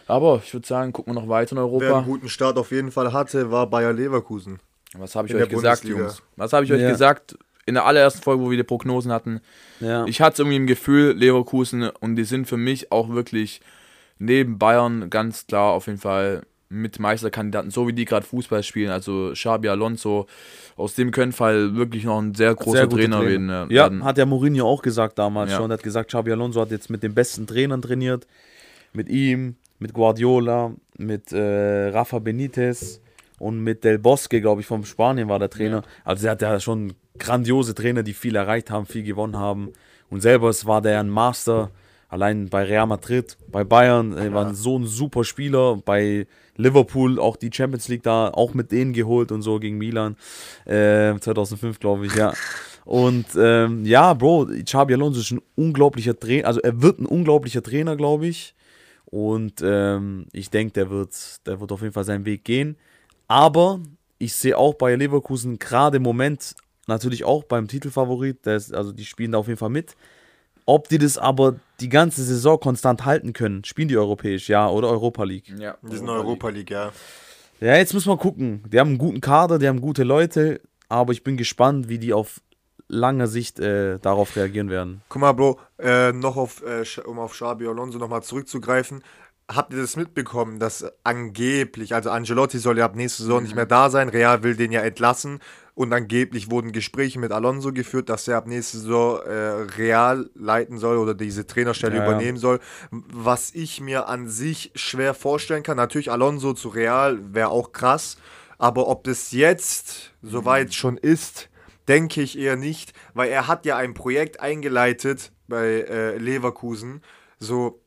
Aber 0.07 0.41
ich 0.45 0.55
würde 0.55 0.67
sagen, 0.67 0.93
gucken 0.93 1.15
wir 1.15 1.21
noch 1.21 1.29
weiter 1.29 1.53
in 1.53 1.59
Europa. 1.59 1.85
Wer 1.85 1.97
einen 1.97 2.07
guten 2.07 2.29
Start 2.29 2.57
auf 2.57 2.71
jeden 2.71 2.91
Fall 2.91 3.13
hatte, 3.13 3.51
war 3.51 3.69
Bayer 3.69 3.93
Leverkusen. 3.93 4.59
Was 4.95 5.15
habe 5.15 5.29
ich 5.29 5.35
euch 5.35 5.49
gesagt, 5.49 5.83
Bundesliga. 5.83 5.99
Jungs? 5.99 6.23
Was 6.37 6.53
habe 6.53 6.65
ich 6.65 6.73
euch 6.73 6.81
ja. 6.81 6.89
gesagt? 6.89 7.37
in 7.69 7.75
der 7.75 7.85
allerersten 7.85 8.23
Folge, 8.23 8.43
wo 8.43 8.51
wir 8.51 8.57
die 8.57 8.65
Prognosen 8.65 9.13
hatten. 9.13 9.41
Ja. 9.81 10.07
Ich 10.07 10.23
hatte 10.23 10.41
irgendwie 10.41 10.57
im 10.57 10.67
Gefühl, 10.67 11.13
Leverkusen, 11.13 11.91
und 12.01 12.17
die 12.17 12.25
sind 12.25 12.49
für 12.49 12.57
mich 12.57 12.91
auch 12.91 13.11
wirklich 13.11 13.61
neben 14.19 14.59
Bayern 14.59 15.11
ganz 15.11 15.47
klar 15.47 15.73
auf 15.73 15.87
jeden 15.87 15.99
Fall 15.99 16.45
mit 16.71 16.99
Meisterkandidaten, 16.99 17.71
so 17.71 17.89
wie 17.89 17.93
die 17.93 18.05
gerade 18.05 18.27
Fußball 18.27 18.63
spielen. 18.63 18.91
Also 18.91 19.31
Xabi 19.33 19.69
Alonso, 19.69 20.27
aus 20.77 20.95
dem 20.95 21.11
können 21.11 21.33
Fall 21.33 21.75
wirklich 21.75 22.05
noch 22.05 22.21
ein 22.21 22.35
sehr 22.35 22.55
großer 22.55 22.79
Sehr 22.81 22.89
Trainer 22.89 23.21
Trainer. 23.21 23.69
werden. 23.71 24.01
Ja, 24.01 24.05
hat 24.05 24.17
der 24.19 24.27
Mourinho 24.27 24.67
auch 24.67 24.83
gesagt 24.83 25.19
damals 25.19 25.51
Ja. 25.53 25.57
schon. 25.59 25.71
Er 25.71 25.75
hat 25.75 25.83
gesagt, 25.83 26.09
Xabi 26.11 26.33
Alonso 26.33 26.61
hat 26.61 26.71
jetzt 26.71 26.91
mit 26.91 27.03
den 27.03 27.15
besten 27.15 27.47
Trainern 27.47 27.81
trainiert. 27.81 28.27
Mit 28.93 29.09
ihm, 29.09 29.57
mit 29.79 29.93
Guardiola, 29.93 30.73
mit 30.99 31.33
äh, 31.33 31.89
Rafa 31.89 32.19
Benitez 32.19 33.01
und 33.39 33.61
mit 33.63 33.85
Del 33.85 33.99
Bosque, 33.99 34.41
glaube 34.41 34.61
ich, 34.61 34.67
vom 34.67 34.85
Spanien 34.85 35.29
war 35.29 35.39
der 35.39 35.51
Trainer. 35.51 35.83
Also 36.05 36.27
er 36.27 36.33
hat 36.33 36.43
ja 36.43 36.59
schon 36.61 36.93
grandiose 37.19 37.75
Trainer, 37.75 38.03
die 38.03 38.13
viel 38.15 38.37
erreicht 38.37 38.71
haben, 38.71 38.87
viel 38.87 39.03
gewonnen 39.05 39.37
haben. 39.37 39.71
Und 40.11 40.21
selber 40.21 40.51
war 40.65 40.83
der 40.83 41.01
ein 41.01 41.09
Master. 41.09 41.71
Allein 42.11 42.49
bei 42.49 42.65
Real 42.65 42.87
Madrid, 42.87 43.37
bei 43.53 43.65
Bayern, 43.65 44.17
er 44.17 44.33
war 44.33 44.55
so 44.55 44.79
ein 44.79 44.87
super 44.87 45.25
Spieler. 45.25 45.77
Bei 45.85 46.27
Liverpool 46.59 47.19
auch 47.19 47.37
die 47.37 47.51
Champions 47.53 47.89
League 47.89 48.03
da 48.03 48.29
auch 48.29 48.53
mit 48.53 48.71
denen 48.73 48.93
geholt 48.93 49.33
und 49.33 49.43
so 49.43 49.59
gegen 49.59 49.79
Milan. 49.79 50.17
Äh, 50.67 51.19
2005, 51.19 51.79
glaube 51.79 52.07
ich, 52.07 52.15
ja. 52.15 52.35
Und 52.85 53.27
ähm, 53.37 53.85
ja, 53.85 54.13
Bro, 54.15 54.49
Xabi 54.65 54.95
Alonso 54.95 55.21
ist 55.21 55.31
ein 55.31 55.43
unglaublicher 55.57 56.19
Trainer, 56.19 56.47
also 56.47 56.61
er 56.61 56.83
wird 56.83 56.99
ein 56.99 57.07
unglaublicher 57.07 57.63
Trainer, 57.63 57.97
glaube 57.97 58.27
ich. 58.27 58.55
Und 59.07 59.63
ähm, 59.63 60.27
ich 60.33 60.51
denke, 60.51 60.73
der 60.75 60.91
wird, 60.91 61.47
der 61.47 61.61
wird 61.61 61.73
auf 61.73 61.81
jeden 61.81 61.95
Fall 61.95 62.05
seinen 62.05 62.27
Weg 62.27 62.45
gehen. 62.45 62.77
Aber 63.27 63.81
ich 64.19 64.35
sehe 64.35 64.57
auch 64.57 64.75
bei 64.75 64.95
Leverkusen 64.95 65.59
gerade 65.59 65.99
im 65.99 66.03
Moment 66.03 66.55
natürlich 66.87 67.25
auch 67.25 67.45
beim 67.45 67.69
Titelfavorit, 67.69 68.47
ist, 68.47 68.75
also 68.75 68.93
die 68.93 69.05
spielen 69.05 69.33
da 69.33 69.39
auf 69.39 69.47
jeden 69.47 69.59
Fall 69.59 69.71
mit. 69.71 69.97
Ob 70.67 70.89
die 70.89 70.99
das 70.99 71.17
aber 71.17 71.57
die 71.81 71.89
ganze 71.89 72.25
Saison 72.25 72.59
konstant 72.59 73.05
halten 73.05 73.33
können, 73.33 73.65
spielen 73.65 73.89
die 73.89 73.97
europäisch, 73.97 74.49
ja, 74.49 74.69
oder 74.69 74.89
Europa 74.89 75.25
League. 75.25 75.53
Ja, 75.59 75.77
Die 75.83 75.97
sind 75.97 76.09
Europa 76.09 76.49
League, 76.49 76.71
ja. 76.71 76.91
Ja, 77.61 77.77
jetzt 77.77 77.95
muss 77.95 78.07
man 78.07 78.19
gucken. 78.19 78.63
Die 78.69 78.79
haben 78.79 78.89
einen 78.91 78.99
guten 78.99 79.21
Kader, 79.21 79.59
die 79.59 79.69
haben 79.69 79.81
gute 79.81 80.05
Leute, 80.05 80.61
aber 80.89 81.13
ich 81.13 81.25
bin 81.25 81.37
gespannt, 81.37 81.89
wie 81.89 81.99
die 81.99 82.13
auf 82.13 82.41
lange 82.89 83.27
Sicht 83.27 83.61
äh, 83.61 83.99
darauf 83.99 84.35
reagieren 84.37 84.71
werden. 84.71 85.03
Guck 85.09 85.21
mal, 85.21 85.33
Bro, 85.33 85.61
äh, 85.79 86.13
noch 86.13 86.37
auf, 86.37 86.63
äh, 86.63 86.85
um 87.05 87.19
auf 87.19 87.33
Xabi 87.33 87.67
Alonso 87.67 87.99
nochmal 87.99 88.23
zurückzugreifen. 88.23 89.03
Habt 89.51 89.73
ihr 89.73 89.81
das 89.81 89.97
mitbekommen, 89.97 90.59
dass 90.59 90.85
angeblich, 91.05 91.95
also 91.95 92.11
Angelotti 92.11 92.59
soll 92.59 92.79
ja 92.79 92.85
ab 92.85 92.97
nächster 92.97 93.23
Saison 93.25 93.43
nicht 93.43 93.55
mehr 93.55 93.67
da 93.67 93.89
sein, 93.89 94.09
Real 94.09 94.43
will 94.43 94.57
den 94.57 94.73
ja 94.73 94.83
entlassen 94.83 95.41
und 95.79 95.93
angeblich 95.93 96.51
wurden 96.51 96.73
Gespräche 96.73 97.21
mit 97.21 97.31
Alonso 97.31 97.73
geführt, 97.73 98.09
dass 98.09 98.27
er 98.27 98.39
ab 98.39 98.49
nächster 98.49 98.79
Saison 98.79 99.21
äh, 99.21 99.31
Real 99.77 100.29
leiten 100.35 100.77
soll 100.77 100.97
oder 100.97 101.15
diese 101.15 101.47
Trainerstelle 101.47 101.99
Ja, 101.99 102.03
ja. 102.03 102.09
übernehmen 102.09 102.37
soll. 102.37 102.59
Was 102.91 103.55
ich 103.55 103.81
mir 103.81 104.09
an 104.09 104.29
sich 104.29 104.73
schwer 104.75 105.15
vorstellen 105.15 105.63
kann, 105.63 105.77
natürlich 105.77 106.11
Alonso 106.11 106.53
zu 106.55 106.71
Real 106.71 107.33
wäre 107.33 107.51
auch 107.51 107.71
krass, 107.71 108.17
aber 108.59 108.89
ob 108.89 109.05
das 109.05 109.31
jetzt 109.31 110.15
soweit 110.21 110.75
schon 110.75 110.97
ist, 110.97 111.49
denke 111.87 112.23
ich 112.23 112.37
eher 112.37 112.57
nicht, 112.57 112.93
weil 113.15 113.31
er 113.31 113.47
hat 113.47 113.65
ja 113.65 113.77
ein 113.77 113.95
Projekt 113.95 114.41
eingeleitet 114.41 115.31
bei 115.47 115.83
äh, 115.89 116.19
Leverkusen, 116.19 117.03
so 117.39 117.81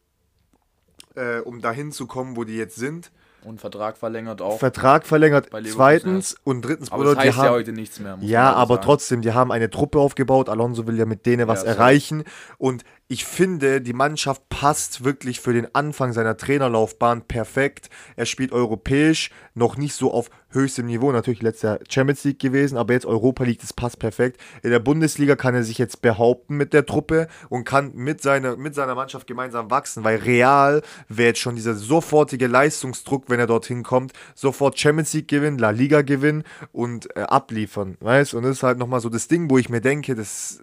äh, 1.15 1.39
um 1.39 1.59
dahin 1.59 1.91
zu 1.91 2.07
kommen, 2.07 2.37
wo 2.37 2.45
die 2.45 2.55
jetzt 2.55 2.77
sind. 2.77 3.11
Und 3.43 3.59
Vertrag 3.59 3.97
verlängert 3.97 4.41
auch. 4.41 4.59
Vertrag 4.59 5.05
verlängert, 5.05 5.47
zweitens 5.65 6.35
und 6.43 6.63
drittens, 6.63 6.91
aber 6.91 7.03
Bruder, 7.03 7.15
das 7.15 7.25
heißt 7.25 7.37
ja 7.37 7.43
haben, 7.43 7.53
heute 7.53 7.71
nichts 7.73 7.99
mehr. 7.99 8.17
ja, 8.21 8.53
aber 8.53 8.75
sagen. 8.75 8.85
trotzdem, 8.85 9.21
die 9.21 9.33
haben 9.33 9.51
eine 9.51 9.69
Truppe 9.69 9.99
aufgebaut. 9.99 10.47
Alonso 10.47 10.85
will 10.85 10.97
ja 10.97 11.05
mit 11.05 11.25
denen 11.25 11.47
was 11.47 11.63
Ja, 11.63 11.69
erreichen. 11.69 12.23
Und 12.57 12.83
ich 13.11 13.25
finde, 13.25 13.81
die 13.81 13.91
Mannschaft 13.91 14.47
passt 14.47 15.03
wirklich 15.03 15.41
für 15.41 15.51
den 15.51 15.75
Anfang 15.75 16.13
seiner 16.13 16.37
Trainerlaufbahn 16.37 17.23
perfekt. 17.23 17.89
Er 18.15 18.25
spielt 18.25 18.53
europäisch, 18.53 19.31
noch 19.53 19.75
nicht 19.75 19.95
so 19.95 20.13
auf 20.13 20.29
höchstem 20.51 20.85
Niveau. 20.85 21.11
Natürlich 21.11 21.41
letztes 21.41 21.63
Jahr 21.63 21.79
Champions 21.89 22.23
League 22.23 22.39
gewesen, 22.39 22.77
aber 22.77 22.93
jetzt 22.93 23.05
Europa 23.05 23.43
League, 23.43 23.59
das 23.59 23.73
passt 23.73 23.99
perfekt. 23.99 24.39
In 24.63 24.69
der 24.69 24.79
Bundesliga 24.79 25.35
kann 25.35 25.53
er 25.53 25.63
sich 25.63 25.77
jetzt 25.77 26.01
behaupten 26.01 26.55
mit 26.55 26.71
der 26.71 26.85
Truppe 26.85 27.27
und 27.49 27.65
kann 27.65 27.93
mit 27.95 28.21
seiner, 28.21 28.55
mit 28.55 28.75
seiner 28.75 28.95
Mannschaft 28.95 29.27
gemeinsam 29.27 29.69
wachsen, 29.69 30.05
weil 30.05 30.15
Real 30.15 30.81
wäre 31.09 31.31
jetzt 31.31 31.41
schon 31.41 31.55
dieser 31.55 31.75
sofortige 31.75 32.47
Leistungsdruck, 32.47 33.25
wenn 33.27 33.41
er 33.41 33.47
dorthin 33.47 33.83
kommt, 33.83 34.13
sofort 34.35 34.79
Champions 34.79 35.11
League 35.11 35.27
gewinnen, 35.27 35.57
La 35.57 35.71
Liga 35.71 36.01
gewinnen 36.01 36.45
und 36.71 37.13
äh, 37.17 37.23
abliefern, 37.23 37.97
weißt? 37.99 38.35
Und 38.35 38.43
das 38.43 38.53
ist 38.53 38.63
halt 38.63 38.77
nochmal 38.77 39.01
so 39.01 39.09
das 39.09 39.27
Ding, 39.27 39.49
wo 39.49 39.57
ich 39.57 39.67
mir 39.67 39.81
denke, 39.81 40.15
das 40.15 40.61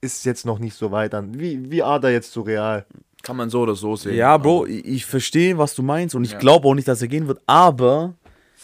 ist 0.00 0.24
jetzt 0.24 0.46
noch 0.46 0.58
nicht 0.58 0.74
so 0.76 0.90
weit 0.90 1.14
an. 1.14 1.38
Wie, 1.38 1.70
wie 1.70 1.82
Ada 1.82 2.08
jetzt 2.10 2.32
zu 2.32 2.40
Real? 2.42 2.86
Kann 3.22 3.36
man 3.36 3.50
so 3.50 3.60
oder 3.62 3.74
so 3.74 3.96
sehen. 3.96 4.14
Ja, 4.14 4.38
Bro, 4.38 4.66
ich, 4.66 4.84
ich 4.86 5.06
verstehe, 5.06 5.58
was 5.58 5.74
du 5.74 5.82
meinst 5.82 6.14
und 6.14 6.24
ich 6.24 6.32
Ja. 6.32 6.38
glaube 6.38 6.66
auch 6.68 6.74
nicht, 6.74 6.88
dass 6.88 7.02
er 7.02 7.08
gehen 7.08 7.28
wird, 7.28 7.40
aber 7.46 8.14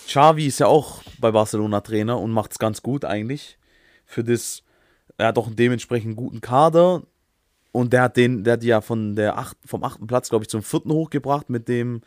Xavi 0.06 0.46
ist 0.46 0.60
ja 0.60 0.66
auch 0.66 1.02
bei 1.20 1.30
Barcelona 1.30 1.80
Trainer 1.82 2.18
und 2.18 2.30
macht 2.30 2.52
es 2.52 2.58
ganz 2.58 2.80
gut 2.82 3.04
eigentlich. 3.04 3.58
Für 4.06 4.24
das, 4.24 4.62
er 5.18 5.28
hat 5.28 5.38
auch 5.38 5.46
einen 5.46 5.56
dementsprechend 5.56 6.16
guten 6.16 6.40
Kader 6.40 7.02
und 7.72 7.92
der 7.92 8.02
hat 8.02 8.16
den, 8.16 8.44
der 8.44 8.54
hat 8.54 8.62
die 8.62 8.68
ja 8.68 8.80
von 8.80 9.14
der 9.14 9.36
acht, 9.36 9.58
vom 9.66 9.84
achten 9.84 10.06
Platz, 10.06 10.30
glaube 10.30 10.44
ich, 10.44 10.48
zum 10.48 10.62
vierten 10.62 10.90
hochgebracht 10.90 11.50
mit 11.50 11.68
dem 11.68 12.00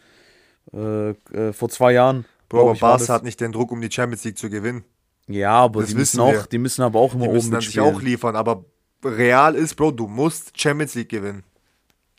äh, 0.73 1.09
äh, 1.11 1.53
vor 1.53 1.69
zwei 1.69 1.91
Jahren. 1.93 2.25
Bro, 2.47 2.71
aber 2.71 2.79
Barca 2.79 3.13
hat 3.13 3.23
nicht 3.23 3.39
den 3.41 3.51
Druck, 3.51 3.71
um 3.71 3.79
die 3.81 3.91
Champions 3.91 4.23
League 4.23 4.39
zu 4.39 4.49
gewinnen. 4.49 4.83
Ja, 5.27 5.51
aber 5.51 5.81
Das 5.81 5.89
die 5.91 5.95
müssen, 5.95 6.17
wir. 6.17 6.23
auch, 6.41 6.45
die 6.47 6.57
müssen 6.57 6.81
aber 6.81 6.99
auch 6.99 7.13
immer 7.13 7.25
Die 7.25 7.29
oben 7.29 7.35
müssen 7.37 7.51
dann 7.51 7.61
sich 7.61 7.75
mitspielen. 7.75 7.95
auch 7.95 8.01
liefern, 8.01 8.35
aber 8.35 8.65
Real 9.03 9.55
ist, 9.55 9.75
Bro, 9.75 9.91
du 9.91 10.07
musst 10.07 10.59
Champions 10.59 10.95
League 10.95 11.09
gewinnen. 11.09 11.43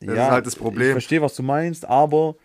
Das 0.01 0.15
ist 0.15 0.21
halt 0.21 0.47
das 0.47 0.55
Ich 0.55 0.61
Problem. 0.61 0.93
verstehe, 0.93 1.21
was 1.21 1.35
du 1.37 1.43
meinst, 1.43 1.85
aber 1.87 2.37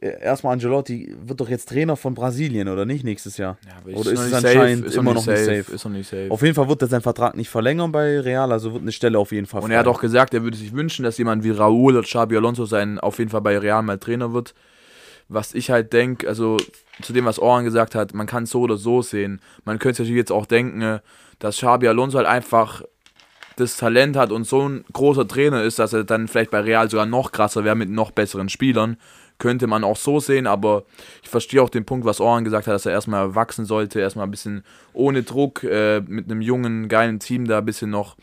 äh, 0.00 0.20
erstmal 0.20 0.52
Angelotti 0.52 1.14
wird 1.20 1.40
doch 1.40 1.48
jetzt 1.48 1.68
Trainer 1.68 1.96
von 1.96 2.14
Brasilien, 2.14 2.68
oder 2.68 2.84
nicht, 2.84 3.04
nächstes 3.04 3.36
Jahr? 3.38 3.58
Ja, 3.66 3.76
aber 3.78 3.98
oder 3.98 4.12
ist 4.12 4.18
noch 4.18 4.24
es 4.24 4.26
nicht 4.26 4.34
anscheinend 4.34 4.84
safe, 4.86 4.98
immer 4.98 5.14
noch 5.14 5.26
nicht 5.26 5.38
safe? 5.38 5.72
Ist 5.72 5.84
noch 5.84 5.92
nicht 5.92 6.08
safe. 6.08 6.26
Auf 6.30 6.42
jeden 6.42 6.54
Fall 6.54 6.68
wird 6.68 6.82
er 6.82 6.88
seinen 6.88 7.02
Vertrag 7.02 7.36
nicht 7.36 7.48
verlängern 7.50 7.90
bei 7.90 8.20
Real, 8.20 8.52
also 8.52 8.72
wird 8.72 8.82
eine 8.82 8.92
Stelle 8.92 9.18
auf 9.18 9.32
jeden 9.32 9.46
Fall 9.46 9.62
Und 9.62 9.70
er 9.72 9.80
hat 9.80 9.88
auch 9.88 10.00
gesagt, 10.00 10.32
er 10.34 10.42
würde 10.44 10.56
sich 10.56 10.72
wünschen, 10.72 11.02
dass 11.04 11.18
jemand 11.18 11.42
wie 11.42 11.50
Raúl 11.50 11.96
oder 11.96 12.06
Xabi 12.06 12.36
Alonso 12.36 12.66
sein, 12.66 13.00
auf 13.00 13.18
jeden 13.18 13.30
Fall 13.30 13.40
bei 13.40 13.58
Real 13.58 13.82
mal 13.82 13.98
Trainer 13.98 14.32
wird. 14.32 14.54
Was 15.28 15.54
ich 15.54 15.70
halt 15.70 15.92
denke, 15.92 16.28
also 16.28 16.56
zu 17.00 17.12
dem, 17.12 17.24
was 17.24 17.38
Oran 17.38 17.64
gesagt 17.64 17.94
hat, 17.94 18.12
man 18.12 18.26
kann 18.26 18.44
es 18.44 18.50
so 18.50 18.60
oder 18.60 18.76
so 18.76 19.02
sehen. 19.02 19.40
Man 19.64 19.78
könnte 19.78 19.96
sich 19.96 20.04
natürlich 20.06 20.18
jetzt 20.20 20.32
auch 20.32 20.46
denken, 20.46 21.00
dass 21.38 21.56
Xabi 21.56 21.88
Alonso 21.88 22.18
halt 22.18 22.26
einfach 22.28 22.82
das 23.56 23.76
Talent 23.76 24.16
hat 24.16 24.32
und 24.32 24.46
so 24.46 24.68
ein 24.68 24.84
großer 24.92 25.26
Trainer 25.26 25.62
ist, 25.62 25.78
dass 25.78 25.92
er 25.92 26.04
dann 26.04 26.28
vielleicht 26.28 26.50
bei 26.50 26.60
Real 26.60 26.90
sogar 26.90 27.06
noch 27.06 27.32
krasser 27.32 27.64
wäre 27.64 27.76
mit 27.76 27.90
noch 27.90 28.10
besseren 28.10 28.48
Spielern. 28.48 28.96
Könnte 29.38 29.66
man 29.66 29.82
auch 29.82 29.96
so 29.96 30.20
sehen, 30.20 30.46
aber 30.46 30.84
ich 31.22 31.28
verstehe 31.28 31.62
auch 31.62 31.70
den 31.70 31.84
Punkt, 31.84 32.06
was 32.06 32.20
Oran 32.20 32.44
gesagt 32.44 32.66
hat, 32.66 32.74
dass 32.74 32.86
er 32.86 32.92
erstmal 32.92 33.34
wachsen 33.34 33.64
sollte, 33.64 33.98
erstmal 33.98 34.26
ein 34.26 34.30
bisschen 34.30 34.62
ohne 34.92 35.22
Druck, 35.22 35.64
äh, 35.64 36.00
mit 36.00 36.30
einem 36.30 36.42
jungen, 36.42 36.88
geilen 36.88 37.18
Team 37.18 37.46
da 37.46 37.58
ein 37.58 37.64
bisschen 37.64 37.90
noch 37.90 38.16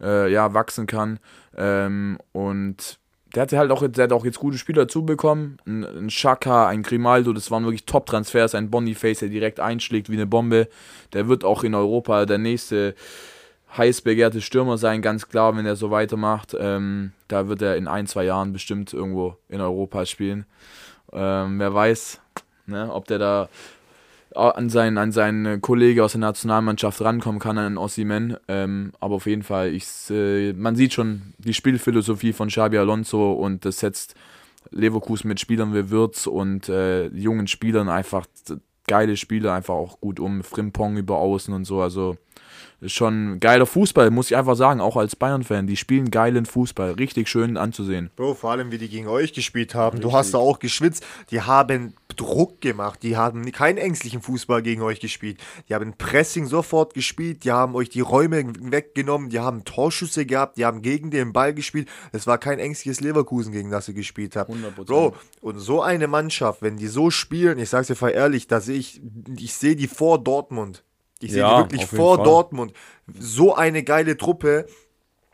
äh, 0.00 0.32
ja, 0.32 0.54
wachsen 0.54 0.86
kann. 0.86 1.18
Ähm, 1.56 2.18
und 2.32 2.98
der 3.34 3.42
hatte 3.42 3.58
halt 3.58 3.70
auch, 3.70 3.86
der 3.86 4.04
hat 4.04 4.12
auch 4.12 4.24
jetzt 4.24 4.38
gute 4.38 4.56
Spieler 4.56 4.82
dazu 4.82 5.04
bekommen. 5.04 5.58
Ein, 5.66 5.84
ein 5.84 6.08
Xhaka, 6.08 6.68
ein 6.68 6.82
Grimaldo, 6.82 7.34
das 7.34 7.50
waren 7.50 7.64
wirklich 7.64 7.84
Top-Transfers. 7.84 8.54
Ein 8.54 8.70
Boniface, 8.70 9.18
der 9.18 9.28
direkt 9.28 9.60
einschlägt 9.60 10.08
wie 10.08 10.14
eine 10.14 10.26
Bombe. 10.26 10.68
Der 11.12 11.28
wird 11.28 11.44
auch 11.44 11.64
in 11.64 11.74
Europa 11.74 12.24
der 12.24 12.38
nächste 12.38 12.94
heiß 13.76 14.02
begehrte 14.02 14.40
Stürmer 14.40 14.78
sein, 14.78 15.02
ganz 15.02 15.28
klar, 15.28 15.56
wenn 15.56 15.66
er 15.66 15.76
so 15.76 15.90
weitermacht. 15.90 16.56
Ähm, 16.58 17.12
da 17.28 17.48
wird 17.48 17.62
er 17.62 17.76
in 17.76 17.88
ein, 17.88 18.06
zwei 18.06 18.24
Jahren 18.24 18.52
bestimmt 18.52 18.92
irgendwo 18.92 19.36
in 19.48 19.60
Europa 19.60 20.06
spielen. 20.06 20.46
Ähm, 21.12 21.58
wer 21.58 21.72
weiß, 21.72 22.20
ne, 22.66 22.92
ob 22.92 23.06
der 23.06 23.18
da 23.18 23.48
an 24.36 24.68
seinen, 24.68 24.98
an 24.98 25.12
seinen 25.12 25.62
Kollege 25.62 26.04
aus 26.04 26.12
der 26.12 26.20
Nationalmannschaft 26.20 27.00
rankommen 27.00 27.40
kann, 27.40 27.56
an 27.56 27.78
Ossiman. 27.78 28.36
Ähm, 28.48 28.92
aber 29.00 29.14
auf 29.14 29.26
jeden 29.26 29.42
Fall, 29.42 29.72
ich, 29.72 29.86
äh, 30.10 30.52
man 30.52 30.76
sieht 30.76 30.92
schon 30.92 31.34
die 31.38 31.54
Spielphilosophie 31.54 32.34
von 32.34 32.48
Xabi 32.48 32.76
Alonso 32.76 33.32
und 33.32 33.64
das 33.64 33.78
setzt 33.78 34.14
Leverkusen 34.70 35.28
mit 35.28 35.40
Spielern 35.40 35.74
wie 35.74 35.90
Wirtz 35.90 36.26
und 36.26 36.68
äh, 36.68 37.06
jungen 37.08 37.46
Spielern 37.46 37.88
einfach 37.88 38.26
geile 38.86 39.16
Spieler 39.16 39.54
einfach 39.54 39.74
auch 39.74 40.00
gut 40.00 40.20
um. 40.20 40.42
Frimpong 40.42 40.96
über 40.96 41.16
Außen 41.16 41.54
und 41.54 41.64
so. 41.64 41.80
Also 41.80 42.18
schon 42.84 43.40
geiler 43.40 43.66
Fußball, 43.66 44.10
muss 44.10 44.30
ich 44.30 44.36
einfach 44.36 44.56
sagen, 44.56 44.80
auch 44.80 44.96
als 44.96 45.16
Bayern-Fan. 45.16 45.66
Die 45.66 45.76
spielen 45.76 46.10
geilen 46.10 46.46
Fußball, 46.46 46.92
richtig 46.92 47.28
schön 47.28 47.56
anzusehen. 47.56 48.10
Bro, 48.16 48.34
vor 48.34 48.50
allem, 48.50 48.70
wie 48.70 48.78
die 48.78 48.88
gegen 48.88 49.08
euch 49.08 49.32
gespielt 49.32 49.74
haben. 49.74 50.00
Du 50.00 50.12
hast 50.12 50.34
da 50.34 50.38
auch 50.38 50.58
geschwitzt. 50.58 51.04
Die 51.30 51.40
haben 51.40 51.94
Druck 52.16 52.60
gemacht. 52.60 53.02
Die 53.02 53.16
haben 53.16 53.50
keinen 53.52 53.78
ängstlichen 53.78 54.20
Fußball 54.20 54.62
gegen 54.62 54.82
euch 54.82 55.00
gespielt. 55.00 55.38
Die 55.68 55.74
haben 55.74 55.94
Pressing 55.96 56.46
sofort 56.46 56.94
gespielt. 56.94 57.44
Die 57.44 57.52
haben 57.52 57.74
euch 57.74 57.88
die 57.88 58.00
Räume 58.00 58.44
weggenommen. 58.60 59.30
Die 59.30 59.40
haben 59.40 59.64
Torschüsse 59.64 60.26
gehabt. 60.26 60.58
Die 60.58 60.64
haben 60.64 60.82
gegen 60.82 61.10
den 61.10 61.32
Ball 61.32 61.54
gespielt. 61.54 61.88
Es 62.12 62.26
war 62.26 62.38
kein 62.38 62.58
ängstliches 62.58 63.00
Leverkusen, 63.00 63.52
gegen 63.52 63.70
das 63.70 63.88
ihr 63.88 63.94
gespielt 63.94 64.36
habt. 64.36 64.50
100%. 64.50 64.84
Bro, 64.84 65.14
und 65.40 65.58
so 65.58 65.82
eine 65.82 66.08
Mannschaft, 66.08 66.62
wenn 66.62 66.76
die 66.76 66.88
so 66.88 67.10
spielen, 67.10 67.58
ich 67.58 67.70
sag's 67.70 67.86
dir 67.86 67.96
voll 67.96 68.10
ehrlich, 68.10 68.46
da 68.46 68.60
sehe 68.60 68.78
ich, 68.78 69.00
ich 69.38 69.54
sehe 69.54 69.76
die 69.76 69.88
vor 69.88 70.22
Dortmund. 70.22 70.82
Ich 71.20 71.30
sehe 71.30 71.40
Ja, 71.40 71.62
die 71.62 71.72
wirklich 71.72 71.86
vor. 71.86 72.22
Dortmund. 72.22 72.72
So 73.18 73.54
eine 73.54 73.82
geile 73.82 74.16
Truppe. 74.16 74.66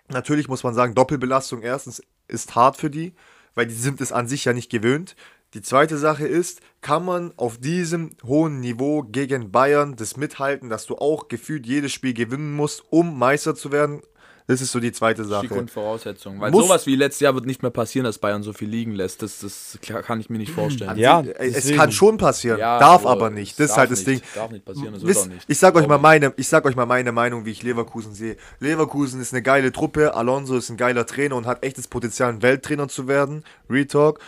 Natürlich 0.08 0.48
muss 0.48 0.62
man 0.62 0.74
sagen, 0.74 0.94
Doppelbelastung 0.94 1.62
erstens 1.62 2.02
ist 2.28 2.54
hart 2.54 2.76
für 2.76 2.90
die, 2.90 3.14
weil 3.54 3.66
die 3.66 3.74
sind 3.74 4.00
es 4.00 4.12
an 4.12 4.28
sich 4.28 4.44
ja 4.44 4.52
nicht 4.52 4.70
gewöhnt. 4.70 5.16
Die 5.54 5.62
zweite 5.62 5.98
Sache 5.98 6.26
ist, 6.26 6.60
kann 6.80 7.04
man 7.04 7.32
auf 7.36 7.58
diesem 7.58 8.16
hohen 8.24 8.60
Niveau 8.60 9.02
gegen 9.02 9.50
Bayern 9.50 9.96
das 9.96 10.16
mithalten, 10.16 10.70
dass 10.70 10.86
du 10.86 10.96
auch 10.96 11.28
gefühlt 11.28 11.66
jedes 11.66 11.92
Spiel 11.92 12.14
gewinnen 12.14 12.54
musst, 12.54 12.84
um 12.90 13.18
Meister 13.18 13.54
zu 13.54 13.70
werden? 13.70 14.00
Das 14.46 14.60
ist 14.60 14.72
so 14.72 14.80
die 14.80 14.92
zweite 14.92 15.24
Sache. 15.24 15.42
Die 15.46 15.54
Grundvoraussetzung. 15.54 16.40
Weil 16.40 16.50
Muss- 16.50 16.64
sowas 16.66 16.86
wie 16.86 16.96
letztes 16.96 17.20
Jahr 17.20 17.34
wird 17.34 17.46
nicht 17.46 17.62
mehr 17.62 17.70
passieren, 17.70 18.04
dass 18.04 18.18
Bayern 18.18 18.42
so 18.42 18.52
viel 18.52 18.68
liegen 18.68 18.92
lässt. 18.92 19.22
Das, 19.22 19.38
das 19.40 19.78
kann 19.82 20.18
ich 20.20 20.28
mir 20.30 20.38
nicht 20.38 20.52
vorstellen. 20.52 20.96
Ja, 20.98 21.20
es 21.38 21.54
deswegen. 21.54 21.78
kann 21.78 21.92
schon 21.92 22.16
passieren, 22.18 22.58
Ja, 22.58 22.78
darf 22.78 23.06
aber 23.06 23.30
nicht. 23.30 23.58
Das 23.60 23.70
ist 23.70 23.76
halt 23.76 23.90
das 23.90 24.04
nicht, 24.06 24.22
Ding. 24.22 24.28
darf 24.34 24.50
nicht 24.50 24.64
passieren, 24.64 24.92
das 24.94 25.02
wird 25.02 25.10
Wisst- 25.10 25.22
auch 25.26 25.32
nicht. 25.32 25.44
Ich 25.48 25.58
sag 25.58 25.74
euch 25.76 25.86
mal 25.86 25.98
meine, 25.98 26.32
ich 26.36 26.48
sag 26.48 26.64
euch 26.64 26.74
mal 26.76 26.86
meine 26.86 27.12
Meinung, 27.12 27.44
wie 27.44 27.50
ich 27.50 27.62
Leverkusen 27.62 28.14
sehe. 28.14 28.36
Leverkusen 28.60 29.20
ist 29.20 29.32
eine 29.32 29.42
geile 29.42 29.70
Truppe. 29.72 30.14
Alonso 30.14 30.56
ist 30.56 30.70
ein 30.70 30.76
geiler 30.76 31.06
Trainer 31.06 31.36
und 31.36 31.46
hat 31.46 31.62
echtes 31.64 31.86
Potenzial, 31.88 32.30
ein 32.30 32.42
Welttrainer 32.42 32.88
zu 32.88 33.06
werden. 33.08 33.44
Retalk. 33.70 34.18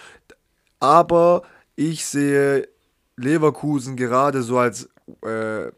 Aber 0.81 1.43
ich 1.77 2.05
sehe 2.07 2.69
Leverkusen 3.17 3.97
gerade 3.97 4.43
so 4.43 4.59
als, 4.59 4.89
äh, 5.25 5.71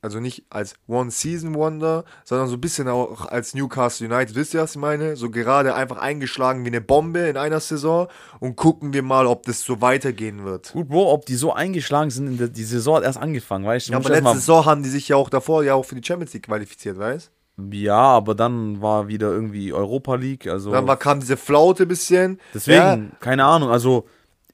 also 0.00 0.20
nicht 0.20 0.44
als 0.50 0.74
One-Season-Wonder, 0.86 2.04
sondern 2.24 2.48
so 2.48 2.54
ein 2.54 2.60
bisschen 2.60 2.88
auch 2.88 3.26
als 3.26 3.54
Newcastle 3.54 4.06
United. 4.06 4.34
Wisst 4.36 4.54
ihr, 4.54 4.60
was 4.60 4.72
ich 4.72 4.80
meine? 4.80 5.16
So 5.16 5.30
gerade 5.30 5.74
einfach 5.74 5.98
eingeschlagen 5.98 6.64
wie 6.64 6.68
eine 6.68 6.80
Bombe 6.80 7.20
in 7.20 7.36
einer 7.36 7.60
Saison 7.60 8.08
und 8.40 8.56
gucken 8.56 8.92
wir 8.92 9.02
mal, 9.02 9.26
ob 9.26 9.44
das 9.44 9.60
so 9.62 9.80
weitergehen 9.80 10.44
wird. 10.44 10.72
Gut, 10.72 10.88
Bro, 10.88 11.12
ob 11.12 11.26
die 11.26 11.34
so 11.34 11.52
eingeschlagen 11.52 12.10
sind, 12.10 12.28
in 12.28 12.38
der, 12.38 12.48
die 12.48 12.64
Saison 12.64 12.96
hat 12.96 13.04
erst 13.04 13.18
angefangen, 13.18 13.66
weißt 13.66 13.88
du? 13.88 13.92
Ja, 13.92 13.98
aber 13.98 14.10
letzte 14.10 14.34
Saison 14.34 14.64
haben 14.64 14.82
die 14.82 14.88
sich 14.90 15.08
ja 15.08 15.16
auch 15.16 15.30
davor 15.30 15.64
ja 15.64 15.74
auch 15.74 15.84
für 15.84 15.94
die 15.96 16.06
Champions 16.06 16.32
League 16.32 16.46
qualifiziert, 16.46 16.98
weißt 16.98 17.30
Ja, 17.72 17.98
aber 17.98 18.36
dann 18.36 18.80
war 18.80 19.08
wieder 19.08 19.32
irgendwie 19.32 19.72
Europa 19.72 20.14
League, 20.14 20.46
also 20.46 20.70
Dann 20.70 20.86
war, 20.86 20.96
kam 20.96 21.18
diese 21.20 21.36
Flaute 21.36 21.86
bisschen. 21.86 22.38
deswegen, 22.54 22.76
Ja, 22.78 22.98
keine 23.18 23.44
Ahnung, 23.44 23.70
also 23.70 24.06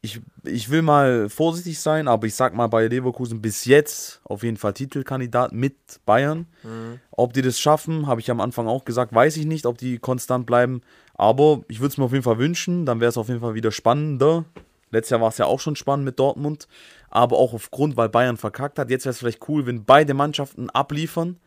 ich, 0.05 0.21
ich 0.43 0.69
will 0.69 0.83
mal 0.83 1.31
vorsichtig 1.31 1.81
sein, 1.81 2.09
aber 2.09 2.27
ich 2.27 2.35
sag 2.35 2.55
mal 2.55 2.67
bei 2.67 2.87
Leverkusen 2.89 3.41
bis 3.41 3.65
jetzt 3.65 4.21
auf 4.25 4.43
jeden 4.43 4.59
Fall 4.59 4.75
Titelkandidat 4.75 5.53
mit 5.53 5.77
Bayern. 6.05 6.47
Mhm. 6.63 7.01
Ob 7.11 7.33
die 7.33 7.41
das 7.41 7.59
schaffen, 7.59 8.07
habe 8.07 8.21
ich 8.21 8.31
am 8.31 8.43
Anfang 8.43 8.69
auch 8.69 8.85
gesagt, 8.85 9.15
weiß 9.15 9.39
ich 9.39 9.47
nicht, 9.47 9.65
ob 9.65 9.79
die 9.79 9.99
konstant 9.99 10.45
bleiben, 10.45 10.83
aber 11.15 11.63
ich 11.69 11.81
würde 11.81 11.93
es 11.93 11.97
mir 11.97 12.05
auf 12.05 12.13
jeden 12.13 12.23
Fall 12.23 12.37
wünschen, 12.37 12.85
dann 12.85 13.01
wäre 13.01 13.09
es 13.09 13.17
auf 13.17 13.29
jeden 13.29 13.41
Fall 13.41 13.55
wieder 13.55 13.73
spannender. 13.73 14.45
Letztes 14.91 15.11
Jahr 15.11 15.23
war 15.23 15.31
es 15.31 15.39
ja 15.39 15.47
auch 15.47 15.59
schon 15.59 15.75
spannend 15.75 16.05
mit 16.05 16.19
Dortmund, 16.19 16.69
aber 17.09 17.39
auch 17.39 17.55
aufgrund, 17.55 17.97
weil 17.97 18.11
Bayern 18.11 18.37
verkackt 18.37 18.79
hat. 18.79 18.91
Jetzt 18.91 19.07
wäre 19.07 19.13
es 19.13 19.19
vielleicht 19.21 19.49
cool, 19.49 19.65
wenn 19.65 19.87
beide 19.87 20.13
Mannschaften 20.13 20.69
abliefern 20.69 21.39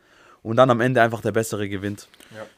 und 0.42 0.56
dann 0.56 0.70
am 0.70 0.80
Ende 0.80 1.00
einfach 1.00 1.20
der 1.20 1.32
Bessere 1.32 1.68
gewinnt. 1.68 2.08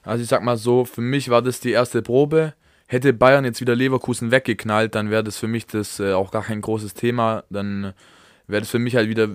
Also 0.02 0.22
ich 0.22 0.30
sag 0.30 0.42
mal 0.42 0.56
so, 0.56 0.86
für 0.86 1.02
mich 1.02 1.28
war 1.28 1.42
das 1.42 1.60
die 1.60 1.72
erste 1.72 2.00
Probe. 2.00 2.54
Hätte 2.90 3.12
Bayern 3.12 3.44
jetzt 3.44 3.60
wieder 3.60 3.76
Leverkusen 3.76 4.32
weggeknallt, 4.32 4.96
dann 4.96 5.10
wäre 5.10 5.22
das 5.22 5.36
für 5.36 5.46
mich 5.46 5.64
das 5.68 6.00
äh, 6.00 6.12
auch 6.12 6.32
gar 6.32 6.42
kein 6.42 6.60
großes 6.60 6.94
Thema. 6.94 7.44
Dann 7.48 7.94
wäre 8.48 8.62
das 8.62 8.70
für 8.70 8.80
mich 8.80 8.96
halt 8.96 9.08
wieder 9.08 9.28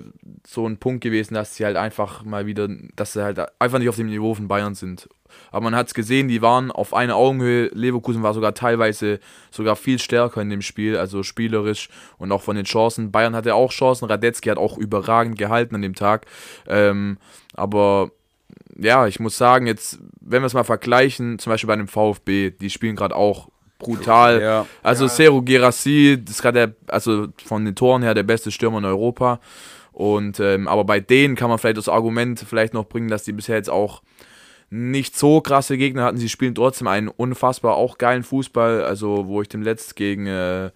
so 0.46 0.68
ein 0.68 0.76
Punkt 0.76 1.02
gewesen, 1.02 1.32
dass 1.32 1.54
sie 1.54 1.64
halt 1.64 1.78
einfach 1.78 2.22
mal 2.22 2.44
wieder, 2.44 2.68
dass 2.96 3.14
sie 3.14 3.24
halt 3.24 3.40
einfach 3.58 3.78
nicht 3.78 3.88
auf 3.88 3.96
dem 3.96 4.08
Niveau 4.08 4.34
von 4.34 4.46
Bayern 4.46 4.74
sind. 4.74 5.08
Aber 5.50 5.64
man 5.64 5.74
hat 5.74 5.86
es 5.86 5.94
gesehen, 5.94 6.28
die 6.28 6.42
waren 6.42 6.70
auf 6.70 6.92
einer 6.92 7.16
Augenhöhe. 7.16 7.70
Leverkusen 7.72 8.22
war 8.22 8.34
sogar 8.34 8.52
teilweise 8.52 9.20
sogar 9.50 9.74
viel 9.74 9.98
stärker 10.00 10.42
in 10.42 10.50
dem 10.50 10.60
Spiel, 10.60 10.98
also 10.98 11.22
spielerisch 11.22 11.88
und 12.18 12.32
auch 12.32 12.42
von 12.42 12.56
den 12.56 12.66
Chancen. 12.66 13.10
Bayern 13.10 13.34
hatte 13.34 13.54
auch 13.54 13.72
Chancen, 13.72 14.04
Radetzky 14.04 14.50
hat 14.50 14.58
auch 14.58 14.76
überragend 14.76 15.38
gehalten 15.38 15.76
an 15.76 15.80
dem 15.80 15.94
Tag. 15.94 16.26
Ähm, 16.68 17.16
aber 17.54 18.10
ja, 18.78 19.06
ich 19.06 19.20
muss 19.20 19.38
sagen, 19.38 19.66
jetzt, 19.66 19.98
wenn 20.20 20.42
wir 20.42 20.46
es 20.46 20.54
mal 20.54 20.64
vergleichen, 20.64 21.38
zum 21.38 21.50
Beispiel 21.50 21.68
bei 21.68 21.74
einem 21.74 21.88
VfB, 21.88 22.50
die 22.50 22.70
spielen 22.70 22.96
gerade 22.96 23.14
auch 23.14 23.48
brutal. 23.78 24.40
Ja. 24.40 24.66
Also 24.82 25.06
Seru 25.06 25.42
Gerassi, 25.42 26.18
das 26.22 26.36
ist 26.36 26.42
gerade 26.42 26.66
der, 26.66 26.74
also 26.88 27.28
von 27.44 27.64
den 27.64 27.74
Toren 27.74 28.02
her 28.02 28.14
der 28.14 28.22
beste 28.22 28.50
Stürmer 28.50 28.78
in 28.78 28.84
Europa. 28.84 29.40
Und 29.92 30.40
ähm, 30.40 30.68
aber 30.68 30.84
bei 30.84 31.00
denen 31.00 31.36
kann 31.36 31.48
man 31.48 31.58
vielleicht 31.58 31.78
das 31.78 31.88
Argument 31.88 32.44
vielleicht 32.46 32.74
noch 32.74 32.84
bringen, 32.84 33.08
dass 33.08 33.24
die 33.24 33.32
bisher 33.32 33.56
jetzt 33.56 33.70
auch 33.70 34.02
nicht 34.68 35.16
so 35.16 35.40
krasse 35.40 35.78
Gegner 35.78 36.04
hatten. 36.04 36.18
Sie 36.18 36.28
spielen 36.28 36.54
trotzdem 36.54 36.86
einen 36.86 37.08
unfassbar 37.08 37.76
auch 37.76 37.96
geilen 37.96 38.22
Fußball. 38.22 38.82
Also 38.82 39.26
wo 39.26 39.40
ich 39.40 39.48
dem 39.48 39.62
letzt 39.62 39.96
gegen 39.96 40.26
äh, 40.26 40.70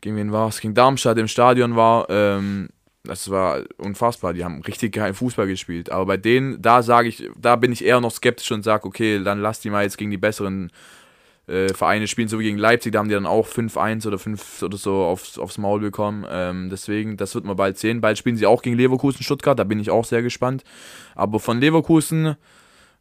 gegen 0.00 0.16
wen 0.16 0.32
war 0.32 0.48
es? 0.48 0.60
Gegen 0.60 0.74
Darmstadt 0.74 1.18
im 1.18 1.28
Stadion 1.28 1.76
war. 1.76 2.08
Ähm, 2.10 2.68
das 3.04 3.30
war 3.30 3.62
unfassbar. 3.76 4.32
Die 4.32 4.44
haben 4.44 4.62
richtig 4.62 4.94
geilen 4.94 5.14
Fußball 5.14 5.46
gespielt. 5.46 5.90
Aber 5.90 6.06
bei 6.06 6.16
denen, 6.16 6.60
da 6.60 6.82
sage 6.82 7.08
ich, 7.08 7.30
da 7.38 7.56
bin 7.56 7.70
ich 7.70 7.84
eher 7.84 8.00
noch 8.00 8.12
skeptisch 8.12 8.50
und 8.50 8.62
sage, 8.62 8.86
okay, 8.86 9.22
dann 9.22 9.40
lass 9.40 9.60
die 9.60 9.70
mal 9.70 9.84
jetzt 9.84 9.98
gegen 9.98 10.10
die 10.10 10.16
besseren 10.16 10.72
äh, 11.46 11.68
Vereine 11.74 12.06
spielen, 12.06 12.28
so 12.28 12.38
wie 12.38 12.44
gegen 12.44 12.56
Leipzig. 12.56 12.92
Da 12.92 13.00
haben 13.00 13.08
die 13.08 13.14
dann 13.14 13.26
auch 13.26 13.46
5-1 13.46 14.06
oder 14.06 14.18
5 14.18 14.62
oder 14.62 14.78
so 14.78 15.04
aufs, 15.04 15.38
aufs 15.38 15.58
Maul 15.58 15.80
bekommen. 15.80 16.24
Ähm, 16.28 16.70
deswegen, 16.70 17.18
das 17.18 17.34
wird 17.34 17.44
man 17.44 17.56
bald 17.56 17.76
sehen. 17.76 18.00
Bald 18.00 18.16
spielen 18.16 18.38
sie 18.38 18.46
auch 18.46 18.62
gegen 18.62 18.76
Leverkusen 18.76 19.22
Stuttgart. 19.22 19.58
Da 19.58 19.64
bin 19.64 19.80
ich 19.80 19.90
auch 19.90 20.06
sehr 20.06 20.22
gespannt. 20.22 20.64
Aber 21.14 21.40
von 21.40 21.60
Leverkusen, 21.60 22.36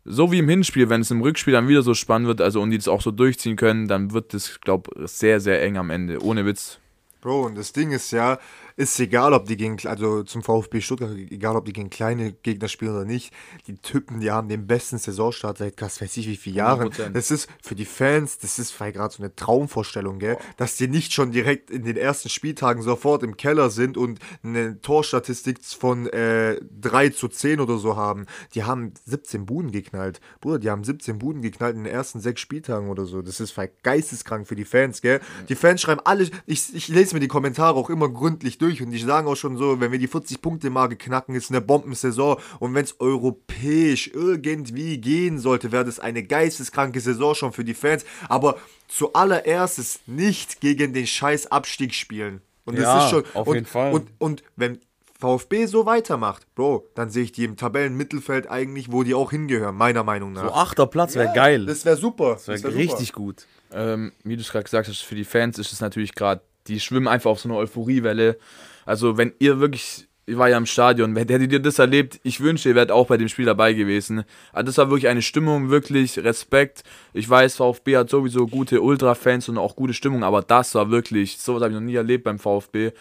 so 0.03 0.33
wie 0.33 0.39
im 0.39 0.49
Hinspiel, 0.49 0.89
wenn 0.89 0.99
es 0.99 1.11
im 1.11 1.21
Rückspiel 1.21 1.53
dann 1.53 1.69
wieder 1.69 1.81
so 1.81 1.93
spannend 1.93 2.27
wird, 2.27 2.41
also 2.41 2.61
und 2.61 2.71
die 2.71 2.77
das 2.77 2.89
auch 2.89 3.01
so 3.01 3.11
durchziehen 3.11 3.55
können, 3.55 3.87
dann 3.87 4.11
wird 4.11 4.33
das, 4.33 4.59
glaube 4.59 4.91
ich, 5.01 5.11
sehr, 5.11 5.39
sehr 5.39 5.63
eng 5.63 5.77
am 5.77 5.89
Ende. 5.89 6.21
Ohne 6.21 6.45
Witz. 6.45 6.79
Bro, 7.21 7.45
und 7.45 7.57
das 7.57 7.71
Ding 7.71 7.91
ist 7.91 8.11
ja, 8.11 8.37
ist 8.75 8.99
egal, 8.99 9.33
ob 9.33 9.45
die 9.45 9.57
gegen, 9.57 9.77
also 9.86 10.23
zum 10.23 10.43
VfB 10.43 10.81
Stuttgart, 10.81 11.12
egal, 11.15 11.55
ob 11.55 11.65
die 11.65 11.73
gegen 11.73 11.89
kleine 11.89 12.33
Gegner 12.33 12.67
spielen 12.67 12.95
oder 12.95 13.05
nicht, 13.05 13.33
die 13.67 13.75
Typen, 13.75 14.19
die 14.19 14.31
haben 14.31 14.49
den 14.49 14.67
besten 14.67 14.97
Saisonstart 14.97 15.57
seit, 15.57 15.81
was 15.81 16.01
weiß 16.01 16.17
ich, 16.17 16.27
wie 16.27 16.38
viele 16.38 16.57
Jahren. 16.57 16.89
100%. 16.89 17.09
Das 17.09 17.31
ist 17.31 17.49
für 17.62 17.75
die 17.75 17.86
Fans, 17.86 18.38
das 18.39 18.59
ist 18.59 18.71
vielleicht 18.71 18.95
gerade 18.95 19.13
so 19.13 19.21
eine 19.21 19.36
Traumvorstellung, 19.36 20.19
gell, 20.19 20.38
dass 20.57 20.75
die 20.77 20.88
nicht 20.88 21.13
schon 21.13 21.31
direkt 21.31 21.69
in 21.69 21.83
den 21.83 21.97
ersten 21.97 22.29
Spieltagen 22.29 22.81
sofort 22.81 23.23
im 23.23 23.38
Keller 23.38 23.69
sind 23.69 23.97
und 23.97 24.19
eine 24.43 24.81
Torstatistik 24.81 25.63
von 25.63 26.07
äh, 26.07 26.59
3 26.81 27.09
zu 27.09 27.27
10 27.27 27.59
oder 27.59 27.77
so 27.77 27.95
haben. 27.95 28.25
Die 28.55 28.63
haben 28.63 28.93
17 29.05 29.45
Buden 29.45 29.71
geknallt. 29.71 30.19
Bruder, 30.41 30.59
die 30.59 30.69
haben 30.69 30.83
17 30.83 31.19
Buden 31.19 31.41
geknallt 31.41 31.75
in 31.75 31.83
den 31.83 31.93
ersten 31.93 32.19
sechs 32.19 32.41
Spieltagen 32.41 32.89
oder 32.89 33.05
so. 33.05 33.21
Das 33.21 33.39
ist 33.39 33.51
vielleicht 33.51 33.83
geisteskrank 33.83 34.47
für 34.47 34.55
die 34.55 34.65
Fans, 34.65 35.01
gell. 35.01 35.19
Die 35.49 35.55
Fans 35.55 35.81
schreiben 35.81 36.01
alle, 36.03 36.29
ich, 36.45 36.73
ich 36.73 36.88
lese 36.88 37.13
mir 37.13 37.19
die 37.19 37.27
Kommentare 37.27 37.75
auch 37.75 37.89
immer 37.89 38.09
gründlich 38.09 38.57
durch 38.57 38.62
und 38.82 38.91
die 38.91 38.99
sagen 38.99 39.28
auch 39.28 39.36
schon 39.36 39.58
so, 39.58 39.80
wenn 39.80 39.91
wir 39.91 39.99
die 39.99 40.08
40-Punkte-Marke 40.08 40.95
knacken, 40.95 41.36
ist 41.36 41.49
eine 41.52 41.62
Bombensaison 41.62 42.38
und 42.60 42.73
wenn 42.73 42.86
es 42.86 42.99
europäisch 42.99 44.10
irgendwie 44.13 44.97
gehen 44.99 45.39
sollte, 45.39 45.71
wäre 45.71 45.86
das 45.86 45.99
eine 45.99 46.23
geisteskranke 46.23 46.99
Saison 46.99 47.36
schon 47.36 47.54
für 47.54 47.63
die 47.63 47.73
Fans. 47.73 48.06
Aber 48.30 48.58
zuallererst 48.88 49.80
ist 49.80 50.08
nicht 50.08 50.62
gegen 50.62 50.93
den 50.93 51.08
scheiß 51.08 51.52
Abstieg 51.52 51.93
spielen. 51.93 52.41
Und 52.65 52.78
das 52.78 52.86
Ja, 52.86 53.04
ist 53.06 53.10
schon. 53.12 53.23
auf 53.34 53.47
und, 53.47 53.56
jeden 53.56 53.67
Fall. 53.67 53.93
Und, 53.93 54.10
und 54.19 54.43
wenn 54.56 54.80
VfB 55.19 55.67
so 55.67 55.86
weitermacht, 55.86 56.45
Bro, 56.56 56.89
dann 56.95 57.10
sehe 57.10 57.23
ich 57.23 57.32
die 57.32 57.45
im 57.45 57.56
Tabellenmittelfeld 57.56 58.49
eigentlich, 58.49 58.91
wo 58.91 59.04
die 59.04 59.13
auch 59.13 59.32
hingehören, 59.32 59.76
meiner 59.76 60.04
Meinung 60.04 60.34
nach. 60.34 60.43
So 60.49 60.54
achter 60.54 60.88
Platz 60.88 61.15
wäre 61.15 61.32
geil. 61.34 61.65
Das 61.65 61.86
wäre 61.86 61.95
super. 61.95 62.34
Das 62.34 62.47
wäre 62.47 62.63
wär 62.63 62.76
richtig 62.76 63.08
super. 63.10 63.19
gut. 63.19 63.47
Ähm, 63.71 64.12
wie 64.23 64.36
du 64.36 64.41
es 64.41 64.52
gerade 64.52 64.65
gesagt 64.65 64.88
hast, 64.88 64.99
für 65.02 65.15
die 65.15 65.23
Fans 65.23 65.58
ist 65.58 65.71
es 65.71 65.80
natürlich 65.80 66.13
gerade, 66.13 66.41
die 66.67 66.80
schwimmen 66.80 67.08
einfach 67.08 67.32
auf 67.32 67.39
so 67.39 67.49
einer 67.49 67.58
Euphoriewelle. 67.58 68.38
Also 68.86 69.17
wenn 69.17 69.34
ihr 69.39 69.60
wirklich, 69.60 70.08
ich 70.26 70.38
war 70.38 70.49
ja 70.49 70.58
im 70.58 70.65
Stadion, 70.65 71.15
hättet 71.15 71.52
ihr 71.52 71.60
das 71.60 71.80
erlebt, 71.80 72.19
ich 72.23 72.39
wünsche, 72.39 72.69
ihr 72.69 72.76
wärt 72.76 72.91
auch 72.91 73.08
bei 73.08 73.17
dem 73.17 73.28
Spiel 73.28 73.45
dabei 73.45 73.73
gewesen. 73.73 74.23
Also 74.52 74.67
das 74.67 74.78
war 74.78 74.89
wirklich 74.89 75.08
eine 75.08 75.21
Stimmung, 75.21 75.69
wirklich 75.69 76.19
Respekt. 76.19 76.84
Ich 77.13 77.30
weiß, 77.30 77.58
VfB 77.58 77.97
hat 77.97 78.10
sowieso 78.10 78.47
gute 78.47 78.82
Ultra-Fans 78.82 79.49
und 79.49 79.58
auch 79.58 79.76
gute 79.76 79.93
Stimmung, 79.93 80.23
aber 80.23 80.41
das 80.41 80.76
war 80.76 80.91
wirklich, 80.91 81.38
sowas 81.38 81.62
habe 81.62 81.73
ich 81.73 81.80
noch 81.80 81.86
nie 81.86 81.95
erlebt 81.95 82.23
beim 82.23 82.39
VfB. 82.39 82.91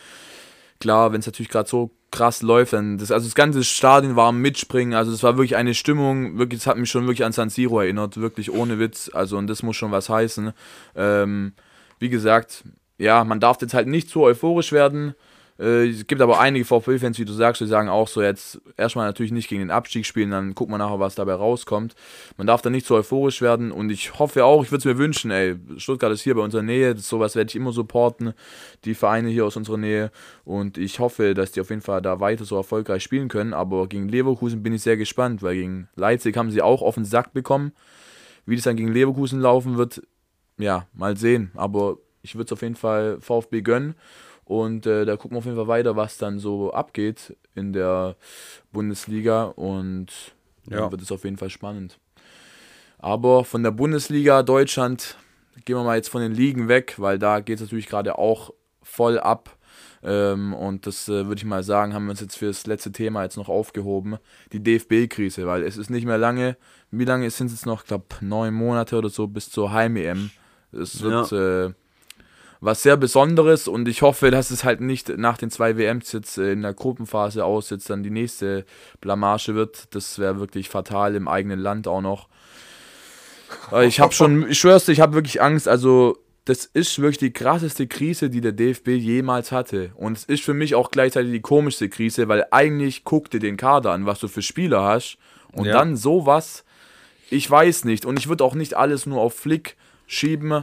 Klar, 0.81 1.13
wenn 1.13 1.21
es 1.21 1.27
natürlich 1.27 1.51
gerade 1.51 1.69
so 1.69 1.93
krass 2.11 2.43
läuft, 2.43 2.73
dann 2.75 2.99
das, 2.99 3.11
also 3.11 3.27
das 3.27 3.35
ganze 3.35 3.65
Stadion 3.65 4.17
war 4.17 4.29
am 4.29 4.41
Mitspringen, 4.41 4.95
also 4.95 5.13
es 5.13 5.23
war 5.23 5.37
wirklich 5.37 5.57
eine 5.57 5.75
Stimmung, 5.75 6.39
wirklich, 6.39 6.61
das 6.61 6.67
hat 6.67 6.77
mich 6.77 6.91
schon 6.91 7.07
wirklich 7.07 7.25
an 7.25 7.33
San 7.33 7.51
Siro 7.51 7.81
erinnert, 7.81 8.19
wirklich 8.19 8.51
ohne 8.51 8.79
Witz, 8.79 9.11
also 9.13 9.39
und 9.39 9.47
das 9.47 9.63
muss 9.63 9.77
schon 9.77 9.93
was 9.93 10.09
heißen. 10.09 10.53
Ähm, 10.95 11.53
wie 11.99 12.09
gesagt, 12.09 12.65
ja, 13.03 13.25
man 13.25 13.41
darf 13.41 13.61
jetzt 13.61 13.75
halt 13.75 13.89
nicht 13.89 14.09
zu 14.09 14.23
euphorisch 14.23 14.71
werden. 14.71 15.15
Äh, 15.59 15.89
es 15.89 16.07
gibt 16.07 16.21
aber 16.21 16.39
einige 16.39 16.65
VfB-Fans, 16.65 17.19
wie 17.19 17.25
du 17.25 17.33
sagst, 17.33 17.61
die 17.61 17.67
sagen 17.67 17.89
auch 17.89 18.07
so 18.07 18.23
jetzt 18.23 18.61
erstmal 18.77 19.07
natürlich 19.07 19.33
nicht 19.33 19.49
gegen 19.49 19.61
den 19.61 19.73
Abstieg 19.73 20.07
spielen, 20.07 20.31
dann 20.31 20.55
gucken 20.55 20.73
wir 20.73 20.79
nachher, 20.79 21.01
was 21.01 21.17
dabei 21.17 21.35
rauskommt. 21.35 21.97
Man 22.37 22.47
darf 22.47 22.63
da 22.63 22.71
nicht 22.71 22.87
zu 22.87 22.95
euphorisch 22.95 23.43
werden 23.43 23.73
und 23.73 23.91
ich 23.91 24.21
hoffe 24.21 24.45
auch, 24.45 24.63
ich 24.63 24.71
würde 24.71 24.79
es 24.79 24.85
mir 24.85 24.99
wünschen, 24.99 25.33
ey, 25.33 25.57
Stuttgart 25.79 26.13
ist 26.13 26.23
hier 26.23 26.37
bei 26.37 26.43
unserer 26.43 26.63
Nähe, 26.63 26.97
sowas 26.97 27.35
werde 27.35 27.49
ich 27.49 27.57
immer 27.57 27.73
supporten, 27.73 28.35
die 28.85 28.95
Vereine 28.95 29.31
hier 29.31 29.47
aus 29.47 29.57
unserer 29.57 29.79
Nähe 29.79 30.13
und 30.45 30.79
ich 30.79 31.01
hoffe, 31.01 31.35
dass 31.35 31.51
die 31.51 31.61
auf 31.61 31.71
jeden 31.71 31.83
Fall 31.83 32.03
da 32.03 32.21
weiter 32.21 32.45
so 32.45 32.57
erfolgreich 32.57 33.03
spielen 33.03 33.27
können, 33.27 33.53
aber 33.53 33.89
gegen 33.89 34.09
Leverkusen 34.09 34.63
bin 34.63 34.75
ich 34.75 34.83
sehr 34.83 34.97
gespannt, 34.97 35.43
weil 35.43 35.57
gegen 35.57 35.89
Leipzig 35.97 36.37
haben 36.37 36.53
sie 36.53 36.63
auch 36.63 36.83
auf 36.83 36.95
den 36.95 37.05
Sack 37.05 37.33
bekommen. 37.33 37.73
Wie 38.47 38.55
das 38.55 38.65
dann 38.65 38.77
gegen 38.77 38.93
Leverkusen 38.93 39.41
laufen 39.41 39.77
wird, 39.77 40.03
ja, 40.59 40.87
mal 40.95 41.17
sehen, 41.17 41.51
aber 41.55 41.99
ich 42.23 42.35
würde 42.35 42.47
es 42.47 42.53
auf 42.53 42.63
jeden 42.63 42.77
Fall 42.77 43.21
VfB 43.21 43.63
gönnen. 43.63 43.95
Und 44.45 44.87
äh, 44.87 45.05
da 45.05 45.17
gucken 45.17 45.37
wir 45.37 45.39
auf 45.39 45.45
jeden 45.45 45.57
Fall 45.57 45.69
weiter, 45.69 45.97
was 45.97 46.19
dann 46.19 46.39
so 46.39 46.73
abgeht 46.73 47.37
in 47.55 47.73
der 47.73 48.17
Bundesliga. 48.73 49.45
Und 49.45 50.35
ja. 50.69 50.81
Dann 50.81 50.91
wird 50.91 51.03
es 51.03 51.13
auf 51.13 51.25
jeden 51.25 51.37
Fall 51.37 51.51
spannend. 51.51 51.99
Aber 52.99 53.45
von 53.45 53.63
der 53.63 53.73
Bundesliga 53.73 54.43
Deutschland 54.43 55.17
gehen 55.65 55.77
wir 55.77 55.85
mal 55.85 55.97
jetzt 55.97 56.09
von 56.09 56.23
den 56.23 56.33
Ligen 56.33 56.69
weg, 56.69 56.95
weil 56.99 57.19
da 57.19 57.41
geht 57.41 57.57
es 57.57 57.63
natürlich 57.63 57.89
gerade 57.89 58.19
auch 58.19 58.53
voll 58.83 59.19
ab. 59.19 59.57
Ähm, 60.05 60.53
und 60.55 60.87
das 60.87 61.09
äh, 61.09 61.27
würde 61.27 61.39
ich 61.39 61.45
mal 61.45 61.63
sagen, 61.63 61.95
haben 61.95 62.07
wir 62.07 62.11
uns 62.11 62.21
jetzt 62.21 62.37
für 62.37 62.47
das 62.47 62.67
letzte 62.67 62.91
Thema 62.91 63.23
jetzt 63.23 63.37
noch 63.37 63.49
aufgehoben. 63.49 64.19
Die 64.53 64.63
DFB-Krise, 64.63 65.47
weil 65.47 65.63
es 65.63 65.77
ist 65.77 65.91
nicht 65.91 66.07
mehr 66.07 66.19
lange. 66.19 66.57
Wie 66.91 67.05
lange 67.05 67.29
sind 67.31 67.47
es 67.49 67.53
jetzt 67.55 67.67
noch? 67.67 67.83
Ich 67.83 67.89
glaube, 67.89 68.07
neun 68.21 68.55
Monate 68.55 68.97
oder 68.97 69.09
so 69.09 69.27
bis 69.27 69.51
zur 69.51 69.73
Heim-EM. 69.73 70.31
Es 70.73 71.03
wird 71.03 71.31
ja. 71.31 71.67
äh, 71.67 71.73
was 72.63 72.81
sehr 72.85 72.97
Besonderes 72.97 73.67
und 73.67 73.89
ich 73.89 74.03
hoffe, 74.03 74.31
dass 74.31 74.53
es 74.53 74.63
halt 74.63 74.81
nicht 74.81 75.09
nach 75.19 75.37
den 75.37 75.51
zwei 75.51 75.77
WMs 75.77 76.13
jetzt 76.13 76.39
äh, 76.39 76.53
in 76.53 76.63
der 76.63 76.73
Gruppenphase 76.73 77.45
aus 77.45 77.71
jetzt 77.71 77.91
dann 77.91 78.05
die 78.05 78.11
nächste 78.11 78.65
Blamage 79.01 79.57
wird. 79.57 79.93
Das 79.97 80.21
wäre 80.21 80.39
wirklich 80.39 80.69
fatal 80.69 81.17
im 81.17 81.27
eigenen 81.27 81.59
Land 81.59 81.89
auch 81.89 82.01
noch. 82.01 82.29
Ich 83.83 83.99
habe 83.99 84.15
schon, 84.15 84.49
ich 84.49 84.61
schwör's 84.61 84.87
dir, 84.87 84.93
ich 84.93 85.01
habe 85.01 85.15
wirklich 85.15 85.43
Angst. 85.43 85.67
Also 85.67 86.19
das 86.45 86.65
ist 86.65 87.01
wirklich 87.01 87.19
die 87.19 87.33
krasseste 87.33 87.89
Krise, 87.89 88.31
die 88.31 88.41
der 88.41 88.53
DFB 88.53 88.91
jemals 88.91 89.51
hatte. 89.51 89.91
Und 89.97 90.17
es 90.17 90.25
ist 90.25 90.45
für 90.45 90.55
mich 90.55 90.77
auch 90.77 90.93
gleichzeitig 90.93 91.33
die 91.33 91.41
komischste 91.41 91.89
Krise, 91.89 92.29
weil 92.29 92.47
eigentlich 92.53 93.03
guck 93.03 93.29
dir 93.29 93.41
den 93.41 93.57
Kader 93.57 93.91
an, 93.91 94.07
was 94.07 94.21
du 94.21 94.29
für 94.29 94.43
Spieler 94.43 94.85
hast. 94.85 95.19
Und 95.51 95.67
ja. 95.67 95.73
dann 95.73 95.97
sowas, 95.97 96.65
ich 97.29 97.51
weiß 97.51 97.87
nicht. 97.87 98.07
Und 98.07 98.21
ich 98.21 98.29
würde 98.29 98.45
auch 98.45 98.55
nicht 98.55 98.75
alles 98.75 99.05
nur 99.05 99.21
auf 99.21 99.35
Flick 99.35 99.77
schieben. 100.07 100.63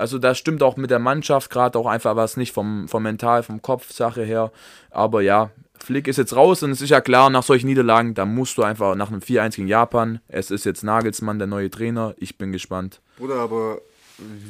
Also 0.00 0.18
da 0.18 0.34
stimmt 0.34 0.62
auch 0.62 0.78
mit 0.78 0.90
der 0.90 0.98
Mannschaft 0.98 1.50
gerade 1.50 1.78
auch 1.78 1.84
einfach 1.84 2.16
was 2.16 2.38
nicht 2.38 2.52
vom, 2.52 2.88
vom 2.88 3.02
Mental, 3.02 3.42
vom 3.42 3.60
Kopf 3.60 3.92
Sache 3.92 4.24
her. 4.24 4.50
Aber 4.90 5.20
ja, 5.20 5.50
Flick 5.78 6.08
ist 6.08 6.16
jetzt 6.16 6.34
raus 6.34 6.62
und 6.62 6.70
es 6.70 6.80
ist 6.80 6.88
ja 6.88 7.02
klar, 7.02 7.28
nach 7.28 7.42
solchen 7.42 7.66
Niederlagen, 7.66 8.14
da 8.14 8.24
musst 8.24 8.56
du 8.56 8.62
einfach 8.62 8.94
nach 8.94 9.08
einem 9.08 9.20
4-1 9.20 9.56
gegen 9.56 9.68
Japan. 9.68 10.20
Es 10.26 10.50
ist 10.50 10.64
jetzt 10.64 10.84
Nagelsmann, 10.84 11.38
der 11.38 11.48
neue 11.48 11.68
Trainer. 11.68 12.14
Ich 12.16 12.38
bin 12.38 12.50
gespannt. 12.50 13.02
Bruder, 13.18 13.36
aber 13.36 13.82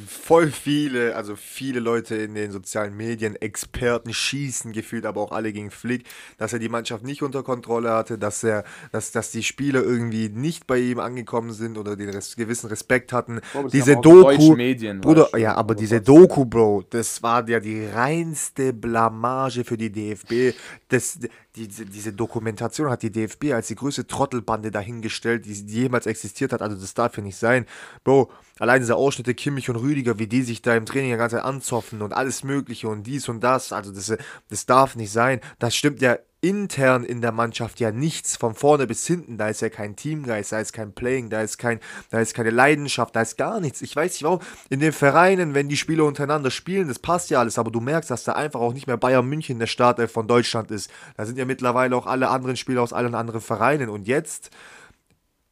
voll 0.07 0.51
viele, 0.51 1.15
also 1.15 1.35
viele 1.35 1.79
Leute 1.79 2.15
in 2.15 2.35
den 2.35 2.51
sozialen 2.51 2.95
Medien, 2.95 3.35
Experten 3.35 4.13
schießen 4.13 4.71
gefühlt, 4.71 5.05
aber 5.05 5.21
auch 5.21 5.31
alle 5.31 5.53
gegen 5.53 5.71
Flick, 5.71 6.05
dass 6.37 6.53
er 6.53 6.59
die 6.59 6.69
Mannschaft 6.69 7.03
nicht 7.03 7.21
unter 7.21 7.43
Kontrolle 7.43 7.91
hatte, 7.91 8.17
dass 8.17 8.43
er, 8.43 8.63
dass, 8.91 9.11
dass 9.11 9.31
die 9.31 9.43
Spieler 9.43 9.83
irgendwie 9.83 10.29
nicht 10.29 10.67
bei 10.67 10.79
ihm 10.79 10.99
angekommen 10.99 11.51
sind 11.51 11.77
oder 11.77 11.95
den 11.95 12.09
res 12.09 12.35
gewissen 12.35 12.67
Respekt 12.67 13.13
hatten. 13.13 13.41
Bro, 13.53 13.67
diese 13.69 13.97
Doku, 13.97 14.55
Medien, 14.55 15.01
Bruder, 15.01 15.37
ja, 15.37 15.55
aber 15.55 15.75
diese 15.75 16.01
Doku, 16.01 16.45
Bro, 16.45 16.83
das 16.89 17.21
war 17.23 17.47
ja 17.47 17.59
die 17.59 17.85
reinste 17.85 18.73
Blamage 18.73 19.63
für 19.63 19.77
die 19.77 19.91
DFB. 19.91 20.55
Das, 20.89 21.19
diese, 21.55 21.85
diese 21.85 22.13
Dokumentation 22.13 22.89
hat 22.89 23.03
die 23.03 23.11
DFB 23.11 23.51
als 23.53 23.67
die 23.67 23.75
größte 23.75 24.07
Trottelbande 24.07 24.71
dahingestellt, 24.71 25.45
die, 25.45 25.65
die 25.65 25.81
jemals 25.81 26.05
existiert 26.05 26.53
hat. 26.53 26.61
Also 26.61 26.77
das 26.77 26.93
darf 26.93 27.17
ja 27.17 27.23
nicht 27.23 27.35
sein. 27.35 27.65
Bro, 28.03 28.31
allein 28.59 28.81
diese 28.81 28.95
Ausschnitte 28.95 29.33
Kimmich 29.33 29.69
und 29.69 29.75
Rüdiger, 29.75 30.17
wie 30.17 30.27
die 30.27 30.43
sich 30.43 30.61
da 30.61 30.75
im 30.75 30.85
Training 30.85 31.11
die 31.11 31.17
ganze 31.17 31.37
Zeit 31.37 31.45
anzoffen 31.45 32.01
und 32.01 32.13
alles 32.13 32.43
mögliche 32.43 32.87
und 32.87 33.03
dies 33.03 33.27
und 33.27 33.41
das. 33.41 33.73
Also 33.73 33.91
das, 33.91 34.13
das 34.49 34.65
darf 34.65 34.95
nicht 34.95 35.11
sein. 35.11 35.41
Das 35.59 35.75
stimmt 35.75 36.01
ja 36.01 36.17
intern 36.41 37.03
in 37.03 37.21
der 37.21 37.31
Mannschaft 37.31 37.79
ja 37.79 37.91
nichts 37.91 38.35
von 38.35 38.55
vorne 38.55 38.87
bis 38.87 39.05
hinten. 39.05 39.37
Da 39.37 39.49
ist 39.49 39.61
ja 39.61 39.69
kein 39.69 39.95
Teamgeist, 39.95 40.51
da 40.51 40.59
ist 40.59 40.73
kein 40.73 40.93
Playing, 40.93 41.29
da 41.29 41.41
ist 41.41 41.57
kein, 41.57 41.79
da 42.09 42.19
ist 42.19 42.33
keine 42.33 42.49
Leidenschaft, 42.49 43.15
da 43.15 43.21
ist 43.21 43.37
gar 43.37 43.59
nichts. 43.59 43.81
Ich 43.81 43.95
weiß 43.95 44.13
nicht 44.13 44.23
warum. 44.23 44.39
In 44.69 44.79
den 44.79 44.91
Vereinen, 44.91 45.53
wenn 45.53 45.69
die 45.69 45.77
Spieler 45.77 46.05
untereinander 46.05 46.51
spielen, 46.51 46.87
das 46.87 46.99
passt 46.99 47.29
ja 47.29 47.39
alles, 47.39 47.59
aber 47.59 47.71
du 47.71 47.79
merkst, 47.79 48.09
dass 48.09 48.23
da 48.23 48.33
einfach 48.33 48.59
auch 48.59 48.73
nicht 48.73 48.87
mehr 48.87 48.97
Bayern 48.97 49.27
München 49.27 49.59
der 49.59 49.67
Startelf 49.67 50.11
von 50.11 50.27
Deutschland 50.27 50.71
ist. 50.71 50.91
Da 51.15 51.25
sind 51.25 51.37
ja 51.37 51.45
mittlerweile 51.45 51.95
auch 51.95 52.07
alle 52.07 52.29
anderen 52.29 52.57
Spieler 52.57 52.81
aus 52.81 52.93
allen 52.93 53.15
anderen 53.15 53.41
Vereinen. 53.41 53.89
Und 53.89 54.07
jetzt 54.07 54.49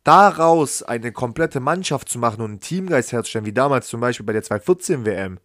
daraus 0.04 0.82
eine 0.82 1.12
komplette 1.12 1.60
Mannschaft 1.60 2.10
zu 2.10 2.18
machen 2.18 2.42
und 2.42 2.50
einen 2.50 2.60
Teamgeist 2.62 3.12
herzustellen, 3.12 3.46
wie 3.46 3.54
damals 3.54 3.88
zum 3.88 4.02
Beispiel 4.02 4.26
bei 4.26 4.34
der 4.34 4.44
2014 4.44 5.06
WM, 5.06 5.40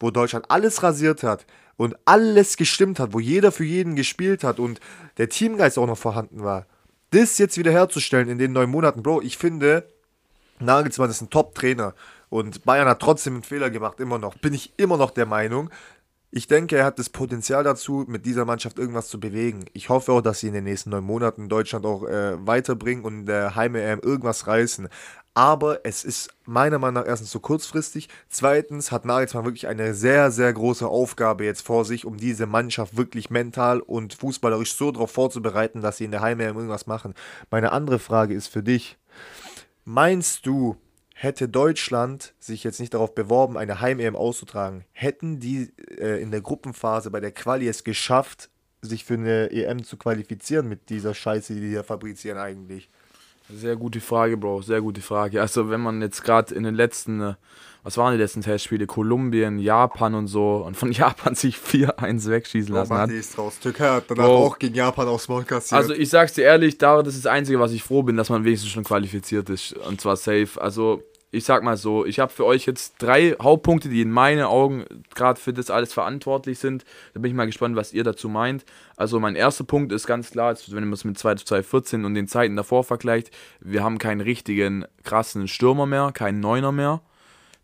wo 0.00 0.10
Deutschland 0.10 0.50
alles 0.50 0.82
rasiert 0.82 1.22
hat, 1.22 1.46
und 1.78 1.96
alles 2.04 2.58
gestimmt 2.58 3.00
hat, 3.00 3.14
wo 3.14 3.20
jeder 3.20 3.50
für 3.52 3.64
jeden 3.64 3.96
gespielt 3.96 4.44
hat 4.44 4.58
und 4.58 4.80
der 5.16 5.30
Teamgeist 5.30 5.78
auch 5.78 5.86
noch 5.86 5.96
vorhanden 5.96 6.42
war. 6.42 6.66
Das 7.10 7.38
jetzt 7.38 7.56
wieder 7.56 7.70
herzustellen 7.70 8.28
in 8.28 8.36
den 8.36 8.52
neun 8.52 8.68
Monaten, 8.68 9.02
Bro, 9.02 9.22
ich 9.22 9.38
finde, 9.38 9.88
Nagelsmann 10.58 11.08
ist 11.08 11.22
ein 11.22 11.30
Top-Trainer 11.30 11.94
und 12.28 12.64
Bayern 12.64 12.88
hat 12.88 13.00
trotzdem 13.00 13.34
einen 13.34 13.42
Fehler 13.44 13.70
gemacht, 13.70 14.00
immer 14.00 14.18
noch. 14.18 14.36
Bin 14.36 14.52
ich 14.52 14.74
immer 14.76 14.98
noch 14.98 15.12
der 15.12 15.24
Meinung. 15.24 15.70
Ich 16.30 16.48
denke, 16.48 16.76
er 16.76 16.84
hat 16.84 16.98
das 16.98 17.08
Potenzial 17.08 17.64
dazu, 17.64 18.04
mit 18.06 18.26
dieser 18.26 18.44
Mannschaft 18.44 18.78
irgendwas 18.78 19.08
zu 19.08 19.18
bewegen. 19.18 19.64
Ich 19.72 19.88
hoffe 19.88 20.12
auch, 20.12 20.20
dass 20.20 20.40
sie 20.40 20.48
in 20.48 20.54
den 20.54 20.64
nächsten 20.64 20.90
neun 20.90 21.04
Monaten 21.04 21.48
Deutschland 21.48 21.86
auch 21.86 22.02
äh, 22.04 22.44
weiterbringen 22.44 23.04
und 23.04 23.20
in 23.20 23.26
der 23.26 23.54
Heim-EM 23.54 24.00
irgendwas 24.00 24.46
reißen 24.46 24.88
aber 25.38 25.82
es 25.84 26.02
ist 26.02 26.30
meiner 26.46 26.80
Meinung 26.80 26.94
nach 26.94 27.06
erstens 27.06 27.30
zu 27.30 27.38
kurzfristig. 27.38 28.08
Zweitens 28.28 28.90
hat 28.90 29.04
Nagelsmann 29.04 29.44
wirklich 29.44 29.68
eine 29.68 29.94
sehr, 29.94 30.32
sehr 30.32 30.52
große 30.52 30.84
Aufgabe 30.84 31.44
jetzt 31.44 31.64
vor 31.64 31.84
sich, 31.84 32.04
um 32.04 32.16
diese 32.16 32.46
Mannschaft 32.46 32.96
wirklich 32.96 33.30
mental 33.30 33.78
und 33.78 34.14
fußballerisch 34.14 34.74
so 34.74 34.90
darauf 34.90 35.12
vorzubereiten, 35.12 35.80
dass 35.80 35.98
sie 35.98 36.06
in 36.06 36.10
der 36.10 36.22
Heimwehr 36.22 36.48
irgendwas 36.48 36.88
machen. 36.88 37.14
Meine 37.52 37.70
andere 37.70 38.00
Frage 38.00 38.34
ist 38.34 38.48
für 38.48 38.64
dich: 38.64 38.98
Meinst 39.84 40.44
du, 40.44 40.74
hätte 41.14 41.48
Deutschland 41.48 42.34
sich 42.40 42.64
jetzt 42.64 42.80
nicht 42.80 42.94
darauf 42.94 43.14
beworben, 43.14 43.56
eine 43.56 43.80
Heim-EM 43.80 44.16
auszutragen, 44.16 44.86
hätten 44.90 45.38
die 45.38 45.72
äh, 46.00 46.20
in 46.20 46.32
der 46.32 46.40
Gruppenphase 46.40 47.12
bei 47.12 47.20
der 47.20 47.30
Quali 47.30 47.68
es 47.68 47.84
geschafft, 47.84 48.50
sich 48.82 49.04
für 49.04 49.14
eine 49.14 49.52
EM 49.52 49.84
zu 49.84 49.98
qualifizieren 49.98 50.68
mit 50.68 50.88
dieser 50.88 51.14
Scheiße, 51.14 51.54
die 51.54 51.60
die 51.60 51.74
da 51.74 51.84
fabrizieren 51.84 52.38
eigentlich? 52.38 52.90
Sehr 53.50 53.76
gute 53.76 54.00
Frage, 54.00 54.36
Bro. 54.36 54.62
Sehr 54.62 54.80
gute 54.80 55.00
Frage. 55.00 55.40
Also, 55.40 55.70
wenn 55.70 55.80
man 55.80 56.02
jetzt 56.02 56.22
gerade 56.22 56.54
in 56.54 56.64
den 56.64 56.74
letzten, 56.74 57.20
äh, 57.20 57.34
was 57.82 57.96
waren 57.96 58.12
die 58.12 58.18
letzten 58.18 58.42
Testspiele? 58.42 58.86
Kolumbien, 58.86 59.58
Japan 59.58 60.14
und 60.14 60.26
so 60.26 60.56
und 60.66 60.76
von 60.76 60.92
Japan 60.92 61.34
sich 61.34 61.56
4-1 61.56 62.28
wegschießen 62.28 62.74
lassen 62.74 62.92
oh, 62.92 62.96
hat. 62.96 63.10
Ist 63.10 63.38
raus. 63.38 63.58
Türkei 63.58 63.88
hat 63.88 64.04
danach 64.08 64.24
Bro. 64.24 64.46
auch 64.46 64.58
gegen 64.58 64.74
Japan 64.74 65.08
aufs 65.08 65.28
Maul 65.28 65.44
kassiert. 65.44 65.80
Also, 65.80 65.94
ich 65.94 66.10
sag's 66.10 66.34
dir 66.34 66.42
ehrlich, 66.42 66.76
das 66.76 67.08
ist 67.08 67.24
das 67.24 67.32
Einzige, 67.32 67.58
was 67.58 67.72
ich 67.72 67.82
froh 67.82 68.02
bin, 68.02 68.16
dass 68.16 68.28
man 68.28 68.44
wenigstens 68.44 68.70
schon 68.70 68.84
qualifiziert 68.84 69.48
ist. 69.48 69.72
Und 69.72 70.00
zwar 70.00 70.16
safe. 70.16 70.48
Also, 70.60 71.02
ich 71.30 71.44
sag 71.44 71.62
mal 71.62 71.76
so, 71.76 72.06
ich 72.06 72.20
habe 72.20 72.32
für 72.32 72.46
euch 72.46 72.64
jetzt 72.64 72.94
drei 72.98 73.36
Hauptpunkte, 73.40 73.90
die 73.90 74.00
in 74.00 74.10
meinen 74.10 74.44
Augen 74.44 74.84
gerade 75.14 75.38
für 75.38 75.52
das 75.52 75.70
alles 75.70 75.92
verantwortlich 75.92 76.58
sind. 76.58 76.84
Da 77.12 77.20
bin 77.20 77.30
ich 77.30 77.36
mal 77.36 77.44
gespannt, 77.44 77.76
was 77.76 77.92
ihr 77.92 78.02
dazu 78.02 78.30
meint. 78.30 78.64
Also 78.96 79.20
mein 79.20 79.36
erster 79.36 79.64
Punkt 79.64 79.92
ist 79.92 80.06
ganz 80.06 80.30
klar, 80.30 80.56
wenn 80.68 80.84
man 80.84 80.94
es 80.94 81.04
mit 81.04 81.18
2014 81.18 82.06
und 82.06 82.14
den 82.14 82.28
Zeiten 82.28 82.56
davor 82.56 82.82
vergleicht, 82.82 83.30
wir 83.60 83.82
haben 83.82 83.98
keinen 83.98 84.22
richtigen 84.22 84.86
krassen 85.04 85.48
Stürmer 85.48 85.84
mehr, 85.84 86.12
keinen 86.12 86.40
Neuner 86.40 86.72
mehr. 86.72 87.02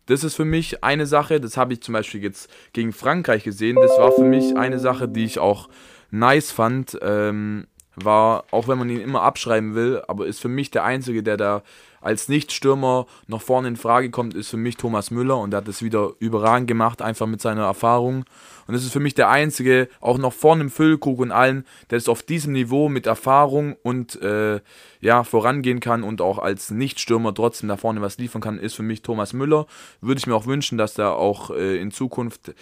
Das 0.05 0.23
ist 0.23 0.35
für 0.35 0.45
mich 0.45 0.83
eine 0.83 1.07
Sache, 1.07 1.41
das 1.41 1.57
habe 1.57 1.73
ich 1.73 1.81
zum 1.81 1.93
Beispiel 1.93 2.21
jetzt 2.21 2.51
gegen 2.73 2.93
Frankreich 2.93 3.43
gesehen. 3.43 3.77
Das 3.77 3.97
war 3.97 4.11
für 4.11 4.23
mich 4.23 4.55
eine 4.55 4.77
Sache, 4.77 5.07
die 5.07 5.25
ich 5.25 5.39
auch 5.39 5.69
nice 6.11 6.51
fand. 6.51 6.99
Ähm, 7.01 7.65
war, 7.95 8.43
auch 8.51 8.67
wenn 8.67 8.77
man 8.77 8.89
ihn 8.89 8.99
immer 8.99 9.21
abschreiben 9.21 9.73
will, 9.73 10.03
aber 10.07 10.25
ist 10.27 10.41
für 10.41 10.49
mich 10.49 10.71
der 10.71 10.83
Einzige, 10.83 11.23
der 11.23 11.37
da 11.37 11.63
als 12.05 12.29
Nicht-Stürmer 12.29 13.07
noch 13.27 13.41
vorne 13.41 13.67
in 13.67 13.77
Frage 13.77 14.11
kommt, 14.11 14.35
ist 14.35 14.49
für 14.49 14.57
mich 14.57 14.77
Thomas 14.77 15.11
Müller 15.11 15.37
und 15.37 15.51
der 15.51 15.61
hat 15.61 15.67
es 15.67 15.81
wieder 15.81 16.11
überragend 16.19 16.67
gemacht, 16.67 17.01
einfach 17.01 17.27
mit 17.27 17.41
seiner 17.41 17.63
Erfahrung. 17.63 18.25
Und 18.67 18.73
das 18.73 18.83
ist 18.83 18.93
für 18.93 18.99
mich 18.99 19.15
der 19.15 19.29
Einzige, 19.29 19.89
auch 20.01 20.17
noch 20.17 20.33
vorne 20.33 20.63
im 20.63 20.69
Füllkrug 20.69 21.19
und 21.19 21.31
allen, 21.31 21.65
der 21.89 21.97
es 21.97 22.07
auf 22.07 22.23
diesem 22.23 22.53
Niveau 22.53 22.89
mit 22.89 23.07
Erfahrung 23.07 23.75
und 23.83 24.21
äh, 24.21 24.61
ja, 25.01 25.23
vorangehen 25.23 25.79
kann 25.79 26.03
und 26.03 26.21
auch 26.21 26.37
als 26.37 26.71
Nicht-Stürmer 26.71 27.33
trotzdem 27.33 27.69
da 27.69 27.77
vorne 27.77 28.01
was 28.01 28.17
liefern 28.17 28.41
kann, 28.41 28.59
ist 28.59 28.75
für 28.75 28.83
mich 28.83 29.01
Thomas 29.01 29.33
Müller. 29.33 29.65
Würde 30.01 30.19
ich 30.19 30.27
mir 30.27 30.35
auch 30.35 30.45
wünschen, 30.45 30.77
dass 30.77 30.93
der 30.93 31.13
auch 31.13 31.49
äh, 31.49 31.77
in 31.81 31.91
Zukunft 31.91 32.53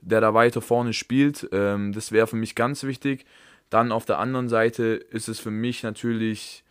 der 0.00 0.20
da 0.20 0.34
weiter 0.34 0.60
vorne 0.60 0.92
spielt. 0.92 1.48
Ähm, 1.52 1.92
das 1.92 2.12
wäre 2.12 2.26
für 2.26 2.36
mich 2.36 2.54
ganz 2.54 2.84
wichtig. 2.84 3.26
Dann 3.70 3.92
auf 3.92 4.04
der 4.04 4.18
anderen 4.18 4.48
Seite 4.48 4.84
ist 4.84 5.28
es 5.28 5.40
für 5.40 5.50
mich 5.50 5.82
natürlich 5.82 6.62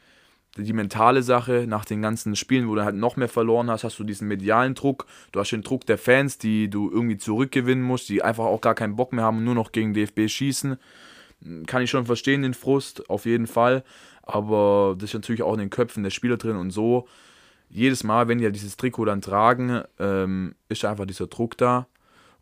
die 0.64 0.74
mentale 0.74 1.22
Sache. 1.22 1.66
Nach 1.68 1.86
den 1.86 2.02
ganzen 2.02 2.36
Spielen, 2.36 2.68
wo 2.68 2.76
du 2.76 2.84
halt 2.84 2.96
noch 2.96 3.18
mehr 3.18 3.28
verloren 3.28 3.70
hast, 3.70 3.84
hast 3.84 4.00
du 4.00 4.04
diesen 4.04 4.28
medialen 4.28 4.76
Druck. 4.76 5.06
Du 5.32 5.40
hast 5.40 5.52
den 5.52 5.64
Druck 5.64 5.86
der 5.86 5.98
Fans, 5.98 6.38
die 6.38 6.70
du 6.70 6.90
irgendwie 6.90 7.18
zurückgewinnen 7.18 7.84
musst, 7.84 8.10
die 8.10 8.24
einfach 8.24 8.46
auch 8.46 8.62
gar 8.62 8.76
keinen 8.76 8.96
Bock 8.96 9.14
mehr 9.14 9.26
haben 9.26 9.38
und 9.40 9.44
nur 9.44 9.56
noch 9.56 9.72
gegen 9.72 9.94
DFB 9.94 10.28
schießen. 10.28 10.78
Kann 11.68 11.82
ich 11.84 11.90
schon 11.90 12.06
verstehen, 12.06 12.42
den 12.42 12.54
Frust, 12.54 13.10
auf 13.10 13.26
jeden 13.26 13.48
Fall. 13.48 13.84
Aber 14.24 14.96
das 14.98 15.10
ist 15.10 15.14
natürlich 15.14 15.44
auch 15.44 15.54
in 15.54 15.60
den 15.60 15.70
Köpfen 15.70 16.04
der 16.04 16.10
Spieler 16.10 16.38
drin 16.38 16.56
und 16.56 16.72
so. 16.72 17.08
Jedes 17.70 18.04
Mal, 18.04 18.28
wenn 18.28 18.38
die 18.38 18.46
ja 18.46 18.50
dieses 18.50 18.78
Trikot 18.78 19.06
dann 19.06 19.22
tragen, 19.22 19.84
ähm, 20.00 20.56
ist 20.70 20.86
einfach 20.86 21.06
dieser 21.06 21.28
Druck 21.28 21.58
da. 21.58 21.88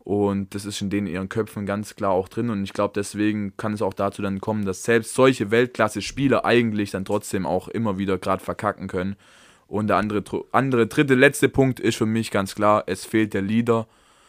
Und 0.04 0.54
das 0.54 0.66
ist 0.66 0.82
in 0.82 0.90
denen 0.90 1.06
ihren 1.06 1.30
Köpfen 1.30 1.64
ganz 1.64 1.96
klar 1.96 2.10
auch 2.10 2.28
drin. 2.28 2.50
Und 2.50 2.62
ich 2.62 2.74
glaube, 2.74 2.92
deswegen 2.94 3.56
kann 3.56 3.72
es 3.72 3.80
auch 3.80 3.94
dazu 3.94 4.20
dann 4.20 4.40
kommen, 4.40 4.66
dass 4.66 4.84
selbst 4.84 5.14
solche 5.14 5.50
Weltklasse-Spieler 5.50 6.44
eigentlich 6.44 6.90
dann 6.90 7.06
trotzdem 7.06 7.46
auch 7.46 7.68
immer 7.68 7.96
wieder 7.96 8.18
gerade 8.18 8.44
verkacken 8.44 8.86
können. 8.86 9.16
Und 9.66 9.86
der 9.86 9.96
andere, 9.96 10.22
andere, 10.52 10.86
dritte, 10.86 11.14
letzte 11.14 11.48
Punkt 11.48 11.80
ist 11.80 11.96
für 11.96 12.06
mich 12.06 12.30
ganz 12.30 12.54
klar, 12.54 12.84
es 12.86 13.06
fehlt 13.06 13.32
der 13.32 13.40
Leader. 13.40 13.86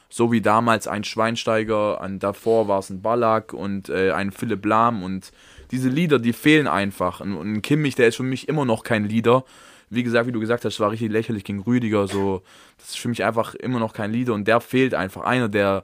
So 0.08 0.32
wie 0.32 0.40
damals 0.40 0.88
ein 0.88 1.04
Schweinsteiger, 1.04 2.00
an 2.00 2.20
davor 2.20 2.70
war 2.70 2.80
es 2.80 2.90
ein 2.90 3.02
Ballack 3.02 3.52
und 3.52 3.90
äh, 3.90 4.12
ein 4.12 4.32
Philipp 4.32 4.66
Lahm. 4.66 5.04
Und 5.04 5.34
diese 5.72 5.90
Leader, 5.90 6.20
die 6.20 6.32
fehlen 6.32 6.68
einfach. 6.68 7.20
Und, 7.20 7.36
und 7.36 7.62
Kimmich, 7.64 7.96
der 7.96 8.08
ist 8.08 8.16
für 8.16 8.24
mich 8.24 8.48
immer 8.48 8.64
noch 8.64 8.84
kein 8.84 9.04
Leader 9.04 9.44
wie 9.90 10.04
gesagt, 10.04 10.28
wie 10.28 10.32
du 10.32 10.40
gesagt 10.40 10.66
hast, 10.66 10.80
war 10.80 10.92
richtig 10.92 11.12
lächerlich 11.12 11.44
gegen 11.44 11.62
Rüdiger. 11.62 12.08
So, 12.08 12.42
das 12.78 12.90
ist 12.90 13.00
für 13.00 13.10
mich 13.10 13.24
einfach 13.24 13.56
immer 13.56 13.80
noch 13.80 13.94
kein 13.94 14.12
Leader 14.12 14.34
und 14.34 14.48
der 14.48 14.62
fehlt 14.62 14.94
einfach. 14.94 15.24
Einer, 15.24 15.50
der 15.50 15.84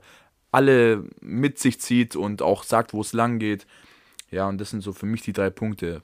alle 0.52 1.04
mit 1.22 1.60
sich 1.60 1.80
zieht 1.80 2.16
und 2.16 2.42
auch 2.42 2.64
sagt, 2.64 2.94
wo 2.94 3.02
es 3.02 3.14
lang 3.14 3.40
geht. 3.40 3.66
Ja, 4.32 4.48
und 4.48 4.60
das 4.60 4.70
sind 4.70 4.82
so 4.82 4.94
für 4.94 5.06
mich 5.06 5.22
die 5.22 5.34
drei 5.34 5.50
Punkte. 5.50 6.02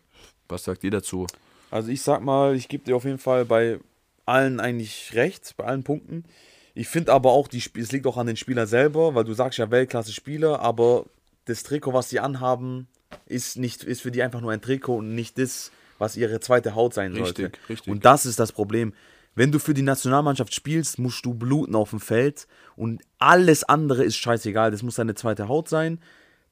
Was 0.47 0.63
sagt 0.63 0.83
ihr 0.83 0.91
dazu? 0.91 1.27
Also 1.71 1.89
ich 1.89 2.01
sag 2.01 2.21
mal, 2.21 2.55
ich 2.55 2.69
gebe 2.69 2.85
dir 2.85 2.95
auf 2.95 3.03
jeden 3.03 3.17
Fall 3.17 3.45
bei 3.45 3.79
allen 4.25 4.59
eigentlich 4.59 5.11
recht, 5.13 5.55
bei 5.57 5.65
allen 5.65 5.83
Punkten. 5.83 6.23
Ich 6.73 6.87
finde 6.87 7.13
aber 7.13 7.31
auch, 7.31 7.47
die, 7.47 7.63
es 7.77 7.91
liegt 7.91 8.05
auch 8.05 8.17
an 8.17 8.27
den 8.27 8.37
Spieler 8.37 8.67
selber, 8.67 9.15
weil 9.15 9.23
du 9.23 9.33
sagst 9.33 9.57
ja 9.57 9.71
Weltklasse-Spieler, 9.71 10.59
aber 10.59 11.05
das 11.45 11.63
Trikot, 11.63 11.93
was 11.93 12.09
sie 12.09 12.19
anhaben, 12.19 12.87
ist, 13.25 13.57
nicht, 13.57 13.83
ist 13.83 14.01
für 14.01 14.11
die 14.11 14.21
einfach 14.21 14.41
nur 14.41 14.51
ein 14.51 14.61
Trikot 14.61 14.97
und 14.97 15.15
nicht 15.15 15.37
das, 15.37 15.71
was 15.97 16.17
ihre 16.17 16.39
zweite 16.39 16.75
Haut 16.75 16.93
sein 16.93 17.13
sollte. 17.13 17.45
Richtig, 17.45 17.69
richtig. 17.69 17.91
Und 17.91 18.05
das 18.05 18.25
ist 18.25 18.39
das 18.39 18.51
Problem. 18.51 18.93
Wenn 19.35 19.51
du 19.51 19.59
für 19.59 19.73
die 19.73 19.83
Nationalmannschaft 19.83 20.53
spielst, 20.53 20.97
musst 20.97 21.23
du 21.25 21.33
bluten 21.33 21.75
auf 21.75 21.91
dem 21.91 21.99
Feld 21.99 22.47
und 22.75 23.03
alles 23.19 23.63
andere 23.63 24.03
ist 24.03 24.17
scheißegal. 24.17 24.71
Das 24.71 24.81
muss 24.81 24.95
deine 24.95 25.13
zweite 25.13 25.47
Haut 25.47 25.69
sein, 25.69 25.99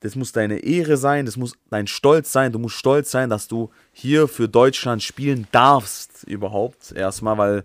das 0.01 0.15
muss 0.15 0.31
deine 0.31 0.59
Ehre 0.59 0.97
sein, 0.97 1.25
das 1.25 1.35
muss 1.35 1.55
dein 1.71 1.87
Stolz 1.87 2.31
sein. 2.31 2.51
Du 2.51 2.59
musst 2.59 2.75
stolz 2.75 3.09
sein, 3.09 3.29
dass 3.29 3.47
du 3.47 3.71
hier 3.91 4.27
für 4.27 4.47
Deutschland 4.47 5.01
spielen 5.01 5.47
darfst 5.51 6.25
überhaupt. 6.25 6.91
Erstmal, 6.91 7.37
weil, 7.39 7.63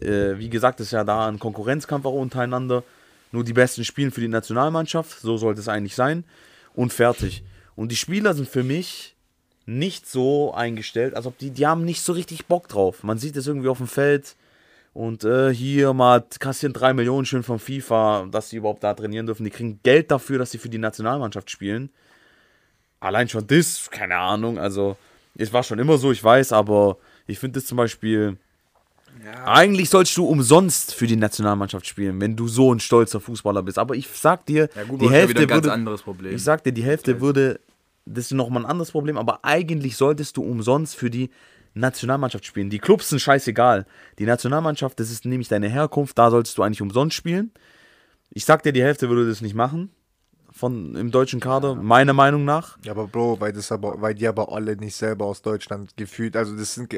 äh, 0.00 0.38
wie 0.38 0.48
gesagt, 0.48 0.80
ist 0.80 0.90
ja 0.90 1.04
da 1.04 1.28
ein 1.28 1.38
Konkurrenzkampf 1.38 2.04
auch 2.06 2.14
untereinander. 2.14 2.82
Nur 3.30 3.44
die 3.44 3.52
Besten 3.52 3.84
spielen 3.84 4.10
für 4.10 4.20
die 4.20 4.28
Nationalmannschaft, 4.28 5.20
so 5.20 5.36
sollte 5.36 5.60
es 5.60 5.68
eigentlich 5.68 5.94
sein. 5.94 6.24
Und 6.74 6.92
fertig. 6.92 7.44
Und 7.76 7.92
die 7.92 7.96
Spieler 7.96 8.34
sind 8.34 8.48
für 8.48 8.62
mich 8.62 9.15
nicht 9.66 10.08
so 10.08 10.54
eingestellt, 10.54 11.14
als 11.14 11.26
ob 11.26 11.36
die, 11.38 11.50
die 11.50 11.66
haben 11.66 11.84
nicht 11.84 12.00
so 12.00 12.12
richtig 12.12 12.46
Bock 12.46 12.68
drauf. 12.68 13.02
Man 13.02 13.18
sieht 13.18 13.36
es 13.36 13.46
irgendwie 13.46 13.68
auf 13.68 13.78
dem 13.78 13.88
Feld 13.88 14.36
und 14.94 15.24
äh, 15.24 15.52
hier 15.52 15.92
mal 15.92 16.24
kassieren 16.38 16.72
drei 16.72 16.94
Millionen 16.94 17.26
schön 17.26 17.42
von 17.42 17.58
FIFA, 17.58 18.28
dass 18.30 18.48
sie 18.50 18.56
überhaupt 18.56 18.84
da 18.84 18.94
trainieren 18.94 19.26
dürfen. 19.26 19.44
Die 19.44 19.50
kriegen 19.50 19.80
Geld 19.82 20.10
dafür, 20.10 20.38
dass 20.38 20.52
sie 20.52 20.58
für 20.58 20.68
die 20.68 20.78
Nationalmannschaft 20.78 21.50
spielen. 21.50 21.90
Allein 23.00 23.28
schon 23.28 23.46
das, 23.46 23.90
keine 23.90 24.16
Ahnung, 24.16 24.58
also 24.58 24.96
es 25.36 25.52
war 25.52 25.62
schon 25.62 25.78
immer 25.78 25.98
so, 25.98 26.12
ich 26.12 26.22
weiß, 26.22 26.52
aber 26.52 26.96
ich 27.26 27.38
finde 27.38 27.60
das 27.60 27.66
zum 27.66 27.76
Beispiel. 27.76 28.36
Eigentlich 29.44 29.88
sollst 29.90 30.16
du 30.16 30.26
umsonst 30.26 30.94
für 30.94 31.06
die 31.06 31.16
Nationalmannschaft 31.16 31.86
spielen, 31.86 32.20
wenn 32.20 32.36
du 32.36 32.48
so 32.48 32.72
ein 32.72 32.80
stolzer 32.80 33.18
Fußballer 33.18 33.62
bist. 33.62 33.78
Aber 33.78 33.94
ich 33.94 34.06
sag 34.08 34.44
dir, 34.46 34.68
Ja, 34.74 34.84
gut, 34.84 35.00
die 35.00 35.06
ja 35.06 35.10
Hälfte 35.10 35.48
würde, 35.48 35.72
anderes 35.72 36.02
Problem. 36.02 36.34
ich 36.34 36.42
sag 36.42 36.62
dir, 36.64 36.72
die 36.72 36.82
Hälfte 36.84 37.20
würde, 37.20 37.58
das 38.06 38.26
ist 38.26 38.32
nochmal 38.32 38.62
ein 38.62 38.70
anderes 38.70 38.92
Problem, 38.92 39.18
aber 39.18 39.44
eigentlich 39.44 39.96
solltest 39.96 40.36
du 40.36 40.42
umsonst 40.42 40.96
für 40.96 41.10
die 41.10 41.30
Nationalmannschaft 41.74 42.46
spielen. 42.46 42.70
Die 42.70 42.78
Clubs 42.78 43.10
sind 43.10 43.20
scheißegal. 43.20 43.84
Die 44.18 44.24
Nationalmannschaft, 44.24 44.98
das 44.98 45.10
ist 45.10 45.24
nämlich 45.24 45.48
deine 45.48 45.68
Herkunft, 45.68 46.16
da 46.16 46.30
solltest 46.30 46.56
du 46.56 46.62
eigentlich 46.62 46.80
umsonst 46.80 47.14
spielen. 47.14 47.50
Ich 48.30 48.44
sag 48.44 48.62
dir, 48.62 48.72
die 48.72 48.82
Hälfte 48.82 49.08
würde 49.08 49.28
das 49.28 49.40
nicht 49.40 49.54
machen. 49.54 49.90
Von, 50.50 50.94
Im 50.96 51.10
deutschen 51.10 51.38
Kader, 51.38 51.74
meiner 51.74 52.14
Meinung 52.14 52.46
nach. 52.46 52.78
Ja, 52.82 52.92
aber 52.92 53.08
Bro, 53.08 53.40
weil, 53.40 53.52
das 53.52 53.70
aber, 53.70 54.00
weil 54.00 54.14
die 54.14 54.26
aber 54.26 54.50
alle 54.50 54.74
nicht 54.76 54.94
selber 54.94 55.26
aus 55.26 55.42
Deutschland 55.42 55.98
gefühlt, 55.98 56.34
also 56.34 56.56
das 56.56 56.74
sind 56.74 56.88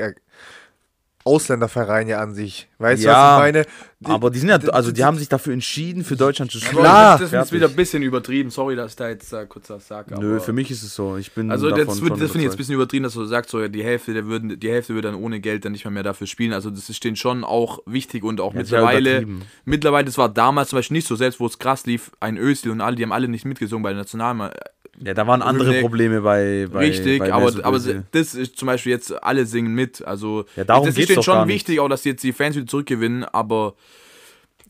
ja 1.28 1.34
Ausländervereine 1.34 2.18
an 2.18 2.34
sich. 2.34 2.68
Weißt 2.78 3.02
du, 3.04 3.08
was 3.08 3.12
Ja, 3.14 3.36
ich 3.36 3.42
meine? 3.42 3.66
Die- 4.00 4.06
Aber 4.10 4.30
die 4.30 4.38
sind 4.38 4.48
ja, 4.48 4.56
also 4.72 4.92
die 4.92 5.02
haben 5.04 5.18
sich 5.18 5.28
dafür 5.28 5.52
entschieden, 5.52 6.04
für 6.04 6.14
Deutschland 6.16 6.52
zu 6.52 6.58
spielen. 6.60 6.82
Klar. 6.82 7.18
das 7.18 7.32
ist 7.32 7.52
wieder 7.52 7.66
ein 7.68 7.74
bisschen 7.74 8.02
übertrieben. 8.04 8.50
Sorry, 8.50 8.76
dass 8.76 8.92
ich 8.92 8.96
da 8.96 9.08
jetzt 9.08 9.32
äh, 9.32 9.44
kurz 9.48 9.68
was 9.70 9.88
sage. 9.88 10.14
Nö, 10.20 10.38
für 10.38 10.52
mich 10.52 10.70
ist 10.70 10.84
es 10.84 10.94
so. 10.94 11.16
Ich 11.16 11.32
bin 11.32 11.50
Also 11.50 11.68
davon 11.70 11.86
das, 11.86 12.00
wird- 12.00 12.12
das 12.12 12.18
finde 12.30 12.38
ich 12.38 12.44
jetzt 12.44 12.54
ein 12.54 12.58
bisschen 12.58 12.74
übertrieben, 12.76 13.02
dass 13.02 13.14
du 13.14 13.24
sagst, 13.24 13.50
so, 13.50 13.60
ja, 13.60 13.66
die 13.68 13.82
Hälfte 13.82 14.14
der 14.14 14.26
würden, 14.26 14.60
die 14.60 14.70
Hälfte 14.70 14.94
würde 14.94 15.10
dann 15.10 15.20
ohne 15.20 15.40
Geld 15.40 15.64
dann 15.64 15.72
nicht 15.72 15.84
mehr, 15.84 15.90
mehr 15.90 16.04
dafür 16.04 16.28
spielen. 16.28 16.52
Also 16.52 16.70
das 16.70 16.88
ist 16.88 17.02
denen 17.02 17.16
schon 17.16 17.42
auch 17.42 17.80
wichtig 17.86 18.22
und 18.22 18.40
auch 18.40 18.52
Ja, 18.54 18.60
ja 18.60 18.62
mittlerweile, 18.62 19.26
mittlerweile, 19.64 20.04
das 20.04 20.16
war 20.18 20.28
damals 20.28 20.68
zum 20.70 20.78
Beispiel 20.78 20.96
nicht 20.98 21.08
so, 21.08 21.16
selbst 21.16 21.40
wo 21.40 21.46
es 21.46 21.58
krass 21.58 21.84
lief, 21.86 22.12
ein 22.20 22.36
Özil 22.36 22.70
und 22.70 22.80
alle, 22.80 22.94
die 22.94 23.02
haben 23.02 23.12
alle 23.12 23.26
nicht 23.28 23.44
mitgesungen 23.44 23.82
bei 23.82 23.90
der 23.90 23.98
Nationalmannschaft. 23.98 24.60
Ja, 25.00 25.14
da 25.14 25.28
waren 25.28 25.42
andere 25.42 25.80
Probleme 25.80 26.20
bei, 26.22 26.66
bei 26.72 26.80
Richtig, 26.80 27.20
bei 27.20 27.32
aber, 27.32 27.52
aber 27.64 27.78
das 28.10 28.34
ist 28.34 28.56
zum 28.58 28.66
Beispiel 28.66 28.90
jetzt, 28.90 29.22
alle 29.22 29.46
singen 29.46 29.72
mit. 29.72 30.04
Also 30.04 30.44
Ja, 30.56 30.64
darum 30.64 30.88
ist 30.88 30.96
geht's 30.96 31.08
denen 31.26 31.36
schon 31.36 31.48
wichtig, 31.48 31.80
auch 31.80 31.88
dass 31.88 32.04
jetzt 32.04 32.22
die 32.22 32.32
Fans 32.32 32.56
wieder 32.56 32.66
zurückgewinnen, 32.66 33.24
aber 33.24 33.74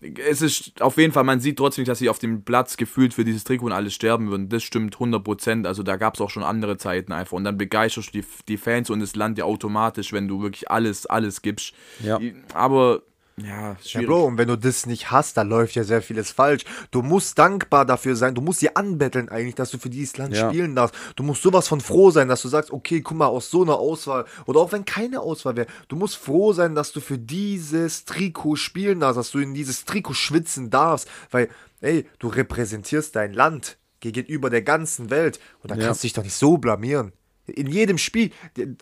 es 0.01 0.43
ist 0.43 0.81
auf 0.81 0.97
jeden 0.97 1.13
Fall, 1.13 1.25
man 1.25 1.41
sieht 1.41 1.57
trotzdem 1.57 1.83
nicht, 1.83 1.89
dass 1.89 1.99
sie 1.99 2.09
auf 2.09 2.19
dem 2.19 2.45
Platz 2.45 2.77
gefühlt 2.77 3.15
für 3.15 3.25
dieses 3.25 3.45
Trikot 3.45 3.67
und 3.67 3.73
alles 3.73 3.95
sterben 3.95 4.31
würden. 4.31 4.49
Das 4.49 4.63
stimmt 4.63 4.97
100%. 4.97 5.67
Also 5.67 5.83
da 5.83 5.97
gab 5.97 6.15
es 6.15 6.21
auch 6.21 6.31
schon 6.31 6.45
andere 6.45 6.77
Zeiten 6.77 7.13
einfach. 7.13 7.33
Und 7.33 7.45
dann 7.45 7.59
begeisterst 7.59 8.15
du 8.15 8.21
die, 8.21 8.27
die 8.47 8.57
Fans 8.57 8.91
und 8.91 9.01
das 9.01 9.17
Land 9.17 9.39
ja 9.39 9.45
automatisch, 9.45 10.13
wenn 10.13 10.29
du 10.29 10.41
wirklich 10.41 10.71
alles, 10.71 11.07
alles 11.07 11.43
gibst. 11.43 11.75
Ja. 12.03 12.21
Aber, 12.55 13.03
ja, 13.45 13.47
Ja, 13.73 13.77
schwierig. 13.85 14.07
Bro, 14.09 14.25
und 14.25 14.39
wenn 14.39 14.49
du 14.49 14.57
das 14.57 14.87
nicht 14.87 15.11
hast, 15.11 15.37
da 15.37 15.43
läuft 15.43 15.75
ja 15.75 15.85
sehr 15.85 16.03
vieles 16.03 16.31
falsch. 16.31 16.65
Du 16.91 17.03
musst 17.03 17.39
dankbar 17.39 17.85
dafür 17.85 18.17
sein, 18.17 18.35
du 18.35 18.41
musst 18.41 18.63
dir 18.63 18.77
anbetteln 18.77 19.29
eigentlich, 19.29 19.55
dass 19.55 19.71
du 19.71 19.79
für 19.79 19.91
dieses 19.91 20.17
Land 20.17 20.35
Ja. 20.35 20.49
spielen 20.49 20.75
darfst. 20.75 20.95
Du 21.17 21.23
musst 21.23 21.43
sowas 21.43 21.69
von 21.69 21.81
froh 21.81 22.11
sein, 22.11 22.29
dass 22.29 22.43
du 22.43 22.49
sagst, 22.49 22.71
okay, 22.71 23.01
guck 23.01 23.17
mal, 23.17 23.27
aus 23.27 23.51
so 23.51 23.63
einer 23.63 23.79
Auswahl, 23.79 24.25
oder 24.47 24.61
auch 24.61 24.73
wenn 24.73 24.85
keine 24.85 25.21
Auswahl 25.21 25.57
wäre, 25.57 25.67
du 25.89 25.97
musst 25.97 26.17
froh 26.17 26.53
sein, 26.53 26.75
dass 26.75 26.93
du 26.93 27.01
für 27.01 27.19
dieses 27.19 28.05
Trikot 28.05 28.57
spielen 28.57 29.01
darfst, 29.01 29.19
dass 29.19 29.31
du 29.31 29.39
in 29.39 29.55
dieses 29.55 29.85
Trikot 29.85 30.15
schwitzen 30.15 30.71
darfst, 30.71 31.09
weil, 31.31 31.49
ey, 31.81 32.07
du 32.19 32.29
repräsentierst 32.29 33.15
dein 33.17 33.33
Land 33.33 33.79
gegenüber 34.01 34.49
der 34.51 34.63
ganzen 34.63 35.11
Welt 35.11 35.41
und 35.63 35.71
da 35.71 35.77
Ja. 35.77 35.87
kannst 35.87 36.03
du 36.03 36.07
dich 36.07 36.13
doch 36.13 36.23
nicht 36.23 36.35
so 36.35 36.57
blamieren. 36.59 37.13
In 37.49 37.67
jedem 37.67 37.99
Spiel, 37.99 38.31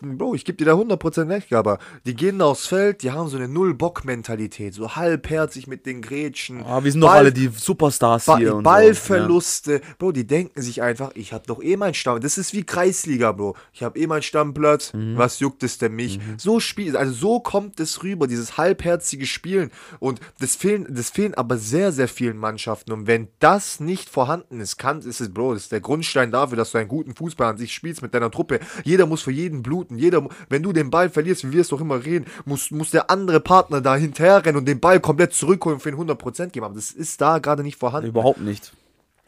Bro, 0.01 0.35
ich 0.35 0.45
gebe 0.45 0.57
dir 0.57 0.65
da 0.65 0.73
100% 0.73 1.29
recht, 1.29 1.53
aber 1.53 1.79
die 2.05 2.15
gehen 2.15 2.39
da 2.39 2.45
aufs 2.45 2.67
Feld, 2.67 3.01
die 3.03 3.11
haben 3.11 3.29
so 3.29 3.37
eine 3.37 3.47
Null-Bock-Mentalität, 3.47 4.73
so 4.73 4.95
halbherzig 4.95 5.67
mit 5.67 5.85
den 5.85 6.01
Grätschen. 6.01 6.63
Ah, 6.65 6.83
wir 6.83 6.91
sind 6.91 7.01
doch 7.01 7.07
Ball- 7.09 7.17
alle 7.19 7.31
die 7.33 7.47
Superstars 7.47 8.25
Ba 8.25 8.37
hier 8.37 8.55
Ballverluste, 8.55 9.81
Bro, 9.97 10.11
die 10.11 10.27
denken 10.27 10.61
sich 10.61 10.81
einfach, 10.81 11.11
ich 11.15 11.33
habe 11.33 11.43
doch 11.47 11.61
eh 11.61 11.77
meinen 11.77 11.93
Stamm. 11.93 12.19
Das 12.19 12.37
ist 12.37 12.53
wie 12.53 12.63
Kreisliga, 12.63 13.31
Bro. 13.31 13.55
Ich 13.73 13.83
habe 13.83 13.97
eh 13.99 14.07
meinen 14.07 14.21
Stammplatz. 14.21 14.93
Mhm. 14.93 15.17
Was 15.17 15.39
juckt 15.39 15.63
es 15.63 15.77
denn 15.77 15.93
mich? 15.93 16.19
So 16.37 16.59
spielt, 16.59 16.95
also 16.95 17.13
so 17.13 17.39
kommt 17.39 17.79
es 17.79 18.03
rüber, 18.03 18.27
dieses 18.27 18.57
halbherzige 18.57 19.25
Spielen. 19.25 19.71
Und 19.99 20.19
das 20.39 20.55
fehlen, 20.55 20.87
das 20.89 21.09
fehlen 21.09 21.33
aber 21.33 21.57
sehr, 21.57 21.91
sehr 21.91 22.07
vielen 22.07 22.37
Mannschaften. 22.37 22.91
Und 22.91 23.07
wenn 23.07 23.27
das 23.39 23.79
nicht 23.79 24.09
vorhanden 24.09 24.59
ist, 24.59 24.77
kann, 24.77 24.99
ist 24.99 25.21
es, 25.21 25.33
Bro, 25.33 25.53
das 25.53 25.63
ist 25.63 25.71
der 25.71 25.81
Grundstein 25.81 26.31
dafür, 26.31 26.57
dass 26.57 26.71
du 26.71 26.77
einen 26.77 26.87
guten 26.87 27.15
Fußball 27.15 27.51
an 27.51 27.57
sich 27.57 27.73
spielst 27.73 28.01
mit 28.01 28.13
deiner 28.13 28.31
Truppe. 28.31 28.56
Jeder 28.83 29.05
muss 29.05 29.21
für 29.21 29.31
jeden 29.31 29.63
bluten. 29.63 29.97
Jeder, 29.97 30.27
wenn 30.49 30.63
du 30.63 30.73
den 30.73 30.89
Ball 30.89 31.09
verlierst, 31.09 31.47
wie 31.47 31.53
wir 31.53 31.61
es 31.61 31.69
doch 31.69 31.81
immer 31.81 32.03
reden, 32.03 32.25
muss, 32.45 32.71
muss 32.71 32.91
der 32.91 33.09
andere 33.09 33.39
Partner 33.39 33.81
da 33.81 33.95
hinterherrennen 33.95 34.57
und 34.57 34.67
den 34.67 34.79
Ball 34.79 34.99
komplett 34.99 35.33
zurückholen 35.33 35.75
und 35.75 35.81
für 35.81 35.89
ihn 35.89 35.95
100% 35.95 36.47
geben. 36.47 36.65
Aber 36.65 36.75
das 36.75 36.91
ist 36.91 37.21
da 37.21 37.39
gerade 37.39 37.63
nicht 37.63 37.77
vorhanden. 37.77 38.09
Überhaupt 38.09 38.41
nicht. 38.41 38.73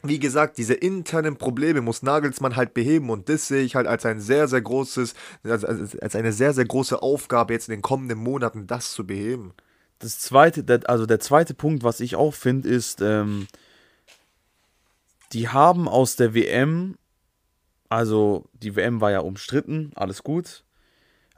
wie 0.02 0.18
gesagt, 0.18 0.58
diese 0.58 0.74
internen 0.74 1.36
Probleme 1.36 1.80
muss 1.80 2.02
Nagelsmann 2.02 2.56
halt 2.56 2.74
beheben 2.74 3.10
und 3.10 3.28
das 3.28 3.48
sehe 3.48 3.62
ich 3.62 3.74
halt 3.74 3.86
als 3.86 4.06
ein 4.06 4.20
sehr, 4.20 4.48
sehr 4.48 4.62
großes, 4.62 5.14
als, 5.44 5.64
als, 5.64 5.98
als 5.98 6.16
eine 6.16 6.32
sehr, 6.32 6.54
sehr 6.54 6.64
große 6.64 7.02
Aufgabe 7.02 7.52
jetzt 7.52 7.68
in 7.68 7.72
den 7.72 7.82
kommenden 7.82 8.18
Monaten, 8.18 8.66
das 8.66 8.92
zu 8.92 9.06
beheben. 9.06 9.52
Das 9.98 10.18
zweite, 10.18 10.64
der, 10.64 10.88
also 10.88 11.04
der 11.04 11.20
zweite 11.20 11.52
Punkt, 11.52 11.84
was 11.84 12.00
ich 12.00 12.16
auch 12.16 12.32
finde, 12.32 12.68
ist, 12.68 13.02
ähm, 13.02 13.46
die 15.32 15.48
haben 15.48 15.88
aus 15.88 16.16
der 16.16 16.34
WM, 16.34 16.96
also 17.90 18.46
die 18.54 18.76
WM 18.76 19.00
war 19.00 19.10
ja 19.10 19.20
umstritten, 19.20 19.90
alles 19.96 20.22
gut, 20.22 20.64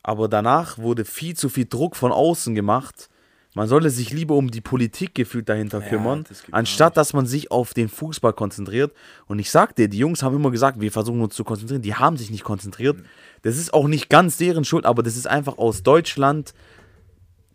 aber 0.02 0.28
danach 0.28 0.78
wurde 0.78 1.04
viel 1.04 1.34
zu 1.34 1.48
viel 1.48 1.66
Druck 1.66 1.96
von 1.96 2.12
außen 2.12 2.54
gemacht. 2.54 3.08
Man 3.54 3.68
solle 3.68 3.90
sich 3.90 4.12
lieber 4.12 4.34
um 4.34 4.50
die 4.50 4.60
Politik 4.60 5.14
gefühlt 5.14 5.48
dahinter 5.48 5.80
Ja, 5.80 5.88
kümmern, 5.88 6.24
das 6.28 6.44
anstatt 6.52 6.96
dass 6.96 7.12
man 7.12 7.26
sich 7.26 7.50
auf 7.50 7.74
den 7.74 7.88
Fußball 7.88 8.32
konzentriert. 8.32 8.92
Und 9.26 9.38
ich 9.38 9.50
sag 9.50 9.76
dir, 9.76 9.88
die 9.88 9.98
Jungs 9.98 10.22
haben 10.22 10.36
immer 10.36 10.50
gesagt, 10.50 10.80
wir 10.80 10.92
versuchen 10.92 11.20
uns 11.20 11.34
zu 11.34 11.44
konzentrieren. 11.44 11.82
Die 11.82 11.94
haben 11.94 12.16
sich 12.16 12.30
nicht 12.30 12.44
konzentriert. 12.44 12.98
Das 13.42 13.56
ist 13.56 13.74
auch 13.74 13.88
nicht 13.88 14.08
ganz 14.08 14.36
deren 14.38 14.64
Schuld, 14.64 14.86
aber 14.86 15.02
das 15.02 15.16
ist 15.16 15.26
einfach 15.26 15.58
aus 15.58 15.82
Deutschland 15.82 16.54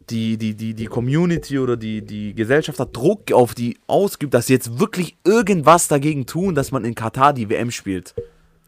die, 0.10 0.38
die, 0.38 0.56
die, 0.56 0.74
die 0.74 0.86
Community 0.86 1.60
oder 1.60 1.78
die, 1.78 2.02
die 2.02 2.34
Gesellschaft 2.34 2.80
hat 2.80 2.96
Druck 2.96 3.32
auf 3.32 3.54
die 3.54 3.78
ausgibt, 3.88 4.34
dass 4.34 4.48
sie 4.48 4.54
jetzt 4.54 4.80
wirklich 4.80 5.18
irgendwas 5.26 5.88
dagegen 5.88 6.26
tun, 6.26 6.56
dass 6.56 6.72
man 6.72 6.86
in 6.86 6.96
Katar 6.96 7.34
die 7.34 7.50
WM 7.50 7.72
spielt. 7.72 8.16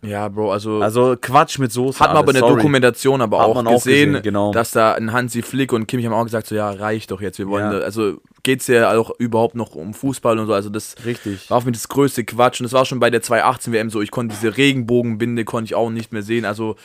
Ja, 0.02 0.30
Bro, 0.30 0.52
also, 0.54 0.80
Also 0.82 1.16
Quatsch 1.20 1.60
mit 1.60 1.72
Soße. 1.74 2.00
hat 2.00 2.10
man 2.10 2.18
aber 2.18 2.30
in 2.30 2.36
der 2.36 2.40
sorry. 2.42 2.56
Dokumentation 2.56 3.22
aber 3.22 3.44
auch 3.46 3.56
auch 3.58 3.64
gesehen, 3.74 4.12
gesehen, 4.14 4.24
genau. 4.24 4.54
dass 4.54 4.72
da 4.72 4.94
ein 4.94 5.12
Hansi 5.12 5.42
Flick 5.42 5.74
und 5.74 5.88
Kimmich 5.88 6.06
haben 6.06 6.14
auch 6.14 6.24
gesagt, 6.24 6.48
so 6.48 6.56
ja, 6.56 6.70
reicht 6.72 7.12
doch 7.12 7.20
jetzt, 7.20 7.38
wir 7.38 7.48
wollen, 7.50 7.72
Ja. 7.72 7.80
da, 7.80 7.86
also 7.86 8.14
geht's 8.44 8.68
ja 8.68 8.98
auch 8.98 9.12
überhaupt 9.20 9.56
noch 9.56 9.76
um 9.76 9.94
Fußball 9.94 10.40
und 10.40 10.48
so, 10.48 10.54
also 10.54 10.70
das 10.70 10.96
Richtig. 11.06 11.50
war 11.50 11.58
auch 11.58 11.66
mit 11.66 11.76
das 11.76 11.90
größte 11.90 12.24
Quatsch 12.24 12.62
und 12.62 12.64
das 12.64 12.72
war 12.74 12.86
schon 12.86 13.02
bei 13.02 13.10
der 13.10 13.22
2018 13.22 13.74
WM 13.74 13.90
so, 13.90 14.02
ich 14.02 14.12
konnte 14.12 14.36
diese 14.40 14.56
Regenbogenbinde, 14.56 15.44
konnte 15.44 15.66
ich 15.66 15.76
auch 15.76 15.90
nicht 15.90 16.14
mehr 16.14 16.24
sehen, 16.24 16.46
also 16.46 16.78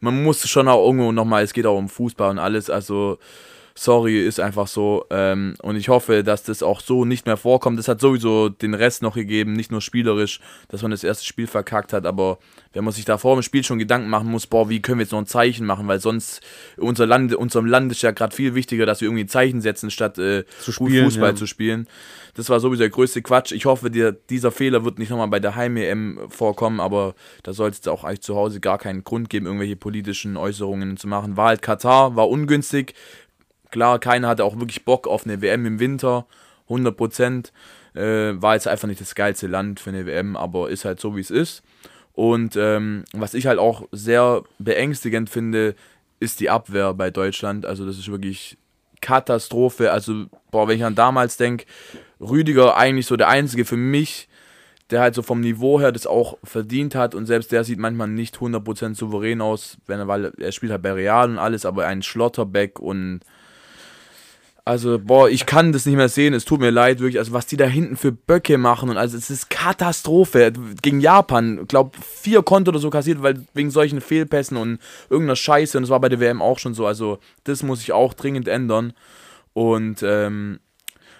man 0.00 0.22
musste 0.22 0.48
schon 0.48 0.66
auch 0.66 0.84
irgendwo 0.84 1.12
nochmal, 1.12 1.44
es 1.44 1.52
geht 1.52 1.66
auch 1.66 1.76
um 1.76 1.90
Fußball 1.90 2.30
und 2.30 2.38
alles, 2.38 2.70
also 2.70 3.18
Sorry, 3.74 4.24
ist 4.24 4.40
einfach 4.40 4.66
so. 4.66 5.06
Ähm, 5.10 5.54
und 5.62 5.76
ich 5.76 5.88
hoffe, 5.88 6.22
dass 6.22 6.42
das 6.42 6.62
auch 6.62 6.80
so 6.80 7.04
nicht 7.04 7.26
mehr 7.26 7.36
vorkommt. 7.36 7.78
Das 7.78 7.88
hat 7.88 8.00
sowieso 8.00 8.48
den 8.48 8.74
Rest 8.74 9.02
noch 9.02 9.14
gegeben, 9.14 9.54
nicht 9.54 9.70
nur 9.70 9.80
spielerisch, 9.80 10.40
dass 10.68 10.82
man 10.82 10.90
das 10.90 11.04
erste 11.04 11.24
Spiel 11.24 11.46
verkackt 11.46 11.92
hat, 11.92 12.06
aber 12.06 12.38
wenn 12.72 12.84
man 12.84 12.92
sich 12.92 13.04
da 13.04 13.18
vor 13.18 13.36
dem 13.36 13.42
Spiel 13.42 13.64
schon 13.64 13.78
Gedanken 13.78 14.08
machen 14.08 14.30
muss, 14.30 14.46
boah, 14.46 14.68
wie 14.68 14.80
können 14.80 14.98
wir 14.98 15.04
jetzt 15.04 15.12
noch 15.12 15.18
ein 15.18 15.26
Zeichen 15.26 15.66
machen, 15.66 15.88
weil 15.88 16.00
sonst 16.00 16.40
unser 16.76 17.06
Land, 17.06 17.34
unserem 17.34 17.66
Land 17.66 17.92
ist 17.92 18.02
ja 18.02 18.10
gerade 18.10 18.34
viel 18.34 18.54
wichtiger, 18.54 18.86
dass 18.86 19.00
wir 19.00 19.08
irgendwie 19.08 19.24
ein 19.24 19.28
Zeichen 19.28 19.60
setzen, 19.60 19.90
statt 19.90 20.18
äh, 20.18 20.44
spielen, 20.60 21.04
Fußball 21.04 21.30
ja. 21.30 21.34
zu 21.36 21.46
spielen. 21.46 21.86
Das 22.34 22.48
war 22.48 22.60
sowieso 22.60 22.80
der 22.80 22.90
größte 22.90 23.20
Quatsch. 23.20 23.52
Ich 23.52 23.66
hoffe, 23.66 23.90
dir, 23.90 24.12
dieser 24.12 24.52
Fehler 24.52 24.84
wird 24.84 24.98
nicht 24.98 25.10
nochmal 25.10 25.28
bei 25.28 25.40
der 25.40 25.54
Heim-EM 25.54 26.20
vorkommen, 26.28 26.80
aber 26.80 27.14
da 27.42 27.52
sollte 27.52 27.78
es 27.80 27.88
auch 27.88 28.04
eigentlich 28.04 28.22
zu 28.22 28.36
Hause 28.36 28.60
gar 28.60 28.78
keinen 28.78 29.04
Grund 29.04 29.28
geben, 29.28 29.46
irgendwelche 29.46 29.76
politischen 29.76 30.36
Äußerungen 30.36 30.96
zu 30.96 31.08
machen. 31.08 31.36
War 31.36 31.48
halt 31.48 31.62
Katar, 31.62 32.16
war 32.16 32.28
ungünstig. 32.28 32.94
Klar, 33.72 33.98
keiner 33.98 34.28
hatte 34.28 34.44
auch 34.44 34.60
wirklich 34.60 34.84
Bock 34.84 35.08
auf 35.08 35.24
eine 35.24 35.40
WM 35.40 35.66
im 35.66 35.80
Winter, 35.80 36.26
100 36.68 36.96
Prozent. 36.96 37.52
Äh, 37.94 38.40
war 38.40 38.54
jetzt 38.54 38.68
einfach 38.68 38.86
nicht 38.86 39.00
das 39.00 39.14
geilste 39.14 39.46
Land 39.48 39.80
für 39.80 39.90
eine 39.90 40.06
WM, 40.06 40.36
aber 40.36 40.70
ist 40.70 40.84
halt 40.84 41.00
so, 41.00 41.16
wie 41.16 41.20
es 41.20 41.30
ist. 41.30 41.62
Und 42.12 42.54
ähm, 42.56 43.04
was 43.12 43.34
ich 43.34 43.46
halt 43.46 43.58
auch 43.58 43.88
sehr 43.90 44.42
beängstigend 44.58 45.30
finde, 45.30 45.74
ist 46.20 46.40
die 46.40 46.50
Abwehr 46.50 46.92
bei 46.92 47.10
Deutschland. 47.10 47.64
Also 47.64 47.86
das 47.86 47.98
ist 47.98 48.10
wirklich 48.10 48.58
Katastrophe. 49.00 49.90
Also, 49.90 50.26
boah, 50.50 50.68
wenn 50.68 50.76
ich 50.76 50.84
an 50.84 50.94
damals 50.94 51.38
denke, 51.38 51.64
Rüdiger 52.20 52.76
eigentlich 52.76 53.06
so 53.06 53.16
der 53.16 53.28
Einzige 53.28 53.64
für 53.64 53.78
mich, 53.78 54.28
der 54.90 55.00
halt 55.00 55.14
so 55.14 55.22
vom 55.22 55.40
Niveau 55.40 55.80
her 55.80 55.92
das 55.92 56.06
auch 56.06 56.36
verdient 56.44 56.94
hat 56.94 57.14
und 57.14 57.24
selbst 57.24 57.52
der 57.52 57.64
sieht 57.64 57.78
manchmal 57.78 58.08
nicht 58.08 58.36
100% 58.36 58.94
souverän 58.94 59.40
aus, 59.40 59.78
wenn 59.86 59.98
er, 59.98 60.08
weil 60.08 60.32
er 60.38 60.52
spielt 60.52 60.72
halt 60.72 60.82
bei 60.82 60.92
Real 60.92 61.30
und 61.30 61.38
alles, 61.38 61.64
aber 61.64 61.86
ein 61.86 62.02
Schlotterbeck 62.02 62.78
und 62.78 63.20
also, 64.64 65.00
boah, 65.00 65.28
ich 65.28 65.44
kann 65.44 65.72
das 65.72 65.86
nicht 65.86 65.96
mehr 65.96 66.08
sehen. 66.08 66.34
Es 66.34 66.44
tut 66.44 66.60
mir 66.60 66.70
leid, 66.70 67.00
wirklich. 67.00 67.18
Also, 67.18 67.32
was 67.32 67.46
die 67.46 67.56
da 67.56 67.64
hinten 67.64 67.96
für 67.96 68.12
Böcke 68.12 68.58
machen 68.58 68.90
und 68.90 68.96
also, 68.96 69.16
es 69.16 69.28
ist 69.28 69.50
Katastrophe. 69.50 70.52
Gegen 70.82 71.00
Japan, 71.00 71.66
glaub, 71.66 71.96
vier 71.96 72.42
Konto 72.44 72.68
oder 72.68 72.78
so 72.78 72.88
kassiert, 72.88 73.22
weil 73.22 73.44
wegen 73.54 73.70
solchen 73.70 74.00
Fehlpässen 74.00 74.56
und 74.56 74.78
irgendeiner 75.10 75.34
Scheiße. 75.34 75.76
Und 75.76 75.82
das 75.82 75.90
war 75.90 76.00
bei 76.00 76.08
der 76.08 76.20
WM 76.20 76.40
auch 76.40 76.60
schon 76.60 76.74
so. 76.74 76.86
Also, 76.86 77.18
das 77.42 77.64
muss 77.64 77.82
ich 77.82 77.92
auch 77.92 78.14
dringend 78.14 78.46
ändern. 78.46 78.92
Und, 79.52 80.02
ähm, 80.04 80.60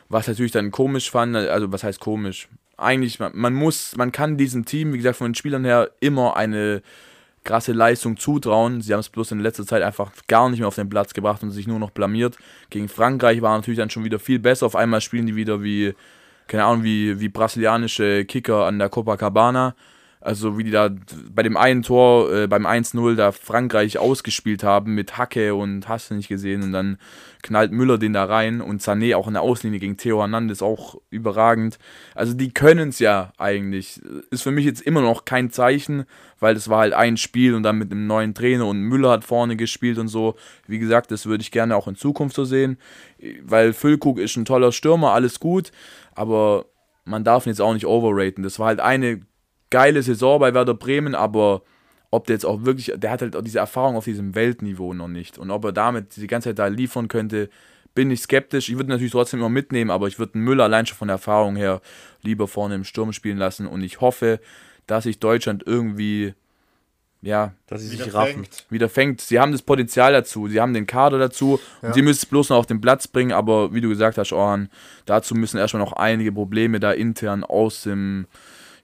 was 0.08 0.28
natürlich 0.28 0.52
dann 0.52 0.70
komisch 0.70 1.10
fand, 1.10 1.34
also, 1.34 1.72
was 1.72 1.82
heißt 1.82 1.98
komisch? 1.98 2.48
Eigentlich, 2.76 3.18
man, 3.18 3.32
man 3.34 3.54
muss, 3.54 3.96
man 3.96 4.12
kann 4.12 4.36
diesem 4.36 4.66
Team, 4.66 4.92
wie 4.92 4.98
gesagt, 4.98 5.16
von 5.16 5.30
den 5.30 5.34
Spielern 5.34 5.64
her 5.64 5.90
immer 6.00 6.36
eine 6.36 6.82
krasse 7.44 7.72
Leistung 7.72 8.16
zutrauen. 8.16 8.80
Sie 8.80 8.92
haben 8.92 9.00
es 9.00 9.08
bloß 9.08 9.32
in 9.32 9.40
letzter 9.40 9.66
Zeit 9.66 9.82
einfach 9.82 10.12
gar 10.28 10.48
nicht 10.48 10.60
mehr 10.60 10.68
auf 10.68 10.74
den 10.74 10.88
Platz 10.88 11.14
gebracht 11.14 11.42
und 11.42 11.50
sich 11.50 11.66
nur 11.66 11.78
noch 11.78 11.90
blamiert. 11.90 12.36
Gegen 12.70 12.88
Frankreich 12.88 13.42
war 13.42 13.56
natürlich 13.56 13.78
dann 13.78 13.90
schon 13.90 14.04
wieder 14.04 14.18
viel 14.18 14.38
besser. 14.38 14.66
Auf 14.66 14.76
einmal 14.76 15.00
spielen 15.00 15.26
die 15.26 15.36
wieder 15.36 15.62
wie, 15.62 15.94
keine 16.46 16.64
Ahnung, 16.64 16.84
wie, 16.84 17.20
wie 17.20 17.28
brasilianische 17.28 18.24
Kicker 18.24 18.66
an 18.66 18.78
der 18.78 18.88
Copacabana. 18.88 19.74
Also 20.22 20.56
wie 20.56 20.62
die 20.62 20.70
da 20.70 20.88
bei 21.34 21.42
dem 21.42 21.56
einen 21.56 21.82
Tor, 21.82 22.32
äh, 22.32 22.46
beim 22.46 22.64
1-0 22.64 23.16
da 23.16 23.32
Frankreich 23.32 23.98
ausgespielt 23.98 24.62
haben 24.62 24.94
mit 24.94 25.18
Hacke 25.18 25.56
und 25.56 25.88
hast 25.88 26.10
du 26.10 26.14
nicht 26.14 26.28
gesehen. 26.28 26.62
Und 26.62 26.72
dann 26.72 26.98
knallt 27.42 27.72
Müller 27.72 27.98
den 27.98 28.12
da 28.12 28.24
rein 28.24 28.60
und 28.60 28.82
Sané 28.82 29.16
auch 29.16 29.26
in 29.26 29.32
der 29.32 29.42
Auslinie 29.42 29.80
gegen 29.80 29.96
Theo 29.96 30.20
Hernandez 30.20 30.62
auch 30.62 31.00
überragend. 31.10 31.80
Also 32.14 32.34
die 32.34 32.54
können 32.54 32.90
es 32.90 33.00
ja 33.00 33.32
eigentlich. 33.36 34.00
Ist 34.30 34.44
für 34.44 34.52
mich 34.52 34.64
jetzt 34.64 34.82
immer 34.82 35.00
noch 35.00 35.24
kein 35.24 35.50
Zeichen, 35.50 36.04
weil 36.38 36.54
das 36.54 36.68
war 36.68 36.78
halt 36.78 36.92
ein 36.92 37.16
Spiel 37.16 37.54
und 37.54 37.64
dann 37.64 37.78
mit 37.78 37.90
einem 37.90 38.06
neuen 38.06 38.32
Trainer 38.32 38.68
und 38.68 38.80
Müller 38.80 39.10
hat 39.10 39.24
vorne 39.24 39.56
gespielt 39.56 39.98
und 39.98 40.06
so. 40.06 40.36
Wie 40.68 40.78
gesagt, 40.78 41.10
das 41.10 41.26
würde 41.26 41.42
ich 41.42 41.50
gerne 41.50 41.74
auch 41.74 41.88
in 41.88 41.96
Zukunft 41.96 42.36
so 42.36 42.44
sehen, 42.44 42.78
weil 43.42 43.72
Füllkrug 43.72 44.20
ist 44.20 44.36
ein 44.36 44.44
toller 44.44 44.70
Stürmer, 44.70 45.14
alles 45.14 45.40
gut, 45.40 45.72
aber 46.14 46.66
man 47.04 47.24
darf 47.24 47.46
ihn 47.46 47.50
jetzt 47.50 47.60
auch 47.60 47.74
nicht 47.74 47.86
overraten. 47.86 48.44
Das 48.44 48.60
war 48.60 48.68
halt 48.68 48.78
eine 48.78 49.22
geile 49.72 50.02
Saison 50.02 50.38
bei 50.38 50.54
Werder 50.54 50.74
Bremen, 50.74 51.16
aber 51.16 51.62
ob 52.10 52.26
der 52.26 52.34
jetzt 52.34 52.44
auch 52.44 52.64
wirklich, 52.64 52.92
der 52.94 53.10
hat 53.10 53.22
halt 53.22 53.34
auch 53.34 53.42
diese 53.42 53.58
Erfahrung 53.58 53.96
auf 53.96 54.04
diesem 54.04 54.34
Weltniveau 54.34 54.92
noch 54.92 55.08
nicht. 55.08 55.38
Und 55.38 55.50
ob 55.50 55.64
er 55.64 55.72
damit 55.72 56.14
die 56.16 56.26
ganze 56.26 56.50
Zeit 56.50 56.58
da 56.58 56.66
liefern 56.66 57.08
könnte, 57.08 57.48
bin 57.94 58.10
ich 58.10 58.20
skeptisch. 58.20 58.68
Ich 58.68 58.76
würde 58.76 58.90
natürlich 58.90 59.12
trotzdem 59.12 59.40
immer 59.40 59.48
mitnehmen, 59.48 59.90
aber 59.90 60.08
ich 60.08 60.18
würde 60.18 60.36
Müller 60.38 60.64
allein 60.64 60.84
schon 60.84 60.98
von 60.98 61.08
der 61.08 61.14
Erfahrung 61.14 61.56
her 61.56 61.80
lieber 62.20 62.48
vorne 62.48 62.74
im 62.74 62.84
Sturm 62.84 63.14
spielen 63.14 63.38
lassen. 63.38 63.66
Und 63.66 63.82
ich 63.82 64.02
hoffe, 64.02 64.40
dass 64.86 65.04
sich 65.04 65.20
Deutschland 65.20 65.62
irgendwie, 65.66 66.34
ja, 67.22 67.54
dass 67.66 67.80
sie 67.80 67.88
sich 67.88 68.12
raffen. 68.12 68.46
Wieder 68.68 68.90
fängt. 68.90 69.22
Sie 69.22 69.40
haben 69.40 69.52
das 69.52 69.62
Potenzial 69.62 70.12
dazu, 70.12 70.48
sie 70.48 70.60
haben 70.60 70.74
den 70.74 70.86
Kader 70.86 71.18
dazu 71.18 71.60
ja. 71.80 71.88
und 71.88 71.94
sie 71.94 72.02
müssen 72.02 72.18
es 72.18 72.26
bloß 72.26 72.50
noch 72.50 72.58
auf 72.58 72.66
den 72.66 72.82
Platz 72.82 73.08
bringen. 73.08 73.32
Aber 73.32 73.72
wie 73.72 73.80
du 73.80 73.88
gesagt 73.88 74.18
hast, 74.18 74.32
Orhan, 74.32 74.68
dazu 75.06 75.34
müssen 75.34 75.56
erstmal 75.56 75.82
noch 75.82 75.94
einige 75.94 76.30
Probleme 76.30 76.78
da 76.78 76.92
intern 76.92 77.42
aus 77.42 77.84
dem 77.84 78.26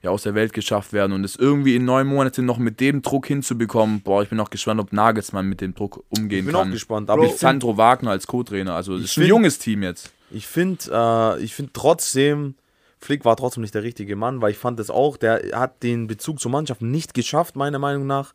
ja 0.01 0.11
aus 0.11 0.23
der 0.23 0.33
Welt 0.33 0.53
geschafft 0.53 0.93
werden 0.93 1.11
und 1.11 1.23
es 1.23 1.35
irgendwie 1.35 1.75
in 1.75 1.85
neun 1.85 2.07
Monaten 2.07 2.45
noch 2.45 2.57
mit 2.57 2.79
dem 2.79 3.01
Druck 3.01 3.27
hinzubekommen, 3.27 4.01
boah, 4.01 4.23
ich 4.23 4.29
bin 4.29 4.39
auch 4.39 4.49
gespannt, 4.49 4.79
ob 4.79 4.93
Nagelsmann 4.93 5.45
mit 5.45 5.61
dem 5.61 5.75
Druck 5.75 6.03
umgehen 6.09 6.29
kann. 6.29 6.37
Ich 6.39 6.45
bin 6.45 6.55
kann. 6.55 6.67
auch 6.67 6.71
gespannt. 6.71 7.09
Aber 7.09 7.25
ich 7.25 7.33
Sandro 7.33 7.77
Wagner 7.77 8.11
als 8.11 8.25
Co-Trainer, 8.25 8.75
also 8.75 8.95
es 8.95 9.05
ist 9.05 9.13
find, 9.13 9.25
ein 9.25 9.29
junges 9.29 9.59
Team 9.59 9.83
jetzt. 9.83 10.11
Ich 10.31 10.47
finde, 10.47 10.85
äh, 10.91 11.43
ich 11.43 11.53
finde 11.53 11.71
trotzdem, 11.73 12.55
Flick 12.99 13.25
war 13.25 13.35
trotzdem 13.35 13.61
nicht 13.61 13.75
der 13.75 13.83
richtige 13.83 14.15
Mann, 14.15 14.41
weil 14.41 14.51
ich 14.51 14.57
fand 14.57 14.79
es 14.79 14.89
auch, 14.89 15.17
der 15.17 15.41
hat 15.53 15.83
den 15.83 16.07
Bezug 16.07 16.39
zur 16.39 16.51
Mannschaft 16.51 16.81
nicht 16.81 17.13
geschafft, 17.13 17.55
meiner 17.55 17.79
Meinung 17.79 18.07
nach. 18.07 18.33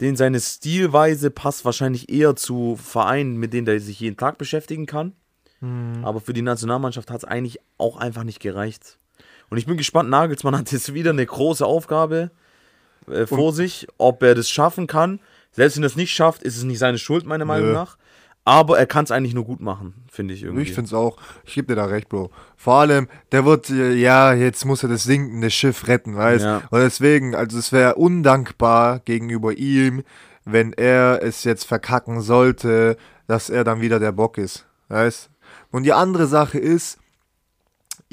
Den 0.00 0.16
seine 0.16 0.40
Stilweise 0.40 1.30
passt 1.30 1.64
wahrscheinlich 1.64 2.08
eher 2.10 2.34
zu 2.36 2.76
Vereinen, 2.76 3.36
mit 3.36 3.52
denen 3.52 3.66
er 3.68 3.78
sich 3.80 4.00
jeden 4.00 4.16
Tag 4.16 4.38
beschäftigen 4.38 4.86
kann. 4.86 5.12
Mhm. 5.60 6.04
Aber 6.04 6.20
für 6.20 6.32
die 6.32 6.42
Nationalmannschaft 6.42 7.10
hat 7.10 7.18
es 7.18 7.24
eigentlich 7.24 7.58
auch 7.78 7.96
einfach 7.96 8.24
nicht 8.24 8.40
gereicht. 8.40 8.98
Und 9.50 9.58
ich 9.58 9.66
bin 9.66 9.76
gespannt, 9.76 10.10
Nagelsmann 10.10 10.56
hat 10.56 10.72
jetzt 10.72 10.94
wieder 10.94 11.10
eine 11.10 11.24
große 11.24 11.64
Aufgabe 11.64 12.30
äh, 13.10 13.26
vor 13.26 13.48
und 13.48 13.54
sich, 13.54 13.86
ob 13.98 14.22
er 14.22 14.34
das 14.34 14.48
schaffen 14.50 14.86
kann. 14.86 15.20
Selbst 15.52 15.76
wenn 15.76 15.84
er 15.84 15.88
es 15.88 15.96
nicht 15.96 16.12
schafft, 16.12 16.42
ist 16.42 16.56
es 16.56 16.64
nicht 16.64 16.78
seine 16.78 16.98
Schuld, 16.98 17.26
meiner 17.26 17.44
Meinung 17.44 17.68
Nö. 17.68 17.74
nach. 17.74 17.96
Aber 18.46 18.78
er 18.78 18.86
kann 18.86 19.04
es 19.04 19.10
eigentlich 19.10 19.32
nur 19.32 19.44
gut 19.44 19.60
machen, 19.60 19.94
finde 20.10 20.34
ich 20.34 20.42
irgendwie. 20.42 20.64
Ich 20.64 20.74
finde 20.74 20.88
es 20.88 20.92
auch. 20.92 21.16
Ich 21.44 21.54
gebe 21.54 21.68
dir 21.68 21.76
da 21.76 21.86
recht, 21.86 22.10
Bro. 22.10 22.30
Vor 22.56 22.74
allem, 22.74 23.08
der 23.32 23.46
wird, 23.46 23.70
äh, 23.70 23.94
ja, 23.94 24.34
jetzt 24.34 24.66
muss 24.66 24.82
er 24.82 24.90
das 24.90 25.04
sinkende 25.04 25.50
Schiff 25.50 25.86
retten, 25.86 26.14
weißt 26.14 26.44
ja. 26.44 26.62
Und 26.70 26.80
deswegen, 26.80 27.34
also 27.34 27.58
es 27.58 27.72
wäre 27.72 27.94
undankbar 27.94 29.00
gegenüber 29.00 29.52
ihm, 29.52 30.02
wenn 30.44 30.74
er 30.74 31.22
es 31.22 31.44
jetzt 31.44 31.64
verkacken 31.64 32.20
sollte, 32.20 32.98
dass 33.26 33.48
er 33.48 33.64
dann 33.64 33.80
wieder 33.80 33.98
der 33.98 34.12
Bock 34.12 34.36
ist, 34.36 34.66
weißt 34.88 35.30
Und 35.70 35.84
die 35.84 35.94
andere 35.94 36.26
Sache 36.26 36.58
ist, 36.58 36.98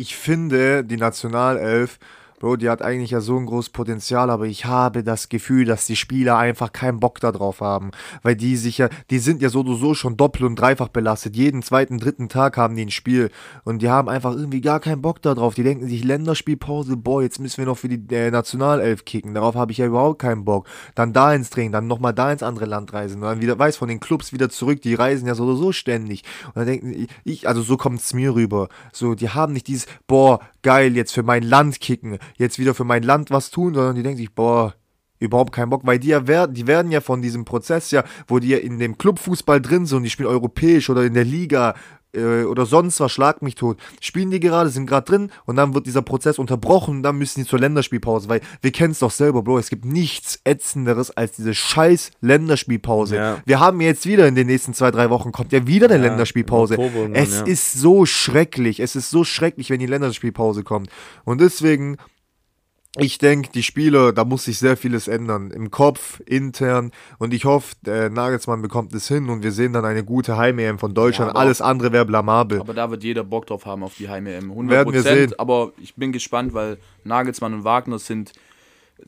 ich 0.02 0.16
finde, 0.16 0.84
die 0.84 0.98
Nationalelf 0.98 2.00
Bro, 2.42 2.56
die 2.56 2.72
hat 2.72 2.82
eigentlich 2.82 3.12
ja 3.12 3.22
so 3.22 3.38
ein 3.38 3.46
großes 3.46 3.70
Potenzial, 3.70 4.32
aber 4.32 4.48
ich 4.48 4.66
habe 4.66 5.04
das 5.04 5.30
Gefühl, 5.30 5.64
dass 5.64 5.86
die 5.86 5.96
Spieler 5.96 6.40
einfach 6.40 6.74
keinen 6.74 7.00
Bock 7.00 7.20
darauf 7.20 7.62
haben. 7.62 7.92
Weil 8.24 8.36
die 8.36 8.56
sich 8.56 8.80
ja, 8.80 8.90
die 9.12 9.20
sind 9.20 9.44
ja 9.44 9.50
so 9.50 9.60
oder 9.60 9.76
so 9.76 9.94
schon 9.94 10.18
doppelt 10.18 10.46
und 10.46 10.56
dreifach 10.56 10.88
belastet. 10.88 11.36
Jeden 11.36 11.62
zweiten, 11.62 12.00
dritten 12.00 12.30
Tag 12.30 12.58
haben 12.58 12.76
die 12.76 12.82
ein 12.82 12.90
Spiel. 12.90 13.30
Und 13.64 13.84
die 13.84 13.92
haben 13.92 14.10
einfach 14.10 14.34
irgendwie 14.36 14.60
gar 14.60 14.80
keinen 14.80 15.04
Bock 15.04 15.22
darauf. 15.22 15.54
Die 15.54 15.62
denken 15.62 15.88
sich, 15.88 16.04
Länderspielpause, 16.04 16.98
boah, 16.98 17.22
jetzt 17.22 17.38
müssen 17.40 17.60
wir 17.60 17.68
noch 17.68 17.78
für 17.78 17.90
die 17.90 18.04
äh, 18.12 18.32
Nationalelf 18.32 19.06
kicken. 19.06 19.36
Darauf 19.36 19.54
habe 19.54 19.72
ich 19.72 19.78
ja 19.78 19.86
überhaupt 19.86 20.18
keinen 20.18 20.44
Bock. 20.44 20.68
Dann 20.96 21.14
da 21.14 21.36
ins 21.36 21.52
Training, 21.52 21.74
dann 21.74 21.86
nochmal 21.86 22.16
da 22.16 22.32
ins 22.32 22.42
andere 22.42 22.66
Land 22.66 22.92
reisen. 22.92 23.22
Und 23.22 23.30
dann 23.30 23.42
wieder, 23.42 23.60
weiß, 23.60 23.78
von 23.78 23.88
den 23.88 24.00
Clubs 24.00 24.34
wieder 24.34 24.50
zurück. 24.50 24.82
Die 24.82 24.96
reisen 24.96 25.28
ja 25.28 25.36
so 25.36 25.44
oder 25.44 25.58
so 25.58 25.72
ständig. 25.72 26.24
Und 26.48 26.56
dann 26.56 26.66
denken 26.66 27.06
ich, 27.24 27.48
also 27.48 27.62
so 27.62 27.78
kommt 27.78 28.00
es 28.00 28.16
mir 28.16 28.34
rüber. 28.34 28.68
So, 28.92 29.14
die 29.14 29.30
haben 29.30 29.54
nicht 29.54 29.68
dieses, 29.68 29.86
boah, 30.08 30.40
geil, 30.64 30.96
jetzt 30.96 31.14
für 31.14 31.24
mein 31.24 31.44
Land 31.44 31.80
kicken 31.80 32.18
jetzt 32.38 32.60
wieder 32.60 32.74
für 32.74 32.84
mein 32.84 33.04
Land 33.04 33.32
was 33.32 33.52
tun, 33.52 33.74
sondern 33.74 33.96
die 33.96 34.04
denken 34.04 34.18
sich, 34.18 34.34
boah, 34.34 34.74
überhaupt 35.20 35.54
keinen 35.54 35.70
Bock, 35.70 35.82
weil 35.86 36.00
die 36.00 36.10
ja 36.10 36.28
werden, 36.28 36.54
die 36.54 36.68
werden 36.68 36.92
ja 36.92 37.00
von 37.00 37.22
diesem 37.22 37.46
Prozess 37.46 37.92
ja, 37.92 38.04
wo 38.28 38.40
die 38.40 38.50
ja 38.50 38.58
in 38.58 38.80
dem 38.80 38.98
Clubfußball 38.98 39.62
drin 39.62 39.86
sind 39.86 39.98
und 39.98 40.04
die 40.04 40.10
spielen 40.10 40.30
europäisch 40.30 40.90
oder 40.90 41.04
in 41.04 41.14
der 41.14 41.26
Liga 41.26 41.76
äh, 42.14 42.44
oder 42.44 42.66
sonst 42.66 43.00
was, 43.00 43.12
schlag 43.12 43.42
mich 43.42 43.56
tot, 43.56 43.78
spielen 44.02 44.32
die 44.32 44.40
gerade, 44.40 44.70
sind 44.70 44.88
gerade 44.88 45.06
drin 45.06 45.32
und 45.46 45.56
dann 45.56 45.74
wird 45.74 45.86
dieser 45.86 46.02
Prozess 46.02 46.40
unterbrochen 46.40 46.98
und 46.98 47.04
dann 47.04 47.18
müssen 47.18 47.42
die 47.42 47.48
zur 47.48 47.60
Länderspielpause, 47.60 48.30
weil 48.30 48.42
wir 48.62 48.72
kennen 48.72 48.92
es 48.92 49.00
doch 49.00 49.12
selber, 49.12 49.44
Bro, 49.44 49.60
es 49.60 49.70
gibt 49.70 49.86
nichts 49.86 50.40
ätzenderes 50.44 51.12
als 51.12 51.34
diese 51.34 51.54
scheiß 51.54 52.12
Länderspielpause. 52.22 53.16
Ja. 53.16 53.38
Wir 53.46 53.60
haben 53.60 53.80
jetzt 53.80 54.08
wieder 54.08 54.28
in 54.28 54.36
den 54.36 54.48
nächsten 54.48 54.74
zwei, 54.74 54.92
drei 54.92 55.10
Wochen 55.10 55.32
kommt 55.32 55.52
ja 55.52 55.68
wieder 55.68 55.86
eine 55.86 56.04
ja, 56.04 56.10
Länderspielpause. 56.10 56.78
es 57.14 57.40
ja. 57.40 57.46
ist 57.46 57.74
so 57.74 58.06
schrecklich, 58.06 58.80
es 58.80 58.96
ist 58.96 59.12
so 59.12 59.24
schrecklich, 59.24 59.70
wenn 59.70 59.80
die 59.80 59.86
Länderspielpause 59.86 60.64
kommt 60.64 60.90
und 61.26 61.42
deswegen 61.42 61.98
ich 62.98 63.18
denke, 63.18 63.50
die 63.54 63.64
Spieler, 63.64 64.12
da 64.12 64.26
muss 64.26 64.46
sich 64.46 64.60
sehr 64.60 64.76
vieles 64.76 65.08
ändern. 65.08 65.52
Im 65.52 65.72
Kopf, 65.72 66.22
intern. 66.26 66.92
Und 67.20 67.34
ich 67.34 67.46
hoffe, 67.46 67.76
der 67.82 68.10
Nagelsmann 68.10 68.62
bekommt 68.62 68.94
es 68.94 69.08
hin 69.08 69.30
und 69.30 69.44
wir 69.44 69.54
sehen 69.54 69.72
dann 69.72 69.86
eine 69.86 70.04
gute 70.04 70.36
Heim-EM 70.36 70.78
von 70.78 70.94
Deutschland. 70.94 71.32
Ja, 71.34 71.40
Alles 71.40 71.62
andere 71.62 71.94
wäre 71.94 72.06
blamabel. 72.06 72.60
Aber 72.60 72.74
da 72.74 72.92
wird 72.92 73.04
jeder 73.04 73.24
Bock 73.24 73.46
drauf 73.46 73.66
haben 73.66 73.84
auf 73.84 73.96
die 73.96 74.10
Heim-EM. 74.10 74.52
100%. 74.52 74.70
Werden 74.70 74.94
wir 74.94 75.04
sehen. 75.04 75.34
Aber 75.38 75.72
ich 75.82 75.96
bin 75.96 76.12
gespannt, 76.12 76.54
weil 76.54 76.80
Nagelsmann 77.06 77.54
und 77.54 77.64
Wagner 77.64 77.98
sind 77.98 78.34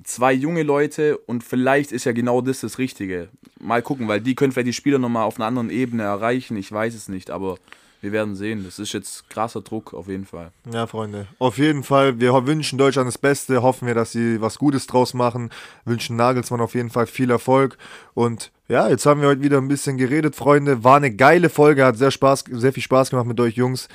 zwei 0.03 0.31
junge 0.31 0.63
Leute 0.63 1.17
und 1.17 1.43
vielleicht 1.43 1.91
ist 1.91 2.05
ja 2.05 2.13
genau 2.13 2.39
das 2.39 2.61
das 2.61 2.77
Richtige. 2.77 3.27
Mal 3.59 3.81
gucken, 3.81 4.07
weil 4.07 4.21
die 4.21 4.33
können 4.33 4.53
vielleicht 4.53 4.67
die 4.67 4.73
Spieler 4.73 4.97
nochmal 4.97 5.23
auf 5.23 5.37
einer 5.37 5.45
anderen 5.45 5.69
Ebene 5.69 6.03
erreichen. 6.03 6.55
Ich 6.55 6.71
weiß 6.71 6.95
es 6.95 7.09
nicht, 7.09 7.29
aber 7.29 7.57
wir 8.03 8.11
werden 8.11 8.35
sehen. 8.35 8.65
Das 8.65 8.79
ist 8.79 8.91
jetzt 8.91 9.29
krasser 9.29 9.61
Druck 9.61 9.93
auf 9.93 10.09
jeden 10.09 10.25
Fall. 10.25 10.51
Ja, 10.71 10.87
Freunde. 10.87 11.25
Auf 11.39 11.57
jeden 11.57 11.83
Fall. 11.83 12.19
Wir 12.19 12.33
wünschen 12.45 12.77
Deutschland 12.77 13.07
das 13.07 13.17
Beste. 13.17 13.63
Hoffen 13.63 13.87
wir, 13.87 13.95
dass 13.95 14.11
sie 14.11 14.41
was 14.41 14.59
Gutes 14.59 14.87
draus 14.87 15.13
machen. 15.13 15.51
Wünschen 15.85 16.17
Nagelsmann 16.17 16.59
auf 16.59 16.75
jeden 16.75 16.89
Fall 16.89 17.07
viel 17.07 17.31
Erfolg. 17.31 17.77
Und 18.13 18.51
ja, 18.67 18.89
jetzt 18.89 19.05
haben 19.05 19.21
wir 19.21 19.29
heute 19.29 19.41
wieder 19.41 19.57
ein 19.57 19.69
bisschen 19.69 19.97
geredet, 19.97 20.35
Freunde. 20.35 20.83
War 20.83 20.97
eine 20.97 21.15
geile 21.15 21.49
Folge. 21.49 21.85
Hat 21.85 21.97
sehr, 21.97 22.11
Spaß, 22.11 22.43
sehr 22.51 22.73
viel 22.73 22.83
Spaß 22.83 23.09
gemacht 23.09 23.25
mit 23.25 23.39
euch 23.39 23.55
Jungs. 23.55 23.87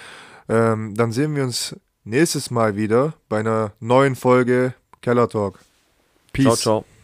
Ähm, 0.49 0.95
dann 0.95 1.13
sehen 1.13 1.37
wir 1.37 1.45
uns 1.45 1.77
nächstes 2.05 2.51
Mal 2.51 2.77
wieder 2.77 3.13
bei 3.29 3.41
einer 3.41 3.73
neuen 3.79 4.17
Folge 4.17 4.73
Keller 5.03 5.29
Talk. 5.29 5.59
Peace. 6.33 6.45
Ciao, 6.45 6.57
ciao. 6.57 6.98